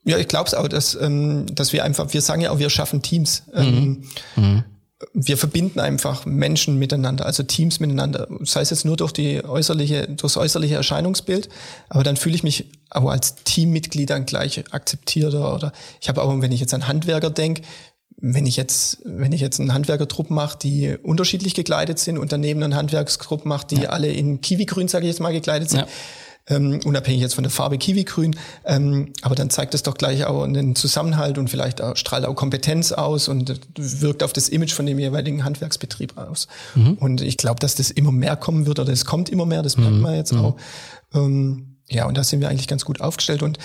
Ja, 0.04 0.18
ich 0.18 0.28
glaube 0.28 0.46
es 0.46 0.54
auch, 0.54 0.68
dass, 0.68 0.94
ähm, 1.00 1.46
dass 1.54 1.72
wir 1.72 1.84
einfach, 1.84 2.12
wir 2.12 2.20
sagen 2.20 2.42
ja 2.42 2.50
auch, 2.50 2.58
wir 2.58 2.70
schaffen 2.70 3.02
Teams. 3.02 3.44
Ähm, 3.54 4.04
mhm. 4.36 4.44
Mhm. 4.44 4.64
Wir 5.12 5.36
verbinden 5.36 5.80
einfach 5.80 6.24
Menschen 6.24 6.78
miteinander, 6.78 7.26
also 7.26 7.42
Teams 7.42 7.80
miteinander. 7.80 8.28
Sei 8.42 8.60
es 8.60 8.70
jetzt 8.70 8.84
nur 8.84 8.96
durch 8.96 9.12
die 9.12 9.44
äußerliche, 9.44 10.08
durchs 10.08 10.36
äußerliche 10.36 10.76
Erscheinungsbild, 10.76 11.48
aber 11.88 12.04
dann 12.04 12.16
fühle 12.16 12.34
ich 12.34 12.42
mich 12.42 12.70
auch 12.90 13.10
als 13.10 13.36
Teammitglied 13.44 14.10
dann 14.10 14.24
gleich 14.24 14.62
akzeptierter. 14.72 15.54
Oder 15.54 15.72
ich 16.00 16.08
habe 16.08 16.22
auch, 16.22 16.40
wenn 16.40 16.52
ich 16.52 16.60
jetzt 16.60 16.74
an 16.74 16.86
Handwerker 16.86 17.30
denke, 17.30 17.62
wenn 18.16 18.46
ich 18.46 18.56
jetzt, 18.56 18.98
wenn 19.04 19.32
ich 19.32 19.40
jetzt 19.40 19.58
einen 19.58 19.74
Handwerkertrupp 19.74 20.30
mache, 20.30 20.58
die 20.58 20.96
unterschiedlich 21.02 21.54
gekleidet 21.54 21.98
sind 21.98 22.16
und 22.16 22.32
daneben 22.32 22.62
einen 22.62 22.76
Handwerkstrupp 22.76 23.44
mache, 23.44 23.66
die 23.66 23.82
ja. 23.82 23.90
alle 23.90 24.10
in 24.10 24.40
Kiwi-Grün, 24.40 24.88
sage 24.88 25.04
ich 25.04 25.10
jetzt 25.10 25.20
mal, 25.20 25.32
gekleidet 25.32 25.70
sind, 25.70 25.80
ja 25.80 25.86
ähm, 26.48 26.80
unabhängig 26.84 27.20
jetzt 27.22 27.34
von 27.34 27.44
der 27.44 27.50
Farbe 27.50 27.78
Kiwigrün. 27.78 28.36
Ähm, 28.64 29.12
aber 29.22 29.34
dann 29.34 29.50
zeigt 29.50 29.74
es 29.74 29.82
doch 29.82 29.94
gleich 29.94 30.26
auch 30.26 30.42
einen 30.42 30.76
Zusammenhalt 30.76 31.38
und 31.38 31.48
vielleicht 31.48 31.80
auch, 31.80 31.96
strahlt 31.96 32.26
auch 32.26 32.34
Kompetenz 32.34 32.92
aus 32.92 33.28
und 33.28 33.60
wirkt 33.76 34.22
auf 34.22 34.32
das 34.32 34.48
Image 34.48 34.72
von 34.72 34.86
dem 34.86 34.98
jeweiligen 34.98 35.44
Handwerksbetrieb 35.44 36.18
aus. 36.18 36.48
Mhm. 36.74 36.94
Und 36.94 37.20
ich 37.22 37.36
glaube, 37.36 37.60
dass 37.60 37.74
das 37.74 37.90
immer 37.90 38.12
mehr 38.12 38.36
kommen 38.36 38.66
wird 38.66 38.78
oder 38.78 38.92
es 38.92 39.04
kommt 39.04 39.30
immer 39.30 39.46
mehr, 39.46 39.62
das 39.62 39.76
merkt 39.76 39.94
mhm. 39.94 40.00
man 40.00 40.14
jetzt 40.14 40.32
mhm. 40.32 40.38
auch. 40.40 40.56
Ähm, 41.14 41.76
ja, 41.88 42.06
und 42.06 42.16
da 42.16 42.24
sind 42.24 42.40
wir 42.40 42.48
eigentlich 42.48 42.68
ganz 42.68 42.84
gut 42.84 43.00
aufgestellt 43.00 43.42
und 43.42 43.58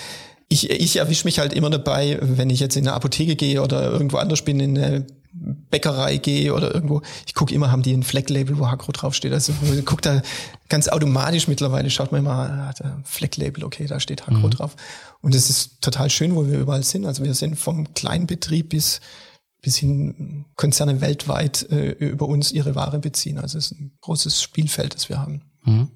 ich, 0.50 0.68
ich 0.68 0.96
erwische 0.96 1.26
mich 1.26 1.38
halt 1.38 1.52
immer 1.52 1.70
dabei, 1.70 2.18
wenn 2.20 2.50
ich 2.50 2.58
jetzt 2.58 2.76
in 2.76 2.86
eine 2.86 2.96
Apotheke 2.96 3.36
gehe 3.36 3.62
oder 3.62 3.84
irgendwo 3.84 4.16
anders 4.16 4.42
bin, 4.42 4.58
in 4.58 4.76
eine 4.76 5.06
Bäckerei 5.32 6.16
gehe 6.16 6.52
oder 6.52 6.74
irgendwo, 6.74 7.02
ich 7.24 7.34
gucke 7.34 7.54
immer, 7.54 7.70
haben 7.70 7.82
die 7.82 7.94
ein 7.94 8.02
Flecklabel, 8.02 8.58
wo 8.58 8.68
Hakro 8.68 8.90
draufsteht. 8.90 9.32
Also 9.32 9.52
ich 9.62 9.86
gucke 9.86 10.02
da 10.02 10.22
ganz 10.68 10.88
automatisch 10.88 11.46
mittlerweile, 11.46 11.88
schaut 11.88 12.10
man 12.10 12.22
immer, 12.22 12.74
ein 12.82 13.04
Flecklabel, 13.04 13.62
okay, 13.62 13.86
da 13.86 14.00
steht 14.00 14.26
Hakro 14.26 14.48
mhm. 14.48 14.50
drauf. 14.50 14.74
Und 15.20 15.36
es 15.36 15.48
ist 15.48 15.80
total 15.82 16.10
schön, 16.10 16.34
wo 16.34 16.48
wir 16.48 16.58
überall 16.58 16.82
sind. 16.82 17.06
Also 17.06 17.22
wir 17.22 17.34
sind 17.34 17.56
vom 17.56 17.94
Kleinbetrieb 17.94 18.70
bis 18.70 19.00
bis 19.62 19.76
hin 19.76 20.46
Konzerne 20.56 21.02
weltweit 21.02 21.70
äh, 21.70 21.90
über 21.90 22.26
uns 22.26 22.50
ihre 22.50 22.74
Ware 22.74 22.98
beziehen. 22.98 23.38
Also 23.38 23.58
es 23.58 23.66
ist 23.66 23.78
ein 23.78 23.92
großes 24.00 24.42
Spielfeld, 24.42 24.94
das 24.94 25.10
wir 25.10 25.18
haben. 25.18 25.42
Mhm. 25.64 25.90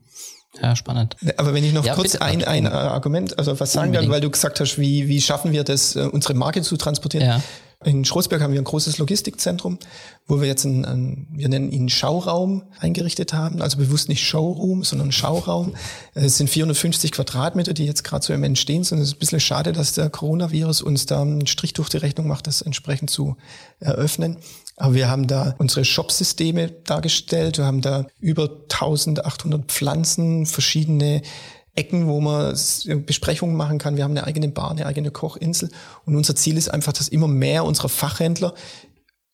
Ja, 0.62 0.76
spannend. 0.76 1.16
Aber 1.36 1.52
wenn 1.54 1.64
ich 1.64 1.72
noch 1.72 1.84
ja, 1.84 1.94
kurz 1.94 2.12
bitte, 2.12 2.24
ein, 2.24 2.44
ein 2.44 2.66
Argument, 2.66 3.38
also 3.38 3.58
was 3.58 3.72
sagen 3.72 3.92
kann, 3.92 4.08
weil 4.08 4.20
du 4.20 4.30
gesagt 4.30 4.60
hast, 4.60 4.78
wie, 4.78 5.08
wie 5.08 5.20
schaffen 5.20 5.52
wir 5.52 5.64
das, 5.64 5.96
äh, 5.96 6.08
unsere 6.10 6.34
Marke 6.34 6.62
zu 6.62 6.76
transportieren? 6.76 7.26
Ja. 7.26 7.40
In 7.84 8.04
Schroßberg 8.04 8.40
haben 8.40 8.52
wir 8.54 8.60
ein 8.60 8.64
großes 8.64 8.96
Logistikzentrum, 8.96 9.78
wo 10.26 10.40
wir 10.40 10.48
jetzt 10.48 10.64
einen, 10.64 10.86
einen, 10.86 11.28
wir 11.32 11.48
nennen 11.50 11.70
ihn 11.70 11.90
Schauraum 11.90 12.62
eingerichtet 12.80 13.34
haben. 13.34 13.60
Also 13.60 13.76
bewusst 13.76 14.08
nicht 14.08 14.26
Showroom, 14.26 14.84
sondern 14.84 15.12
Schauraum. 15.12 15.74
Es 16.14 16.38
sind 16.38 16.48
450 16.48 17.12
Quadratmeter, 17.12 17.74
die 17.74 17.84
jetzt 17.84 18.02
gerade 18.02 18.24
so 18.24 18.32
im 18.32 18.42
Entstehen 18.42 18.84
sind. 18.84 19.00
Es 19.00 19.08
ist 19.08 19.16
ein 19.16 19.18
bisschen 19.18 19.40
schade, 19.40 19.72
dass 19.72 19.92
der 19.92 20.08
Coronavirus 20.08 20.80
uns 20.80 21.04
da 21.04 21.20
einen 21.20 21.46
Strich 21.46 21.74
durch 21.74 21.90
die 21.90 21.98
Rechnung 21.98 22.26
macht, 22.26 22.46
das 22.46 22.62
entsprechend 22.62 23.10
zu 23.10 23.36
eröffnen. 23.80 24.38
Aber 24.76 24.94
wir 24.94 25.08
haben 25.08 25.26
da 25.26 25.54
unsere 25.58 25.84
Shop-Systeme 25.84 26.70
dargestellt. 26.84 27.58
Wir 27.58 27.64
haben 27.64 27.80
da 27.80 28.06
über 28.20 28.44
1800 28.44 29.70
Pflanzen, 29.70 30.46
verschiedene 30.46 31.22
Ecken, 31.76 32.06
wo 32.06 32.20
man 32.20 32.56
Besprechungen 33.06 33.56
machen 33.56 33.78
kann. 33.78 33.96
Wir 33.96 34.04
haben 34.04 34.12
eine 34.12 34.24
eigene 34.24 34.48
Bar, 34.48 34.70
eine 34.70 34.86
eigene 34.86 35.10
Kochinsel. 35.10 35.70
Und 36.04 36.16
unser 36.16 36.36
Ziel 36.36 36.56
ist 36.56 36.68
einfach, 36.68 36.92
dass 36.92 37.08
immer 37.08 37.28
mehr 37.28 37.64
unserer 37.64 37.88
Fachhändler 37.88 38.54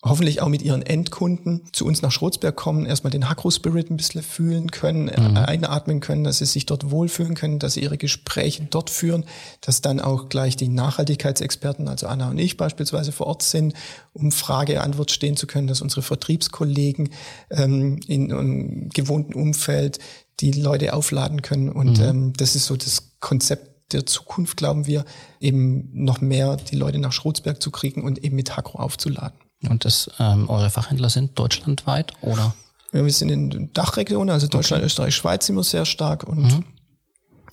hoffentlich 0.03 0.41
auch 0.41 0.49
mit 0.49 0.63
ihren 0.63 0.81
Endkunden 0.81 1.63
zu 1.73 1.85
uns 1.85 2.01
nach 2.01 2.11
Schrotzberg 2.11 2.57
kommen, 2.57 2.87
erstmal 2.87 3.11
den 3.11 3.29
Hakro 3.29 3.51
Spirit 3.51 3.91
ein 3.91 3.99
bisschen 3.99 4.23
fühlen 4.23 4.71
können, 4.71 5.05
mhm. 5.05 5.37
einatmen 5.37 6.01
können, 6.01 6.25
dass 6.25 6.39
sie 6.39 6.47
sich 6.47 6.65
dort 6.65 6.91
wohlfühlen 6.91 7.35
können, 7.35 7.59
dass 7.59 7.75
sie 7.75 7.83
ihre 7.83 7.99
Gespräche 7.99 8.67
dort 8.71 8.89
führen, 8.89 9.27
dass 9.61 9.83
dann 9.83 10.01
auch 10.01 10.31
gleich 10.31 10.57
die 10.57 10.69
Nachhaltigkeitsexperten, 10.69 11.87
also 11.87 12.07
Anna 12.07 12.31
und 12.31 12.39
ich 12.39 12.57
beispielsweise 12.57 13.13
vor 13.13 13.27
Ort 13.27 13.43
sind, 13.43 13.75
um 14.15 14.33
Frage-Antwort 14.33 15.11
stehen 15.11 15.37
zu 15.37 15.47
können, 15.47 15.67
dass 15.67 15.83
unsere 15.83 16.03
Vertriebskollegen 16.03 17.11
ähm, 17.51 18.01
in 18.07 18.33
einem 18.33 18.89
gewohnten 18.89 19.35
Umfeld 19.35 19.99
die 20.41 20.53
Leute 20.53 20.95
aufladen 20.95 21.43
können. 21.43 21.69
Und 21.69 21.99
mhm. 21.99 22.05
ähm, 22.05 22.33
das 22.39 22.57
ist 22.57 22.65
so 22.65 22.77
das 22.77 23.11
Konzept 23.21 23.93
der 23.93 24.07
Zukunft, 24.07 24.57
glauben 24.57 24.87
wir, 24.87 25.05
eben 25.41 25.91
noch 25.93 26.21
mehr 26.21 26.57
die 26.57 26.77
Leute 26.77 26.99
nach 26.99 27.13
Schrotzberg 27.13 27.61
zu 27.61 27.71
kriegen 27.71 28.03
und 28.03 28.25
eben 28.25 28.37
mit 28.37 28.57
Hakro 28.57 28.79
aufzuladen. 28.79 29.39
Und 29.69 29.85
das, 29.85 30.11
ähm, 30.19 30.49
eure 30.49 30.71
Fachhändler 30.71 31.11
sind 31.11 31.39
deutschlandweit 31.39 32.13
oder? 32.23 32.55
Ja, 32.93 33.05
wir 33.05 33.13
sind 33.13 33.31
in 33.31 33.73
Dachregionen, 33.73 34.31
also 34.31 34.47
Deutschland, 34.49 34.81
okay. 34.81 34.87
Österreich, 34.87 35.15
Schweiz 35.15 35.49
immer 35.49 35.63
sehr 35.63 35.85
stark 35.85 36.25
und 36.25 36.43
mhm. 36.43 36.65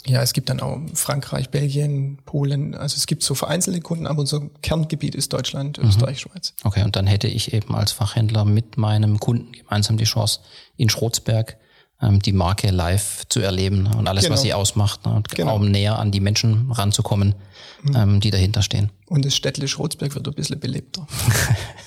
ja, 0.06 0.22
es 0.22 0.34
gibt 0.34 0.50
dann 0.50 0.62
auch 0.62 0.80
Frankreich, 0.93 1.50
Belgien, 1.50 2.17
Polen, 2.26 2.74
also 2.76 2.96
es 2.96 3.06
gibt 3.06 3.24
so 3.24 3.36
vereinzelte 3.36 3.82
Kunden, 3.82 4.08
aber 4.08 4.22
unser 4.22 4.41
Kerngebiet 4.62 5.15
ist 5.15 5.34
Deutschland, 5.34 5.78
mhm. 5.78 5.89
Österreich, 5.89 6.22
Schweiz. 6.22 6.54
Okay, 6.63 6.84
und 6.84 6.96
dann 6.96 7.08
hätte 7.08 7.28
ich 7.28 7.54
eben 7.54 7.76
als 7.76 7.91
Fachhändler 7.91 8.46
mit 8.46 8.78
meinem 8.78 9.20
Kunden 9.20 9.52
gemeinsam 9.52 9.98
die 9.98 10.06
Chance, 10.06 10.39
in 10.76 10.89
Schrotzberg 10.89 11.58
ähm, 12.02 12.20
die 12.20 12.34
Marke 12.34 12.70
live 12.72 13.26
zu 13.30 13.39
erleben 13.39 13.88
und 13.88 14.08
alles, 14.08 14.24
genau. 14.24 14.34
was 14.34 14.41
sie 14.41 14.54
ausmacht, 14.54 15.06
ne, 15.06 15.13
und 15.13 15.30
genau. 15.30 15.56
um 15.56 15.70
näher 15.70 16.00
an 16.00 16.12
die 16.12 16.20
Menschen 16.20 16.72
ranzukommen, 16.72 17.36
mhm. 17.84 17.96
ähm, 17.96 18.20
die 18.20 18.32
dahinter 18.32 18.62
stehen. 18.62 18.91
Und 19.08 19.26
das 19.26 19.36
Städtle 19.36 19.67
Schrotzberg 19.67 20.15
wird 20.15 20.28
ein 20.28 20.34
bisschen 20.34 20.60
belebter. 20.60 21.08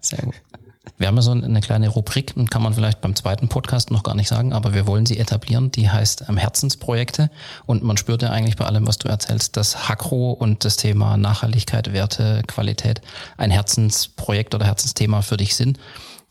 sehr 0.00 0.22
gut. 0.22 0.34
Wir 0.96 1.08
haben 1.08 1.16
ja 1.16 1.22
so 1.22 1.32
eine 1.32 1.60
kleine 1.60 1.88
Rubrik, 1.88 2.34
kann 2.50 2.62
man 2.62 2.74
vielleicht 2.74 3.00
beim 3.00 3.16
zweiten 3.16 3.48
Podcast 3.48 3.90
noch 3.90 4.02
gar 4.02 4.14
nicht 4.14 4.28
sagen, 4.28 4.52
aber 4.52 4.74
wir 4.74 4.86
wollen 4.86 5.06
sie 5.06 5.18
etablieren, 5.18 5.72
die 5.72 5.90
heißt 5.90 6.26
ähm, 6.28 6.36
Herzensprojekte. 6.36 7.30
Und 7.66 7.82
man 7.82 7.96
spürt 7.96 8.22
ja 8.22 8.30
eigentlich 8.30 8.56
bei 8.56 8.66
allem, 8.66 8.86
was 8.86 8.98
du 8.98 9.08
erzählst, 9.08 9.56
dass 9.56 9.88
Hakro 9.88 10.32
und 10.32 10.64
das 10.64 10.76
Thema 10.76 11.16
Nachhaltigkeit, 11.16 11.92
Werte, 11.92 12.42
Qualität 12.46 13.00
ein 13.36 13.50
Herzensprojekt 13.50 14.54
oder 14.54 14.66
Herzensthema 14.66 15.22
für 15.22 15.36
dich 15.36 15.56
sind. 15.56 15.78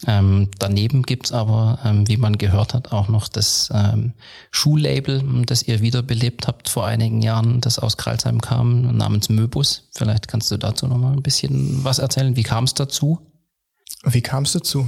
Ähm, 0.07 0.49
daneben 0.59 1.03
gibt's 1.03 1.31
aber, 1.31 1.79
ähm, 1.83 2.07
wie 2.07 2.17
man 2.17 2.37
gehört 2.37 2.73
hat, 2.73 2.91
auch 2.91 3.07
noch 3.07 3.27
das 3.27 3.69
ähm, 3.73 4.13
Schuhlabel, 4.51 5.23
das 5.45 5.63
ihr 5.63 5.81
wiederbelebt 5.81 6.47
habt 6.47 6.69
vor 6.69 6.85
einigen 6.85 7.21
Jahren, 7.21 7.61
das 7.61 7.79
aus 7.79 7.97
Kralsheim 7.97 8.41
kam, 8.41 8.97
namens 8.97 9.29
Möbus. 9.29 9.89
Vielleicht 9.93 10.27
kannst 10.27 10.51
du 10.51 10.57
dazu 10.57 10.87
noch 10.87 10.97
mal 10.97 11.13
ein 11.13 11.23
bisschen 11.23 11.83
was 11.83 11.99
erzählen. 11.99 12.35
Wie 12.35 12.43
kam 12.43 12.65
es 12.65 12.73
dazu? 12.73 13.19
Wie 14.03 14.21
kam 14.21 14.43
es 14.43 14.53
dazu? 14.53 14.87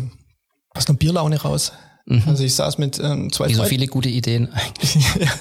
Aus 0.71 0.87
einer 0.87 0.97
Bierlaune 0.97 1.41
raus. 1.41 1.71
Mhm. 2.05 2.23
Also 2.27 2.43
ich 2.43 2.53
saß 2.55 2.77
mit 2.77 2.99
ähm, 2.99 3.31
zwei 3.31 3.49
Wie 3.49 3.53
so 3.53 3.63
viele 3.63 3.87
gute 3.87 4.09
Ideen 4.09 4.51
eigentlich. 4.53 4.95
ja. 5.19 5.31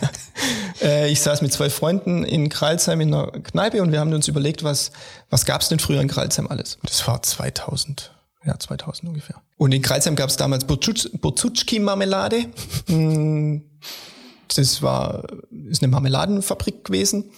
äh, 0.83 1.11
ich 1.11 1.21
saß 1.21 1.43
mit 1.43 1.53
zwei 1.53 1.69
Freunden 1.69 2.25
in 2.25 2.49
Kralsheim 2.49 3.01
in 3.01 3.13
einer 3.13 3.31
Kneipe 3.33 3.83
und 3.83 3.93
wir 3.93 4.01
haben 4.01 4.13
uns 4.13 4.29
überlegt, 4.29 4.65
was, 4.65 4.93
was 5.29 5.45
gab's 5.45 5.69
denn 5.69 5.79
früher 5.79 6.01
in 6.01 6.09
Kralsheim 6.09 6.47
alles? 6.47 6.79
Das 6.83 7.07
war 7.07 7.23
2000 7.23 8.15
ja, 8.47 8.59
2000 8.59 9.09
ungefähr. 9.09 9.37
Und 9.57 9.73
in 9.73 9.83
Kreuzheim 9.83 10.17
gab 10.17 10.29
es 10.29 10.37
damals 10.37 10.65
Burzutschki-Marmelade. 10.65 12.47
Hm, 12.87 13.63
das 14.55 14.83
war, 14.83 15.25
ist 15.69 15.83
eine 15.83 15.91
Marmeladenfabrik 15.91 16.85
gewesen. 16.85 17.31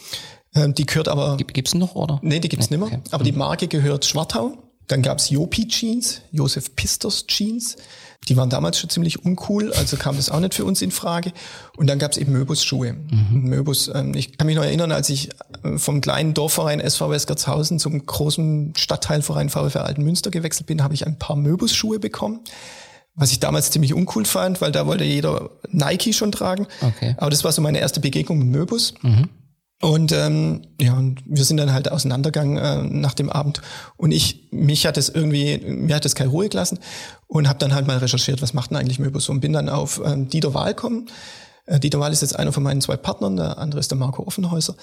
Ähm, 0.55 0.75
die 0.75 0.87
gehört 0.87 1.09
aber. 1.09 1.37
Gibt 1.37 1.69
es 1.69 1.75
noch, 1.75 1.95
oder? 1.95 2.19
Nee, 2.23 2.41
die 2.41 2.49
gibt's 2.49 2.71
nee, 2.71 2.77
nicht 2.77 2.91
mehr. 2.91 2.99
Okay. 2.99 3.09
Aber 3.13 3.23
mhm. 3.23 3.27
die 3.27 3.33
Marke 3.33 3.69
gehört 3.69 4.05
Schwartau. 4.05 4.59
Dann 4.89 5.03
gab's 5.03 5.31
Jopi 5.31 5.67
Jeans, 5.69 6.23
Josef 6.33 6.75
Pisters 6.77 7.27
Jeans. 7.27 7.77
Die 8.29 8.37
waren 8.37 8.51
damals 8.51 8.79
schon 8.79 8.91
ziemlich 8.91 9.25
uncool, 9.25 9.73
also 9.73 9.97
kam 9.97 10.17
das 10.17 10.31
auch 10.31 10.41
nicht 10.41 10.55
für 10.55 10.65
uns 10.65 10.83
in 10.83 10.91
Frage. 10.91 11.33
Und 11.77 11.87
dann 11.87 11.99
gab's 11.99 12.17
eben 12.17 12.33
Möbus 12.33 12.65
Schuhe. 12.65 12.95
Mhm. 12.95 13.43
Möbus, 13.43 13.89
ähm, 13.95 14.15
ich 14.15 14.37
kann 14.37 14.47
mich 14.47 14.57
noch 14.57 14.65
erinnern, 14.65 14.91
als 14.91 15.09
ich 15.11 15.31
äh, 15.63 15.79
vom 15.79 16.01
kleinen 16.01 16.35
Dorfverein 16.35 16.81
SV 16.81 17.11
Weskertshausen 17.11 17.79
zum 17.79 18.05
großen 18.05 18.75
Stadtteilverein 18.77 19.49
VfR 19.49 19.85
Altenmünster 19.85 20.31
gewechselt 20.31 20.67
bin, 20.67 20.83
habe 20.83 20.95
ich 20.95 21.07
ein 21.07 21.19
paar 21.19 21.37
Möbus 21.37 21.75
Schuhe 21.75 22.01
bekommen. 22.01 22.41
Was 23.15 23.31
ich 23.31 23.41
damals 23.41 23.71
ziemlich 23.71 23.95
uncool 23.95 24.27
fand, 24.27 24.61
weil 24.61 24.73
da 24.73 24.87
wollte 24.87 25.05
jeder 25.05 25.51
Nike 25.71 26.13
schon 26.13 26.33
tragen. 26.33 26.67
Okay. 26.83 27.15
Aber 27.17 27.31
das 27.31 27.45
war 27.45 27.53
so 27.53 27.63
meine 27.63 27.79
erste 27.79 28.01
Begegnung 28.01 28.39
mit 28.39 28.49
Möbus. 28.49 28.93
Mhm. 29.03 29.31
Und 29.83 30.11
ähm, 30.13 30.63
ja, 30.81 30.95
und 30.95 31.21
wir 31.27 31.45
sind 31.45 31.59
dann 31.59 31.73
halt 31.73 31.91
auseinandergegangen 31.91 32.57
äh, 32.57 32.83
nach 32.83 33.13
dem 33.13 33.29
Abend. 33.29 33.61
Und 33.97 34.11
ich, 34.11 34.49
mich 34.51 34.87
hat 34.87 34.97
es 34.97 35.11
irgendwie, 35.11 35.59
mir 35.59 35.97
hat 35.97 36.07
es 36.07 36.15
keine 36.15 36.31
Ruhe 36.31 36.49
gelassen 36.49 36.79
und 37.27 37.47
habe 37.49 37.59
dann 37.59 37.75
halt 37.75 37.87
mal 37.87 37.99
recherchiert, 37.99 38.41
was 38.41 38.55
macht 38.55 38.71
denn 38.71 38.79
eigentlich 38.79 38.99
Möbus 38.99 39.29
und 39.29 39.41
bin 39.41 39.53
dann 39.53 39.69
auf 39.69 40.01
ähm, 40.05 40.29
Dieter 40.29 40.55
Wahl 40.55 40.73
kommen. 40.73 41.11
Äh, 41.67 41.79
Dieter 41.79 42.01
Wahl 42.01 42.13
ist 42.13 42.23
jetzt 42.23 42.39
einer 42.39 42.53
von 42.53 42.63
meinen 42.63 42.81
zwei 42.81 42.97
Partnern, 42.97 43.37
der 43.37 43.59
andere 43.59 43.81
ist 43.81 43.91
der 43.91 43.99
Marco 43.99 44.23
Offenhäuser. 44.27 44.77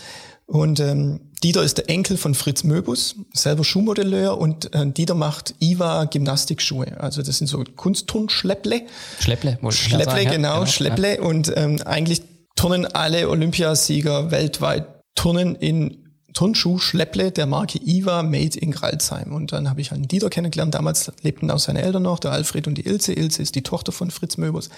Und 0.45 0.79
ähm, 0.79 1.21
Dieter 1.43 1.63
ist 1.63 1.79
der 1.79 1.89
Enkel 1.89 2.17
von 2.17 2.35
Fritz 2.35 2.63
Möbus, 2.63 3.15
selber 3.33 3.63
Schuhmodelleur 3.63 4.37
und 4.37 4.75
äh, 4.75 4.85
Dieter 4.85 5.15
macht 5.15 5.55
IWA 5.59 6.05
Gymnastikschuhe. 6.05 6.99
Also 6.99 7.23
das 7.23 7.39
sind 7.39 7.47
so 7.47 7.63
Kunstturn-Schlepple. 7.75 8.83
Schlepple, 9.19 9.57
Schlepple, 9.71 10.05
sagen, 10.05 10.29
genau, 10.29 10.49
ja, 10.49 10.53
genau, 10.59 10.65
Schlepple. 10.67 11.15
Ja. 11.15 11.21
Und 11.23 11.51
ähm, 11.55 11.81
eigentlich 11.85 12.21
turnen 12.55 12.85
alle 12.85 13.29
Olympiasieger 13.29 14.31
weltweit 14.31 14.87
turnen 15.15 15.55
in 15.55 16.03
Turnschuh 16.33 16.79
Schlepple 16.79 17.31
der 17.31 17.45
Marke 17.45 17.79
Iva 17.79 18.23
Made 18.23 18.57
in 18.57 18.71
Gralsheim. 18.71 19.33
Und 19.33 19.51
dann 19.51 19.69
habe 19.69 19.81
ich 19.81 19.91
einen 19.91 20.07
Dieter 20.07 20.29
kennengelernt. 20.29 20.73
Damals 20.73 21.11
lebten 21.21 21.49
auch 21.51 21.59
seine 21.59 21.81
Eltern 21.81 22.03
noch, 22.03 22.19
der 22.19 22.31
Alfred 22.31 22.67
und 22.67 22.75
die 22.75 22.85
Ilse. 22.85 23.13
Ilse 23.13 23.41
ist 23.41 23.55
die 23.55 23.61
Tochter 23.61 23.91
von 23.91 24.11
Fritz 24.11 24.37
Möbers. 24.37 24.69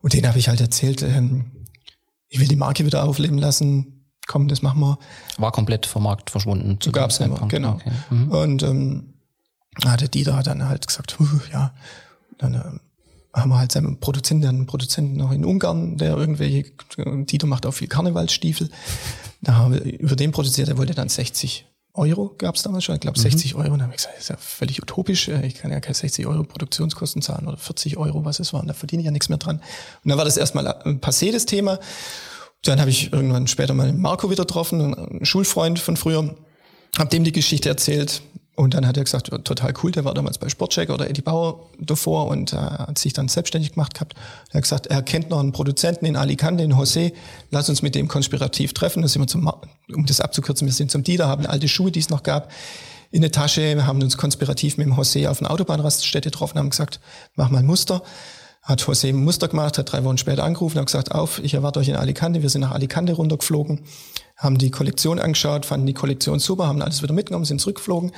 Und 0.00 0.12
denen 0.12 0.28
habe 0.28 0.38
ich 0.38 0.48
halt 0.48 0.60
erzählt, 0.60 1.02
ähm, 1.02 1.50
ich 2.28 2.40
will 2.40 2.48
die 2.48 2.56
Marke 2.56 2.84
wieder 2.84 3.04
aufleben 3.04 3.38
lassen. 3.38 4.10
Komm, 4.26 4.48
das 4.48 4.62
machen 4.62 4.80
wir. 4.80 4.98
War 5.38 5.52
komplett 5.52 5.86
vom 5.86 6.02
Markt 6.02 6.30
verschwunden. 6.30 6.80
Zu 6.80 6.92
Gab's 6.92 7.18
immer, 7.20 7.46
genau. 7.48 7.74
Okay. 7.74 7.90
Mhm. 8.10 8.30
Und 8.30 8.62
ähm, 8.62 9.14
der 9.82 10.08
Dieter 10.08 10.36
hat 10.36 10.46
dann 10.46 10.68
halt 10.68 10.86
gesagt, 10.86 11.16
ja, 11.52 11.74
dann 12.38 12.54
ähm, 12.54 12.80
haben 13.34 13.50
wir 13.50 13.58
halt 13.58 13.72
seinen 13.72 13.98
Produzenten, 13.98 14.46
einen 14.46 14.66
Produzenten 14.66 15.16
noch 15.16 15.32
in 15.32 15.44
Ungarn, 15.44 15.96
der 15.96 16.16
irgendwelche, 16.16 16.72
Dieter 16.96 17.46
macht 17.46 17.66
auch 17.66 17.72
viel 17.72 17.88
Karnevalstiefel. 17.88 18.70
Da 19.42 19.56
haben 19.56 19.74
wir 19.74 19.82
über 19.82 20.16
den 20.16 20.30
produziert, 20.30 20.68
der 20.68 20.78
wollte 20.78 20.94
dann 20.94 21.08
60 21.08 21.66
Euro, 21.94 22.34
gab 22.38 22.56
es 22.56 22.62
damals 22.62 22.84
schon, 22.84 22.94
ich 22.94 23.00
glaube 23.00 23.18
60 23.18 23.54
mhm. 23.54 23.60
Euro. 23.60 23.72
Und 23.72 23.78
dann 23.78 23.88
habe 23.88 23.92
ich 23.92 23.98
gesagt, 23.98 24.14
das 24.16 24.24
ist 24.24 24.30
ja 24.30 24.36
völlig 24.36 24.80
utopisch, 24.80 25.28
ich 25.28 25.54
kann 25.54 25.70
ja 25.70 25.80
keine 25.80 25.94
60 25.94 26.26
Euro 26.26 26.44
Produktionskosten 26.44 27.22
zahlen 27.22 27.46
oder 27.46 27.56
40 27.56 27.96
Euro, 27.96 28.24
was 28.24 28.40
es 28.40 28.52
war, 28.52 28.60
und 28.60 28.68
da 28.68 28.74
verdiene 28.74 29.02
ich 29.02 29.06
ja 29.06 29.12
nichts 29.12 29.28
mehr 29.28 29.38
dran. 29.38 29.56
Und 29.56 30.08
dann 30.08 30.18
war 30.18 30.24
das 30.24 30.36
erstmal 30.36 30.66
ein 30.66 31.00
passé, 31.00 31.32
das 31.32 31.46
Thema. 31.46 31.78
Dann 32.62 32.80
habe 32.80 32.90
ich 32.90 33.12
irgendwann 33.12 33.46
später 33.46 33.74
mal 33.74 33.92
Marco 33.92 34.30
wieder 34.30 34.44
getroffen, 34.44 34.94
einen 34.94 35.24
Schulfreund 35.24 35.78
von 35.78 35.96
früher, 35.96 36.34
habe 36.96 37.10
dem 37.10 37.24
die 37.24 37.32
Geschichte 37.32 37.68
erzählt. 37.68 38.22
Und 38.56 38.74
dann 38.74 38.86
hat 38.86 38.96
er 38.96 39.02
gesagt, 39.02 39.30
total 39.44 39.74
cool, 39.82 39.90
der 39.90 40.04
war 40.04 40.14
damals 40.14 40.38
bei 40.38 40.48
Sportcheck 40.48 40.90
oder 40.90 41.10
Eddie 41.10 41.22
Bauer 41.22 41.66
davor 41.80 42.28
und 42.28 42.52
äh, 42.52 42.56
hat 42.56 42.98
sich 42.98 43.12
dann 43.12 43.26
selbstständig 43.26 43.72
gemacht 43.72 43.94
gehabt. 43.94 44.14
Er 44.50 44.54
hat 44.54 44.62
gesagt, 44.62 44.86
er 44.86 45.02
kennt 45.02 45.30
noch 45.30 45.40
einen 45.40 45.50
Produzenten 45.50 46.06
in 46.06 46.14
Alicante, 46.14 46.62
in 46.62 46.72
José, 46.72 47.12
lass 47.50 47.68
uns 47.68 47.82
mit 47.82 47.96
dem 47.96 48.06
konspirativ 48.06 48.72
treffen. 48.72 49.02
Da 49.02 49.08
sind 49.08 49.22
wir 49.22 49.26
zum, 49.26 49.50
um 49.92 50.06
das 50.06 50.20
abzukürzen, 50.20 50.68
wir 50.68 50.72
sind 50.72 50.92
zum 50.92 51.02
Dieter, 51.02 51.26
haben 51.26 51.46
alte 51.46 51.66
Schuhe, 51.66 51.90
die 51.90 51.98
es 51.98 52.10
noch 52.10 52.22
gab, 52.22 52.52
in 53.10 53.22
der 53.22 53.32
Tasche, 53.32 53.86
haben 53.86 54.00
uns 54.00 54.16
konspirativ 54.16 54.76
mit 54.76 54.86
dem 54.86 54.94
José 54.94 55.28
auf 55.28 55.40
einer 55.40 55.50
Autobahnraststätte 55.50 56.30
getroffen, 56.30 56.58
haben 56.58 56.70
gesagt, 56.70 57.00
mach 57.34 57.50
mal 57.50 57.58
ein 57.58 57.66
Muster. 57.66 58.02
Hat 58.62 58.80
José 58.82 59.08
ein 59.08 59.16
Muster 59.16 59.48
gemacht, 59.48 59.76
hat 59.78 59.92
drei 59.92 60.04
Wochen 60.04 60.16
später 60.16 60.42
angerufen, 60.42 60.78
hat 60.78 60.86
gesagt, 60.86 61.12
auf, 61.12 61.38
ich 61.42 61.54
erwarte 61.54 61.80
euch 61.80 61.88
in 61.88 61.96
Alicante, 61.96 62.40
wir 62.40 62.48
sind 62.48 62.62
nach 62.62 62.70
Alicante 62.70 63.12
runtergeflogen 63.12 63.80
haben 64.36 64.58
die 64.58 64.70
Kollektion 64.70 65.20
angeschaut, 65.20 65.64
fanden 65.64 65.86
die 65.86 65.94
Kollektion 65.94 66.40
super, 66.40 66.66
haben 66.66 66.82
alles 66.82 67.02
wieder 67.02 67.14
mitgenommen, 67.14 67.44
sind 67.44 67.60
zurückgeflogen. 67.60 68.10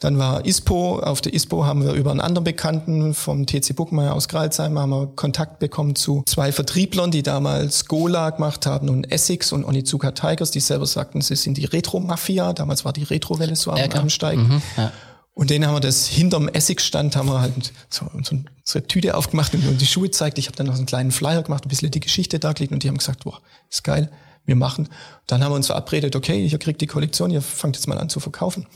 Dann 0.00 0.18
war 0.18 0.44
ISPO. 0.46 1.00
Auf 1.00 1.20
der 1.20 1.34
ISPO 1.34 1.66
haben 1.66 1.84
wir 1.84 1.92
über 1.92 2.10
einen 2.10 2.20
anderen 2.20 2.44
Bekannten 2.44 3.12
vom 3.12 3.44
TC 3.44 3.76
Buckmeier 3.76 4.14
aus 4.14 4.28
Gralsheim 4.28 4.78
haben 4.78 4.90
wir 4.90 5.08
Kontakt 5.08 5.58
bekommen 5.58 5.94
zu 5.94 6.22
zwei 6.26 6.52
Vertrieblern, 6.52 7.10
die 7.10 7.22
damals 7.22 7.84
Gola 7.86 8.30
gemacht 8.30 8.64
haben 8.64 8.88
und 8.88 9.12
Essex 9.12 9.52
und 9.52 9.64
Onizuka 9.64 10.12
Tigers, 10.12 10.50
die 10.50 10.60
selber 10.60 10.86
sagten, 10.86 11.20
sie 11.20 11.36
sind 11.36 11.58
die 11.58 11.66
Retro-Mafia. 11.66 12.54
Damals 12.54 12.84
war 12.86 12.94
die 12.94 13.04
Retro-Welle 13.04 13.54
so 13.54 13.70
am, 13.70 13.78
am 13.78 14.08
Steigen. 14.08 14.48
Mhm, 14.48 14.62
ja. 14.76 14.92
Und 15.34 15.50
denen 15.50 15.66
haben 15.66 15.74
wir 15.74 15.80
das 15.80 16.06
hinterm 16.06 16.48
Essigstand 16.48 17.14
haben 17.14 17.28
wir 17.28 17.40
halt 17.40 17.72
so, 17.90 18.06
so, 18.22 18.36
so 18.64 18.78
eine 18.78 18.88
Tüte 18.88 19.16
aufgemacht 19.16 19.54
und 19.54 19.80
die 19.80 19.86
Schuhe 19.86 20.10
zeigt. 20.10 20.38
Ich 20.38 20.46
habe 20.46 20.56
dann 20.56 20.66
noch 20.66 20.74
einen 20.74 20.86
kleinen 20.86 21.12
Flyer 21.12 21.42
gemacht, 21.42 21.64
ein 21.64 21.68
bisschen 21.68 21.90
die 21.90 22.00
Geschichte 22.00 22.40
da 22.40 22.52
gelegt 22.52 22.72
und 22.72 22.82
die 22.82 22.88
haben 22.88 22.98
gesagt, 22.98 23.22
boah, 23.22 23.40
ist 23.68 23.84
geil 23.84 24.10
wir 24.48 24.56
machen. 24.56 24.88
Dann 25.26 25.44
haben 25.44 25.52
wir 25.52 25.56
uns 25.56 25.66
verabredet, 25.66 26.16
okay, 26.16 26.44
ihr 26.44 26.58
kriegt 26.58 26.80
die 26.80 26.86
Kollektion, 26.86 27.30
ihr 27.30 27.42
fangt 27.42 27.76
jetzt 27.76 27.86
mal 27.86 27.98
an 27.98 28.08
zu 28.08 28.18
verkaufen. 28.18 28.66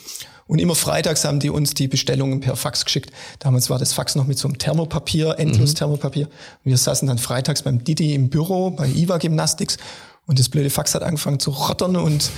Und 0.46 0.58
immer 0.58 0.74
freitags 0.74 1.24
haben 1.24 1.40
die 1.40 1.50
uns 1.50 1.72
die 1.72 1.88
Bestellungen 1.88 2.40
per 2.40 2.56
Fax 2.56 2.84
geschickt. 2.84 3.10
Damals 3.38 3.70
war 3.70 3.78
das 3.78 3.94
Fax 3.94 4.14
noch 4.14 4.26
mit 4.26 4.38
so 4.38 4.48
einem 4.48 4.58
Thermopapier, 4.58 5.36
endlos 5.38 5.70
mhm. 5.70 5.76
Thermopapier. 5.76 6.26
Und 6.26 6.70
wir 6.70 6.76
saßen 6.76 7.08
dann 7.08 7.18
freitags 7.18 7.62
beim 7.62 7.82
Didi 7.82 8.14
im 8.14 8.28
Büro 8.28 8.70
bei 8.70 8.86
IWA 8.86 9.16
Gymnastics 9.16 9.78
und 10.26 10.38
das 10.38 10.48
blöde 10.48 10.70
Fax 10.70 10.94
hat 10.94 11.02
angefangen 11.02 11.40
zu 11.40 11.50
rottern 11.50 11.96
und 11.96 12.30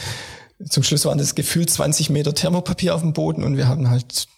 zum 0.69 0.83
Schluss 0.85 1.05
waren 1.05 1.19
das 1.19 1.35
gefühlt 1.35 1.69
20 1.69 2.11
Meter 2.11 2.33
Thermopapier 2.33 2.95
auf 2.95 3.01
dem 3.01 3.13
Boden 3.13 3.43
und 3.43 3.57
wir 3.57 3.67
haben 3.67 3.91
halt 3.91 4.29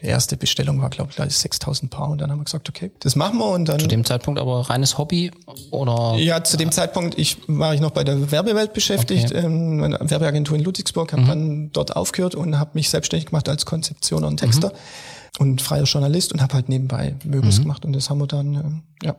die 0.00 0.06
erste 0.06 0.36
Bestellung 0.36 0.80
war, 0.80 0.90
glaube 0.90 1.10
ich, 1.10 1.36
6000 1.36 1.90
Paar. 1.90 2.08
Und 2.10 2.20
dann 2.20 2.30
haben 2.30 2.38
wir 2.38 2.44
gesagt, 2.44 2.68
okay, 2.68 2.92
das 3.00 3.16
machen 3.16 3.38
wir. 3.38 3.46
Und 3.46 3.64
dann. 3.68 3.80
Zu 3.80 3.88
dem 3.88 4.04
Zeitpunkt 4.04 4.40
aber 4.40 4.70
reines 4.70 4.96
Hobby 4.96 5.32
oder? 5.70 6.14
Ja, 6.18 6.44
zu 6.44 6.56
dem 6.56 6.70
Zeitpunkt 6.70 7.18
ich, 7.18 7.38
war 7.48 7.74
ich 7.74 7.80
noch 7.80 7.90
bei 7.90 8.04
der 8.04 8.30
Werbewelt 8.30 8.74
beschäftigt, 8.74 9.32
okay. 9.32 9.44
ähm, 9.44 9.96
Werbeagentur 10.00 10.56
in 10.56 10.62
Ludwigsburg, 10.62 11.12
habe 11.12 11.22
mhm. 11.22 11.26
dann 11.26 11.72
dort 11.72 11.96
aufgehört 11.96 12.36
und 12.36 12.58
habe 12.58 12.70
mich 12.74 12.90
selbstständig 12.90 13.26
gemacht 13.26 13.48
als 13.48 13.66
Konzeptioner 13.66 14.28
und 14.28 14.36
Texter 14.36 14.68
mhm. 14.68 15.40
und 15.40 15.62
freier 15.62 15.84
Journalist 15.84 16.32
und 16.32 16.42
habe 16.42 16.54
halt 16.54 16.68
nebenbei 16.68 17.16
Möbus 17.24 17.58
mhm. 17.58 17.62
gemacht. 17.62 17.84
Und 17.84 17.92
das 17.94 18.08
haben 18.08 18.18
wir 18.18 18.28
dann, 18.28 18.54
ähm, 18.54 18.82
ja, 19.02 19.16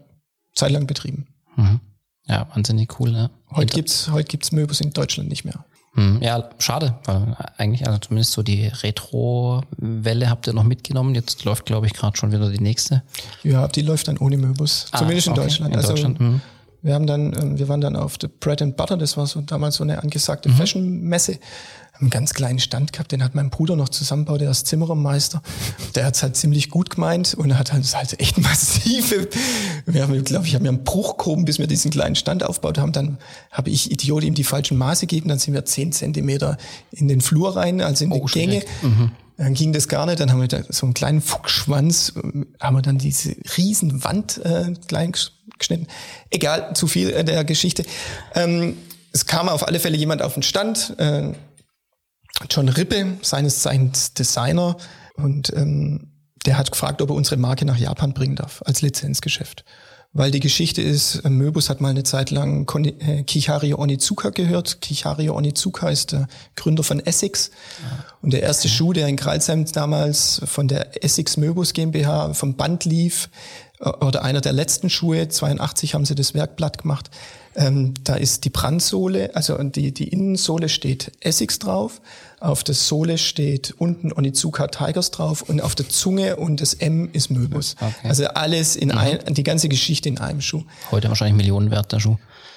zeitlang 0.54 0.88
betrieben. 0.88 1.28
Mhm. 1.58 1.82
Ja, 2.28 2.48
wahnsinnig 2.54 3.00
cool, 3.00 3.12
ne? 3.12 3.32
Heute 3.52 3.74
gibt's, 3.74 4.12
heute 4.12 4.28
gibt's 4.28 4.52
Möbus 4.52 4.80
in 4.80 4.92
Deutschland 4.92 5.28
nicht 5.30 5.44
mehr. 5.44 5.66
Hm, 5.96 6.22
ja, 6.22 6.50
schade, 6.60 6.96
weil 7.06 7.36
eigentlich, 7.58 7.88
also 7.88 8.00
zumindest 8.00 8.34
so 8.34 8.44
die 8.44 8.68
Retro-Welle 8.68 10.30
habt 10.30 10.48
ihr 10.48 10.54
noch 10.54 10.64
mitgenommen. 10.64 11.16
Jetzt 11.16 11.44
läuft, 11.46 11.66
glaube 11.66 11.88
ich, 11.88 11.94
gerade 11.94 12.16
schon 12.16 12.32
wieder 12.32 12.50
die 12.50 12.60
nächste. 12.60 13.02
Ja, 13.44 13.68
die 13.68 13.82
läuft 13.82 14.08
dann 14.08 14.18
ohne 14.18 14.38
Möbus. 14.38 14.88
Ah, 14.92 15.00
zumindest 15.00 15.28
in 15.28 15.34
okay, 15.34 15.42
Deutschland. 15.42 15.74
In 15.74 15.78
also, 15.78 15.90
Deutschland. 15.90 16.20
Hm. 16.20 16.42
Wir 16.82 16.94
haben 16.94 17.08
dann, 17.08 17.34
ähm, 17.34 17.60
wir 17.60 17.68
waren 17.68 17.82
dann 17.82 17.96
auf 17.96 18.18
der 18.18 18.30
Bread 18.30 18.62
and 18.62 18.78
Butter, 18.78 18.98
das 18.98 19.18
war 19.18 19.28
so 19.28 19.42
damals 19.42 19.76
so 19.76 19.84
eine 19.84 20.02
angesagte 20.02 20.50
mhm. 20.50 20.54
Fashion-Messe 20.54 21.40
einen 22.00 22.10
ganz 22.10 22.34
kleinen 22.34 22.60
Stand 22.60 22.94
gehabt, 22.94 23.12
den 23.12 23.24
hat 23.24 23.36
mein 23.36 23.50
Bruder 23.50 23.76
noch 23.76 23.90
zusammengebaut, 23.90 24.42
der 24.42 24.50
ist 24.50 24.68
Zimmerermeister. 24.68 25.42
Der 25.96 26.06
hat 26.06 26.16
es 26.16 26.24
halt 26.24 26.38
ziemlich 26.38 26.70
gut 26.70 26.90
gemeint 26.92 27.34
und 27.34 27.58
hat 27.58 27.74
halt, 27.74 27.94
halt 27.94 28.20
echt 28.20 28.38
massive, 28.42 29.28
wir 29.86 30.04
haben, 30.04 30.24
glaube 30.24 30.46
ich, 30.46 30.56
haben 30.56 30.64
ja 30.64 30.72
einen 30.72 30.84
Bruch 30.84 31.18
gehoben, 31.18 31.46
bis 31.46 31.60
wir 31.60 31.68
diesen 31.68 31.92
kleinen 31.92 32.16
Stand 32.16 32.44
aufgebaut 32.44 32.78
haben. 32.78 32.94
Dann 32.94 33.18
habe 33.52 33.70
ich 33.70 33.92
Idiot 33.92 34.24
ihm 34.24 34.34
die 34.34 34.44
falschen 34.44 34.78
Maße 34.78 35.08
gegeben, 35.08 35.30
dann 35.30 35.40
sind 35.40 35.54
wir 35.54 35.66
zehn 35.66 35.92
Zentimeter 35.92 36.58
in 36.92 37.08
den 37.08 37.22
Flur 37.22 37.56
rein, 37.56 37.82
also 37.82 38.06
in 38.06 38.12
die 38.12 38.22
oh, 38.22 38.26
Gänge. 38.26 38.64
Mhm. 38.82 39.12
Dann 39.40 39.54
ging 39.54 39.72
das 39.72 39.88
gar 39.88 40.06
nicht, 40.06 40.20
dann 40.20 40.34
haben 40.34 40.42
wir 40.42 40.50
da 40.50 40.64
so 40.68 40.86
einen 40.86 40.94
kleinen 40.94 41.22
Fuchsschwanz, 41.22 42.14
haben 42.60 42.76
wir 42.76 42.82
dann 42.82 42.98
diese 42.98 43.38
riesen 43.56 44.04
Wand 44.04 44.38
äh, 44.44 44.74
klein 44.88 45.14
geschnitten. 45.58 45.88
Egal, 46.30 46.76
zu 46.76 46.88
viel 46.88 47.10
äh, 47.12 47.24
der 47.24 47.46
Geschichte. 47.46 47.86
Ähm, 48.36 48.78
es 49.14 49.26
kam 49.26 49.48
auf 49.48 49.66
alle 49.66 49.80
Fälle 49.80 49.96
jemand 49.96 50.22
auf 50.22 50.34
den 50.34 50.44
Stand, 50.44 50.94
äh, 51.00 51.32
John 52.50 52.68
Rippe, 52.68 53.18
seines 53.22 53.62
Zeichens 53.62 54.14
Designer, 54.14 54.76
und 55.16 55.54
ähm, 55.56 56.12
der 56.46 56.58
hat 56.58 56.70
gefragt, 56.70 57.02
ob 57.02 57.10
er 57.10 57.16
unsere 57.16 57.38
Marke 57.38 57.64
nach 57.64 57.78
Japan 57.78 58.14
bringen 58.14 58.36
darf 58.36 58.62
als 58.66 58.82
Lizenzgeschäft. 58.82 59.64
Weil 60.12 60.32
die 60.32 60.40
Geschichte 60.40 60.82
ist, 60.82 61.18
äh, 61.18 61.30
Möbus 61.30 61.70
hat 61.70 61.82
mal 61.82 61.90
eine 61.90 62.04
Zeit 62.04 62.32
lang 62.32 62.68
äh, 62.84 63.24
Kihario 63.24 63.78
Onizuka 63.78 64.30
gehört. 64.32 64.82
Kihario 64.82 65.36
Onizuka 65.36 65.90
ist 65.90 66.14
der 66.14 66.28
Gründer 66.56 66.84
von 66.84 67.00
Essex. 67.00 67.52
Ah. 67.84 68.06
Und 68.22 68.34
der 68.34 68.42
erste 68.42 68.70
Schuh, 68.70 68.92
der 68.92 69.08
in 69.08 69.18
Kreilsheim 69.18 69.66
damals 69.66 70.42
von 70.46 70.68
der 70.68 71.04
Essex 71.04 71.38
Möbus 71.38 71.74
GmbH 71.74 72.34
vom 72.34 72.56
Band 72.56 72.86
lief, 72.86 73.30
äh, 73.80 73.88
oder 73.88 74.24
einer 74.24 74.42
der 74.42 74.54
letzten 74.54 74.90
Schuhe, 74.90 75.30
82 75.30 75.94
haben 75.94 76.06
sie 76.06 76.16
das 76.16 76.34
Werkblatt 76.34 76.80
gemacht, 76.80 77.12
ähm, 77.60 77.94
da 78.06 78.16
ist 78.16 78.46
die 78.46 78.50
Brandsohle, 78.50 79.36
also 79.36 79.62
die, 79.62 79.94
die 79.94 80.08
Innensohle 80.08 80.70
steht 80.70 81.12
Essex 81.20 81.60
drauf, 81.60 82.00
auf 82.40 82.64
der 82.64 82.74
Sohle 82.74 83.18
steht 83.18 83.76
unten 83.78 84.14
Onizuka 84.14 84.68
Tigers 84.68 85.12
drauf 85.12 85.42
und 85.42 85.60
auf 85.60 85.76
der 85.76 85.90
Zunge 85.90 86.38
und 86.38 86.62
das 86.62 86.74
M 86.74 87.10
ist 87.12 87.30
Möbus. 87.30 87.76
Okay. 87.82 88.08
Also 88.08 88.28
alles 88.28 88.78
in 88.78 88.90
mhm. 88.90 88.98
ein, 88.98 89.34
die 89.34 89.44
ganze 89.44 89.68
Geschichte 89.68 90.08
in 90.08 90.20
einem 90.20 90.40
Schuh. 90.40 90.64
Heute 90.90 91.10
wahrscheinlich 91.10 91.36
Millionen 91.36 91.70
wert, 91.70 91.92
der 91.92 92.00
Schuh. 92.00 92.16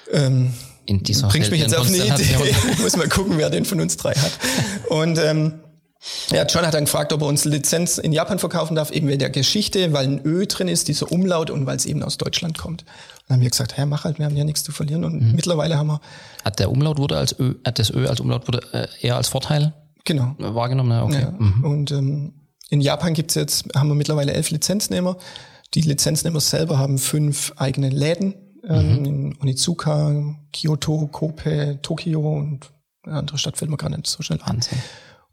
Ähm, 0.09 0.53
in 0.85 1.03
dieser 1.03 1.27
Bringst 1.27 1.51
mich 1.51 1.59
jetzt 1.59 1.75
auf 1.75 1.87
eine. 1.87 1.97
Idee. 1.97 2.55
Muss 2.81 2.95
mal 2.95 3.09
gucken, 3.09 3.37
wer 3.37 3.49
den 3.49 3.65
von 3.65 3.81
uns 3.81 3.97
drei 3.97 4.13
hat. 4.13 4.31
Und 4.89 5.17
ähm, 5.17 5.53
ja, 6.31 6.45
John 6.45 6.65
hat 6.65 6.73
dann 6.73 6.85
gefragt, 6.85 7.13
ob 7.13 7.21
er 7.21 7.27
uns 7.27 7.45
Lizenz 7.45 7.97
in 7.97 8.11
Japan 8.11 8.39
verkaufen 8.39 8.75
darf, 8.75 8.91
eben 8.91 9.07
wegen 9.07 9.19
der 9.19 9.29
Geschichte, 9.29 9.93
weil 9.93 10.05
ein 10.05 10.21
Ö 10.25 10.45
drin 10.45 10.67
ist, 10.67 10.87
dieser 10.87 11.11
Umlaut 11.11 11.49
und 11.49 11.65
weil 11.65 11.77
es 11.77 11.85
eben 11.85 12.03
aus 12.03 12.17
Deutschland 12.17 12.57
kommt. 12.57 12.81
Und 12.83 12.89
dann 13.29 13.35
haben 13.37 13.41
wir 13.41 13.49
gesagt, 13.49 13.77
hä, 13.77 13.85
mach 13.85 14.03
halt, 14.03 14.19
wir 14.19 14.25
haben 14.25 14.35
ja 14.35 14.43
nichts 14.43 14.63
zu 14.63 14.71
verlieren. 14.71 15.05
Und 15.05 15.21
Mhm. 15.21 15.31
mittlerweile 15.35 15.77
haben 15.77 15.87
wir, 15.87 16.01
Hat 16.43 16.59
der 16.59 16.69
Umlaut 16.71 16.97
wurde 16.97 17.17
als 17.17 17.37
Ö, 17.39 17.55
hat 17.65 17.79
das 17.79 17.89
Ö 17.89 18.07
als 18.07 18.19
Umlaut 18.19 18.47
wurde 18.47 18.61
äh, 18.73 18.87
eher 19.01 19.15
als 19.15 19.29
Vorteil 19.29 19.73
genau. 20.03 20.35
äh, 20.39 20.53
wahrgenommen? 20.53 20.91
Ja, 20.91 21.03
okay. 21.03 21.21
Ja. 21.21 21.67
Und 21.69 21.91
ähm, 21.91 22.33
in 22.69 22.81
Japan 22.81 23.13
gibt's 23.13 23.35
jetzt, 23.35 23.65
haben 23.75 23.87
wir 23.87 23.95
mittlerweile 23.95 24.33
elf 24.33 24.49
Lizenznehmer. 24.49 25.17
Die 25.73 25.81
Lizenznehmer 25.81 26.39
selber 26.41 26.77
haben 26.79 26.97
fünf 26.97 27.53
eigene 27.55 27.89
Läden 27.89 28.35
ähm, 28.67 29.05
in 29.05 29.37
Onizuka, 29.41 30.35
Kyoto, 30.51 31.07
Kobe, 31.11 31.79
Tokio 31.81 32.19
und 32.37 32.71
eine 33.05 33.17
andere 33.17 33.37
Stadt 33.37 33.57
fällt 33.57 33.71
mir 33.71 33.77
gerade 33.77 33.95
nicht 33.95 34.07
so 34.07 34.21
schnell 34.23 34.39
an. 34.43 34.55
Wahnsinn. 34.57 34.77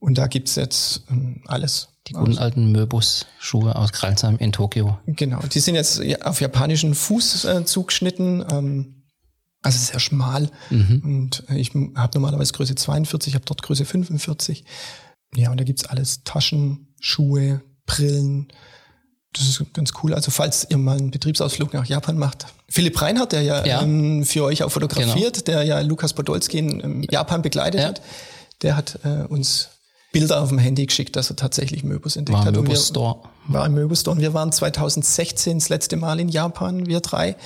Und 0.01 0.19
da 0.19 0.27
gibt's 0.27 0.57
jetzt 0.57 1.03
ähm, 1.11 1.43
alles. 1.47 1.89
Die 2.09 2.15
guten 2.15 2.39
alten 2.39 2.73
Möbus-Schuhe 2.73 3.77
aus 3.77 3.93
Kralsheim 3.93 4.37
in 4.39 4.51
Tokio. 4.53 4.99
Genau, 5.07 5.41
die 5.41 5.61
sind 5.61 5.75
jetzt 5.75 6.01
auf 6.25 6.41
japanischen 6.41 6.95
Fuß 6.95 7.45
äh, 7.45 7.65
zugeschnitten, 7.65 8.45
ähm, 8.51 9.05
also 9.63 9.79
sehr 9.79 10.01
schmal. 10.01 10.51
Und 10.71 11.45
äh, 11.51 11.57
ich 11.59 11.73
habe 11.75 12.11
normalerweise 12.19 12.55
Größe 12.55 12.75
42, 12.75 13.35
habe 13.35 13.45
dort 13.45 13.63
Größe 13.63 13.85
45. 13.85 14.65
Ja, 15.37 15.51
und 15.51 15.61
da 15.61 15.65
gibt's 15.65 15.85
alles, 15.85 16.25
Taschen, 16.25 16.89
Schuhe, 16.99 17.61
Brillen. 17.85 18.49
Das 19.35 19.47
ist 19.47 19.63
ganz 19.75 19.93
cool. 20.03 20.15
Also 20.15 20.31
falls 20.31 20.67
ihr 20.71 20.79
mal 20.79 20.97
einen 20.97 21.11
Betriebsausflug 21.11 21.75
nach 21.75 21.85
Japan 21.85 22.17
macht. 22.17 22.47
Philipp 22.71 23.01
Reinhardt, 23.03 23.33
der 23.33 23.43
ja, 23.43 23.65
Ja. 23.67 23.83
Ähm, 23.83 24.25
für 24.25 24.45
euch 24.45 24.63
auch 24.65 24.71
fotografiert, 24.71 25.47
der 25.47 25.63
ja 25.65 25.81
Lukas 25.81 26.15
Podolski 26.15 26.59
in 26.59 26.81
ähm, 26.83 27.03
Japan 27.11 27.43
begleitet 27.43 27.83
Ja. 27.83 27.89
hat, 27.89 28.01
der 28.63 28.77
hat 28.77 28.99
äh, 29.05 29.25
uns 29.29 29.69
Bilder 30.13 30.41
auf 30.43 30.49
dem 30.49 30.59
Handy 30.59 30.87
geschickt, 30.87 31.15
dass 31.17 31.31
er 31.31 31.37
tatsächlich 31.37 31.85
Möbus 31.85 32.17
entdeckt 32.17 32.39
War 32.39 32.45
hat. 32.47 32.55
im 32.55 32.61
Und 32.61 32.67
wir- 32.67 32.73
Möbus-Store. 32.75 33.17
war 33.49 33.67
im 33.67 33.75
Möbelstore 33.75 34.17
und 34.17 34.21
wir 34.23 34.35
waren 34.35 34.51
2016 34.53 35.59
das 35.59 35.69
letzte 35.69 35.97
Mal 35.97 36.19
in 36.21 36.29
Japan, 36.29 36.87
wir 36.87 37.01
drei. 37.01 37.37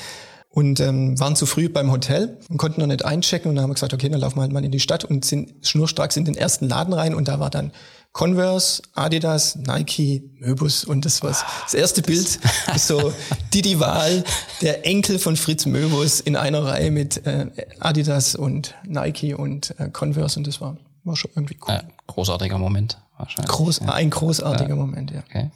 Und 0.51 0.79
ähm, 0.79 1.19
waren 1.19 1.35
zu 1.35 1.47
früh 1.47 1.69
beim 1.69 1.91
Hotel 1.91 2.39
und 2.49 2.59
konnten 2.59 2.81
noch 2.81 2.87
nicht 2.87 3.05
einchecken. 3.05 3.49
Und 3.49 3.57
dann 3.57 3.65
haben 3.65 3.71
wir 3.71 3.75
gesagt, 3.75 3.93
okay, 3.93 4.09
dann 4.09 4.21
laufen 4.21 4.37
wir 4.37 4.43
halt 4.43 4.53
mal 4.53 4.65
in 4.65 4.71
die 4.71 4.79
Stadt 4.79 5.05
und 5.05 5.25
sind 5.25 5.53
schnurstracks 5.67 6.17
in 6.17 6.25
den 6.25 6.37
ersten 6.37 6.69
Laden 6.69 6.95
rein. 6.95 7.13
Und 7.17 7.27
da 7.27 7.41
war 7.41 7.51
dann 7.51 7.73
Converse, 8.13 8.81
Adidas, 8.95 9.57
Nike, 9.57 10.23
Möbus. 10.39 10.85
Und 10.85 11.05
das 11.07 11.25
war 11.25 11.31
das 11.65 11.75
erste 11.75 12.03
Bild. 12.03 12.39
ist 12.77 12.87
so 12.87 13.13
Didi 13.53 13.81
Wahl, 13.81 14.23
der 14.63 14.87
Enkel 14.87 15.19
von 15.19 15.37
Fritz 15.37 15.67
Möbus 15.67 16.21
in 16.21 16.37
einer 16.37 16.65
Reihe 16.65 16.93
mit 16.93 17.27
äh, 17.27 17.49
Adidas 17.81 18.37
und 18.37 18.77
Nike 18.87 19.35
und 19.35 19.75
äh, 19.81 19.89
Converse. 19.91 20.39
Und 20.39 20.47
das 20.47 20.61
war, 20.61 20.77
war 21.05 21.17
schon 21.17 21.31
irgendwie 21.35 21.57
cool. 21.67 21.75
Äh, 21.75 21.83
großartiger 22.07 22.59
Moment 22.59 22.99
wahrscheinlich. 23.19 23.51
Groß, 23.51 23.81
Ein 23.83 24.11
großartiger 24.11 24.75
Moment, 24.75 25.11
ja. 25.11 25.21
Okay. 25.21 25.51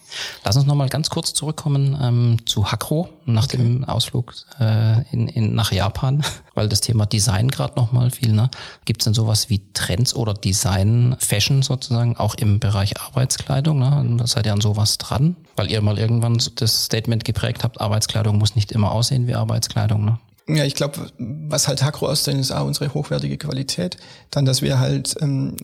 Lass 0.45 0.57
uns 0.57 0.67
noch 0.67 0.75
mal 0.75 0.89
ganz 0.89 1.11
kurz 1.11 1.33
zurückkommen 1.33 1.99
ähm, 2.01 2.37
zu 2.47 2.71
Hakro 2.71 3.09
nach 3.25 3.47
dem 3.47 3.85
Ausflug 3.85 4.35
äh, 4.61 5.03
in, 5.13 5.29
in, 5.29 5.55
nach 5.55 5.73
Japan, 5.73 6.25
weil 6.55 6.69
das 6.69 6.81
Thema 6.81 7.07
Design 7.07 7.49
gerade 7.49 7.75
noch 7.77 7.93
mal 7.93 8.11
viel. 8.11 8.33
Ne? 8.33 8.51
Gibt 8.85 9.03
es 9.03 9.05
denn 9.05 9.15
sowas 9.15 9.51
wie 9.51 9.61
Trends 9.73 10.15
oder 10.15 10.35
Design, 10.35 11.17
Fashion 11.19 11.63
sozusagen, 11.63 12.17
auch 12.17 12.35
im 12.37 12.61
Bereich 12.61 13.01
Arbeitskleidung? 13.01 13.79
Ne? 13.79 14.17
Da 14.19 14.27
seid 14.27 14.47
ihr 14.47 14.53
an 14.53 14.61
sowas 14.61 14.99
dran? 14.99 15.37
Weil 15.57 15.71
ihr 15.71 15.81
mal 15.83 15.99
irgendwann 15.99 16.41
das 16.57 16.85
Statement 16.85 17.25
geprägt 17.25 17.65
habt, 17.65 17.81
Arbeitskleidung 17.81 18.39
muss 18.39 18.55
nicht 18.55 18.73
immer 18.73 18.93
aussehen 18.93 19.27
wie 19.27 19.35
Arbeitskleidung. 19.35 20.05
Ne? 20.05 20.19
Ja, 20.49 20.65
ich 20.65 20.75
glaube, 20.75 21.11
was 21.19 21.69
halt 21.69 21.83
Hakro 21.83 22.09
auszeichnet, 22.09 22.43
ist 22.43 22.53
auch 22.53 22.67
unsere 22.67 22.95
hochwertige 22.95 23.37
Qualität. 23.37 23.99
Dann, 24.31 24.47
dass 24.47 24.63
wir 24.63 24.81
halt 24.81 25.15
ähm, 25.21 25.57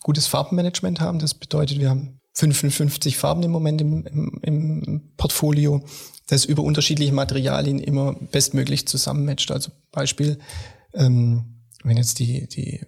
gutes 0.00 0.28
Farbenmanagement 0.28 1.00
haben. 1.00 1.18
Das 1.18 1.34
bedeutet, 1.34 1.80
wir 1.80 1.90
haben 1.90 2.20
55 2.34 3.16
Farben 3.16 3.42
im 3.42 3.50
Moment 3.50 3.80
im, 3.80 4.06
im, 4.06 4.40
im 4.42 5.02
Portfolio, 5.16 5.82
das 6.28 6.44
über 6.44 6.62
unterschiedliche 6.62 7.12
Materialien 7.12 7.80
immer 7.80 8.12
bestmöglich 8.12 8.86
zusammenmatcht. 8.86 9.50
Also 9.50 9.72
Beispiel, 9.90 10.38
ähm, 10.94 11.64
wenn 11.82 11.96
jetzt 11.96 12.20
die, 12.20 12.46
die 12.46 12.80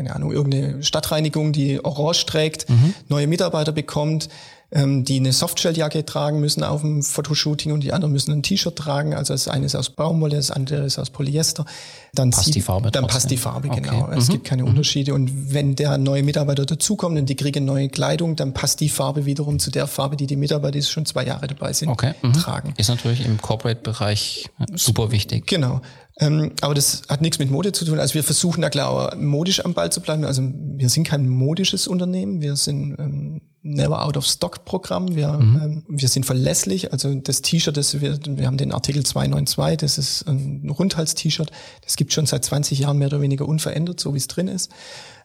keine 0.00 0.14
Ahnung, 0.16 0.32
irgendeine 0.32 0.82
Stadtreinigung, 0.82 1.52
die 1.52 1.84
Orange 1.84 2.24
trägt, 2.24 2.64
neue 3.10 3.26
Mitarbeiter 3.26 3.70
bekommt, 3.72 4.30
ähm, 4.72 5.04
die 5.04 5.16
eine 5.18 5.32
Softshelljacke 5.32 6.06
tragen 6.06 6.40
müssen 6.40 6.62
auf 6.62 6.80
dem 6.82 7.02
Fotoshooting 7.02 7.72
und 7.72 7.80
die 7.82 7.92
anderen 7.92 8.12
müssen 8.12 8.32
ein 8.32 8.42
T-Shirt 8.42 8.76
tragen. 8.76 9.12
Also 9.14 9.34
das 9.34 9.46
eine 9.48 9.66
ist 9.66 9.74
aus 9.74 9.90
Baumwolle, 9.90 10.36
das 10.36 10.50
andere 10.52 10.84
ist 10.86 10.96
aus 10.98 11.10
Polyester. 11.10 11.66
Dann 12.14 12.30
Passt 12.30 12.44
zieht- 12.46 12.54
die 12.54 12.60
Farbe 12.62 12.90
Dann 12.92 13.02
trotzdem. 13.02 13.14
passt 13.14 13.30
die 13.32 13.36
Farbe, 13.36 13.68
Okay. 13.68 13.80
genau. 13.82 14.08
Es 14.16 14.28
gibt 14.28 14.44
keine 14.44 14.64
Unterschiede. 14.64 15.12
Und 15.12 15.52
wenn 15.52 15.74
der 15.76 15.98
neue 15.98 16.22
Mitarbeiter 16.22 16.64
dazukommt 16.64 17.18
und 17.18 17.26
die 17.28 17.34
kriegen 17.36 17.64
neue 17.66 17.88
Kleidung, 17.90 18.36
dann 18.36 18.54
passt 18.54 18.80
die 18.80 18.88
Farbe 18.88 19.26
wiederum 19.26 19.58
zu 19.58 19.70
der 19.72 19.86
Farbe, 19.88 20.16
die 20.16 20.26
die 20.28 20.36
Mitarbeiter, 20.36 20.72
die 20.78 20.82
schon 20.82 21.04
zwei 21.04 21.26
Jahre 21.26 21.48
dabei 21.48 21.72
sind, 21.72 21.88
Okay. 21.90 22.14
Mhm. 22.22 22.32
tragen. 22.34 22.72
Ist 22.78 22.88
natürlich 22.88 23.26
im 23.26 23.38
Corporate-Bereich 23.42 24.48
äh, 24.60 24.66
super 24.76 25.10
wichtig. 25.10 25.46
Genau. 25.48 25.80
Ähm, 26.20 26.52
aber 26.60 26.74
das 26.74 27.02
hat 27.08 27.22
nichts 27.22 27.38
mit 27.38 27.50
Mode 27.50 27.72
zu 27.72 27.84
tun. 27.84 27.98
Also 27.98 28.14
wir 28.14 28.22
versuchen 28.22 28.60
da 28.60 28.68
klar 28.68 29.16
modisch 29.16 29.64
am 29.64 29.72
Ball 29.72 29.90
zu 29.90 30.00
bleiben. 30.00 30.24
Also 30.24 30.42
wir 30.44 30.88
sind 30.90 31.04
kein 31.04 31.28
modisches 31.28 31.88
Unternehmen. 31.88 32.42
Wir 32.42 32.56
sind 32.56 32.96
ähm, 32.98 33.40
Never 33.62 34.04
Out 34.04 34.18
of 34.18 34.26
Stock 34.26 34.66
Programm. 34.66 35.16
Wir, 35.16 35.28
ähm, 35.28 35.82
wir 35.88 36.08
sind 36.08 36.26
verlässlich. 36.26 36.92
Also 36.92 37.14
das 37.14 37.40
T-Shirt, 37.40 37.76
das 37.76 38.00
wir, 38.00 38.18
wir 38.22 38.46
haben 38.46 38.58
den 38.58 38.72
Artikel 38.72 39.04
292, 39.04 39.78
das 39.78 39.98
ist 39.98 40.28
ein 40.28 40.68
Rundhals-T-Shirt. 40.70 41.50
Das 41.82 41.96
gibt 41.96 42.12
schon 42.12 42.26
seit 42.26 42.44
20 42.44 42.78
Jahren 42.78 42.98
mehr 42.98 43.08
oder 43.08 43.22
weniger 43.22 43.48
unverändert, 43.48 43.98
so 43.98 44.12
wie 44.12 44.18
es 44.18 44.28
drin 44.28 44.48
ist. 44.48 44.70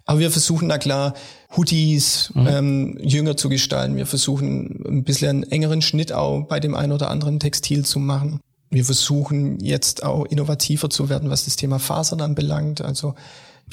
Aber 0.05 0.19
wir 0.19 0.31
versuchen 0.31 0.69
da 0.69 0.77
klar 0.77 1.13
Hoodies 1.57 2.31
ähm, 2.35 2.97
jünger 3.01 3.37
zu 3.37 3.49
gestalten. 3.49 3.95
Wir 3.95 4.05
versuchen 4.05 4.83
ein 4.87 5.03
bisschen 5.03 5.29
einen 5.29 5.43
engeren 5.51 5.81
Schnitt 5.81 6.13
auch 6.13 6.43
bei 6.43 6.59
dem 6.59 6.75
einen 6.75 6.91
oder 6.91 7.09
anderen 7.09 7.39
Textil 7.39 7.85
zu 7.85 7.99
machen. 7.99 8.39
Wir 8.69 8.85
versuchen 8.85 9.59
jetzt 9.59 10.03
auch 10.03 10.25
innovativer 10.25 10.89
zu 10.89 11.09
werden, 11.09 11.29
was 11.29 11.45
das 11.45 11.55
Thema 11.55 11.79
Fasern 11.79 12.21
anbelangt. 12.21 12.81
Also 12.81 13.15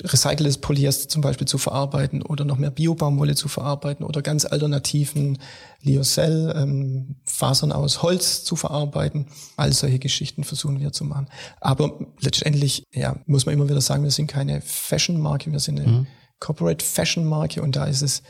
recyceltes 0.03 0.59
Polyester 0.59 1.09
zum 1.09 1.20
Beispiel 1.20 1.47
zu 1.47 1.59
verarbeiten 1.59 2.22
oder 2.22 2.45
noch 2.45 2.57
mehr 2.57 2.70
Biobaumwolle 2.70 3.34
zu 3.34 3.49
verarbeiten 3.49 4.07
oder 4.07 4.22
ganz 4.22 4.45
alternativen 4.47 5.38
Lyocell, 5.82 6.55
ähm, 6.57 7.16
Fasern 7.24 7.72
aus 7.72 8.03
Holz 8.03 8.45
zu 8.45 8.57
verarbeiten. 8.57 9.26
All 9.57 9.72
solche 9.72 9.99
Geschichten 9.99 10.45
versuchen 10.45 10.80
wir 10.80 10.93
zu 10.93 11.05
machen. 11.05 11.26
Aber 11.61 11.99
letztendlich, 12.20 12.84
ja, 12.95 13.16
muss 13.26 13.45
man 13.45 13.55
immer 13.55 13.68
wieder 13.68 13.80
sagen, 13.80 14.03
wir 14.03 14.11
sind 14.11 14.28
keine 14.28 14.62
Fashion-Marke, 14.62 15.53
wir 15.53 15.61
sind 15.61 15.80
eine 15.80 16.07
Corporate 16.40 16.84
Fashion-Marke 16.84 17.62
und 17.62 17.76
da 17.76 17.84
ist 17.84 18.03
es, 18.03 18.22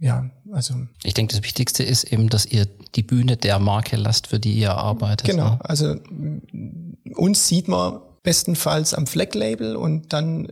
ja, 0.00 0.30
also 0.52 0.74
Ich 1.04 1.14
denke, 1.14 1.34
das 1.36 1.44
Wichtigste 1.44 1.82
ist 1.84 2.04
eben, 2.04 2.28
dass 2.28 2.46
ihr 2.46 2.66
die 2.94 3.02
Bühne 3.02 3.36
der 3.36 3.58
Marke 3.58 3.96
lasst, 3.96 4.26
für 4.26 4.40
die 4.40 4.54
ihr 4.54 4.72
arbeitet. 4.74 5.26
Genau, 5.28 5.50
Ne? 5.50 5.58
also 5.64 5.90
m, 5.92 6.96
uns 7.14 7.46
sieht 7.46 7.68
man 7.68 8.00
bestenfalls 8.22 8.92
am 8.94 9.06
Fleck-Label 9.06 9.76
und 9.76 10.12
dann, 10.12 10.48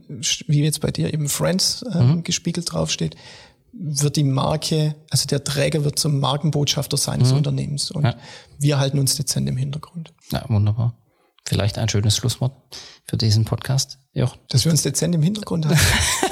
wie 0.47 0.63
jetzt 0.63 0.81
bei 0.81 0.91
dir 0.91 1.13
eben 1.13 1.29
Friends 1.29 1.85
ähm, 1.95 2.09
Mhm. 2.17 2.23
gespiegelt 2.25 2.73
draufsteht, 2.73 3.17
wird 3.73 4.17
die 4.17 4.25
Marke, 4.25 4.95
also 5.11 5.27
der 5.27 5.45
Träger 5.45 5.85
wird 5.85 5.99
zum 5.99 6.19
Markenbotschafter 6.21 6.97
seines 6.97 7.33
Unternehmens 7.33 7.91
und 7.91 8.03
Mhm. 8.03 8.09
Ja. 8.09 8.17
wir 8.59 8.79
halten 8.79 8.99
uns 8.99 9.17
dezent 9.17 9.49
im 9.49 9.57
Hintergrund. 9.57 10.13
Ja, 10.33 10.45
wunderbar. 10.49 10.95
Vielleicht 11.45 11.79
ein 11.79 11.89
schönes 11.89 12.17
Schlusswort 12.17 12.53
für 13.05 13.17
diesen 13.17 13.45
Podcast. 13.45 13.99
Joch, 14.15 14.37
Dass 14.49 14.65
wir 14.65 14.73
uns 14.73 14.83
dezent 14.83 15.15
im 15.15 15.23
Hintergrund 15.23 15.67
halten. 15.67 15.81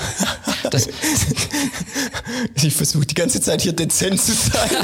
das, 0.70 0.88
ich 2.62 2.74
versuche 2.74 3.06
die 3.06 3.14
ganze 3.14 3.40
Zeit 3.40 3.62
hier 3.62 3.72
dezent 3.72 4.20
zu 4.20 4.32
sein. 4.32 4.70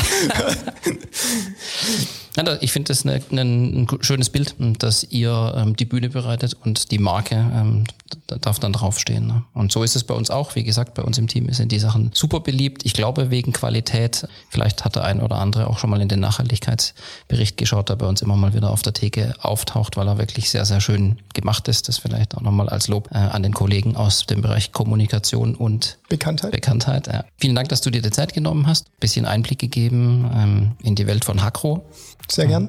Ich 2.63 2.73
finde 2.73 2.89
das 2.89 3.05
eine, 3.05 3.21
eine, 3.31 3.43
ein 3.43 3.89
schönes 4.01 4.31
Bild, 4.31 4.55
dass 4.79 5.05
ihr 5.05 5.53
ähm, 5.55 5.77
die 5.77 5.85
Bühne 5.85 6.09
bereitet 6.09 6.57
und 6.65 6.91
die 6.91 6.99
Marke 6.99 7.35
ähm, 7.35 7.85
darf 8.27 8.59
dann 8.59 8.73
draufstehen. 8.73 9.27
Ne? 9.27 9.43
Und 9.53 9.71
so 9.71 9.83
ist 9.83 9.97
es 9.97 10.05
bei 10.05 10.15
uns 10.15 10.31
auch. 10.31 10.55
Wie 10.55 10.65
gesagt, 10.65 10.95
bei 10.95 11.03
uns 11.03 11.19
im 11.19 11.29
Team 11.29 11.53
sind 11.53 11.73
die 11.73 11.79
Sachen 11.79 12.11
super 12.15 12.41
beliebt. 12.41 12.87
Ich 12.87 12.95
glaube 12.95 13.31
wegen 13.31 13.53
Qualität. 13.53 14.27
Vielleicht 14.49 14.85
hat 14.85 14.97
der 14.97 15.05
ein 15.05 15.21
oder 15.21 15.37
andere 15.37 15.69
auch 15.69 15.79
schon 15.79 15.91
mal 15.91 16.01
in 16.01 16.09
den 16.09 16.21
Nachhaltigkeitsbericht 16.21 17.59
geschaut, 17.59 17.91
der 17.91 17.97
bei 17.97 18.07
uns 18.07 18.23
immer 18.23 18.37
mal 18.37 18.55
wieder 18.55 18.71
auf 18.71 18.81
der 18.81 18.95
Theke 18.95 19.35
auftaucht, 19.41 19.99
weil 19.99 20.09
er 20.09 20.17
wirklich 20.17 20.49
sehr, 20.49 20.65
sehr 20.65 20.81
schön 20.81 21.19
gemacht 21.35 21.69
ist. 21.69 21.89
Das 21.89 21.99
vielleicht 21.99 22.35
auch 22.35 22.41
nochmal 22.41 22.71
als 22.71 22.89
Lob 22.89 23.11
äh, 23.13 23.19
an 23.19 23.43
den 23.43 23.53
Kollegen 23.53 23.95
aus 23.95 24.25
dem 24.25 24.41
Bereich 24.41 24.73
Kommunikation 24.73 25.55
und 25.55 25.99
Bekanntheit. 26.13 26.53
Bekanntheit. 26.53 27.07
Ja. 27.07 27.25
Vielen 27.39 27.55
Dank, 27.55 27.71
dass 27.71 27.81
du 27.81 27.89
dir 27.89 28.03
die 28.03 28.11
Zeit 28.11 28.35
genommen 28.35 28.67
hast, 28.67 28.95
bisschen 29.01 29.25
Einblick 29.25 29.59
gegeben 29.59 30.31
ähm, 30.35 30.73
in 30.83 30.95
die 30.95 31.07
Welt 31.07 31.25
von 31.25 31.43
Hakro. 31.43 31.87
Sehr 32.31 32.47
gern. 32.47 32.69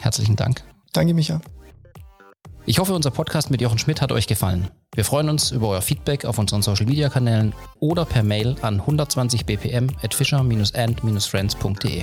Herzlichen 0.00 0.34
Dank. 0.34 0.64
Danke, 0.92 1.14
Micha. 1.14 1.40
Ich 2.66 2.80
hoffe, 2.80 2.92
unser 2.92 3.12
Podcast 3.12 3.50
mit 3.50 3.60
Jochen 3.60 3.78
Schmidt 3.78 4.02
hat 4.02 4.10
euch 4.10 4.26
gefallen. 4.26 4.70
Wir 4.92 5.04
freuen 5.04 5.28
uns 5.28 5.52
über 5.52 5.68
euer 5.68 5.82
Feedback 5.82 6.24
auf 6.24 6.38
unseren 6.38 6.62
Social 6.62 6.86
Media 6.86 7.08
Kanälen 7.08 7.54
oder 7.78 8.04
per 8.04 8.24
Mail 8.24 8.56
an 8.60 8.80
120 8.80 9.46
bpm 9.46 9.90
at 10.02 10.12
fischer-and-friends.de. 10.12 12.02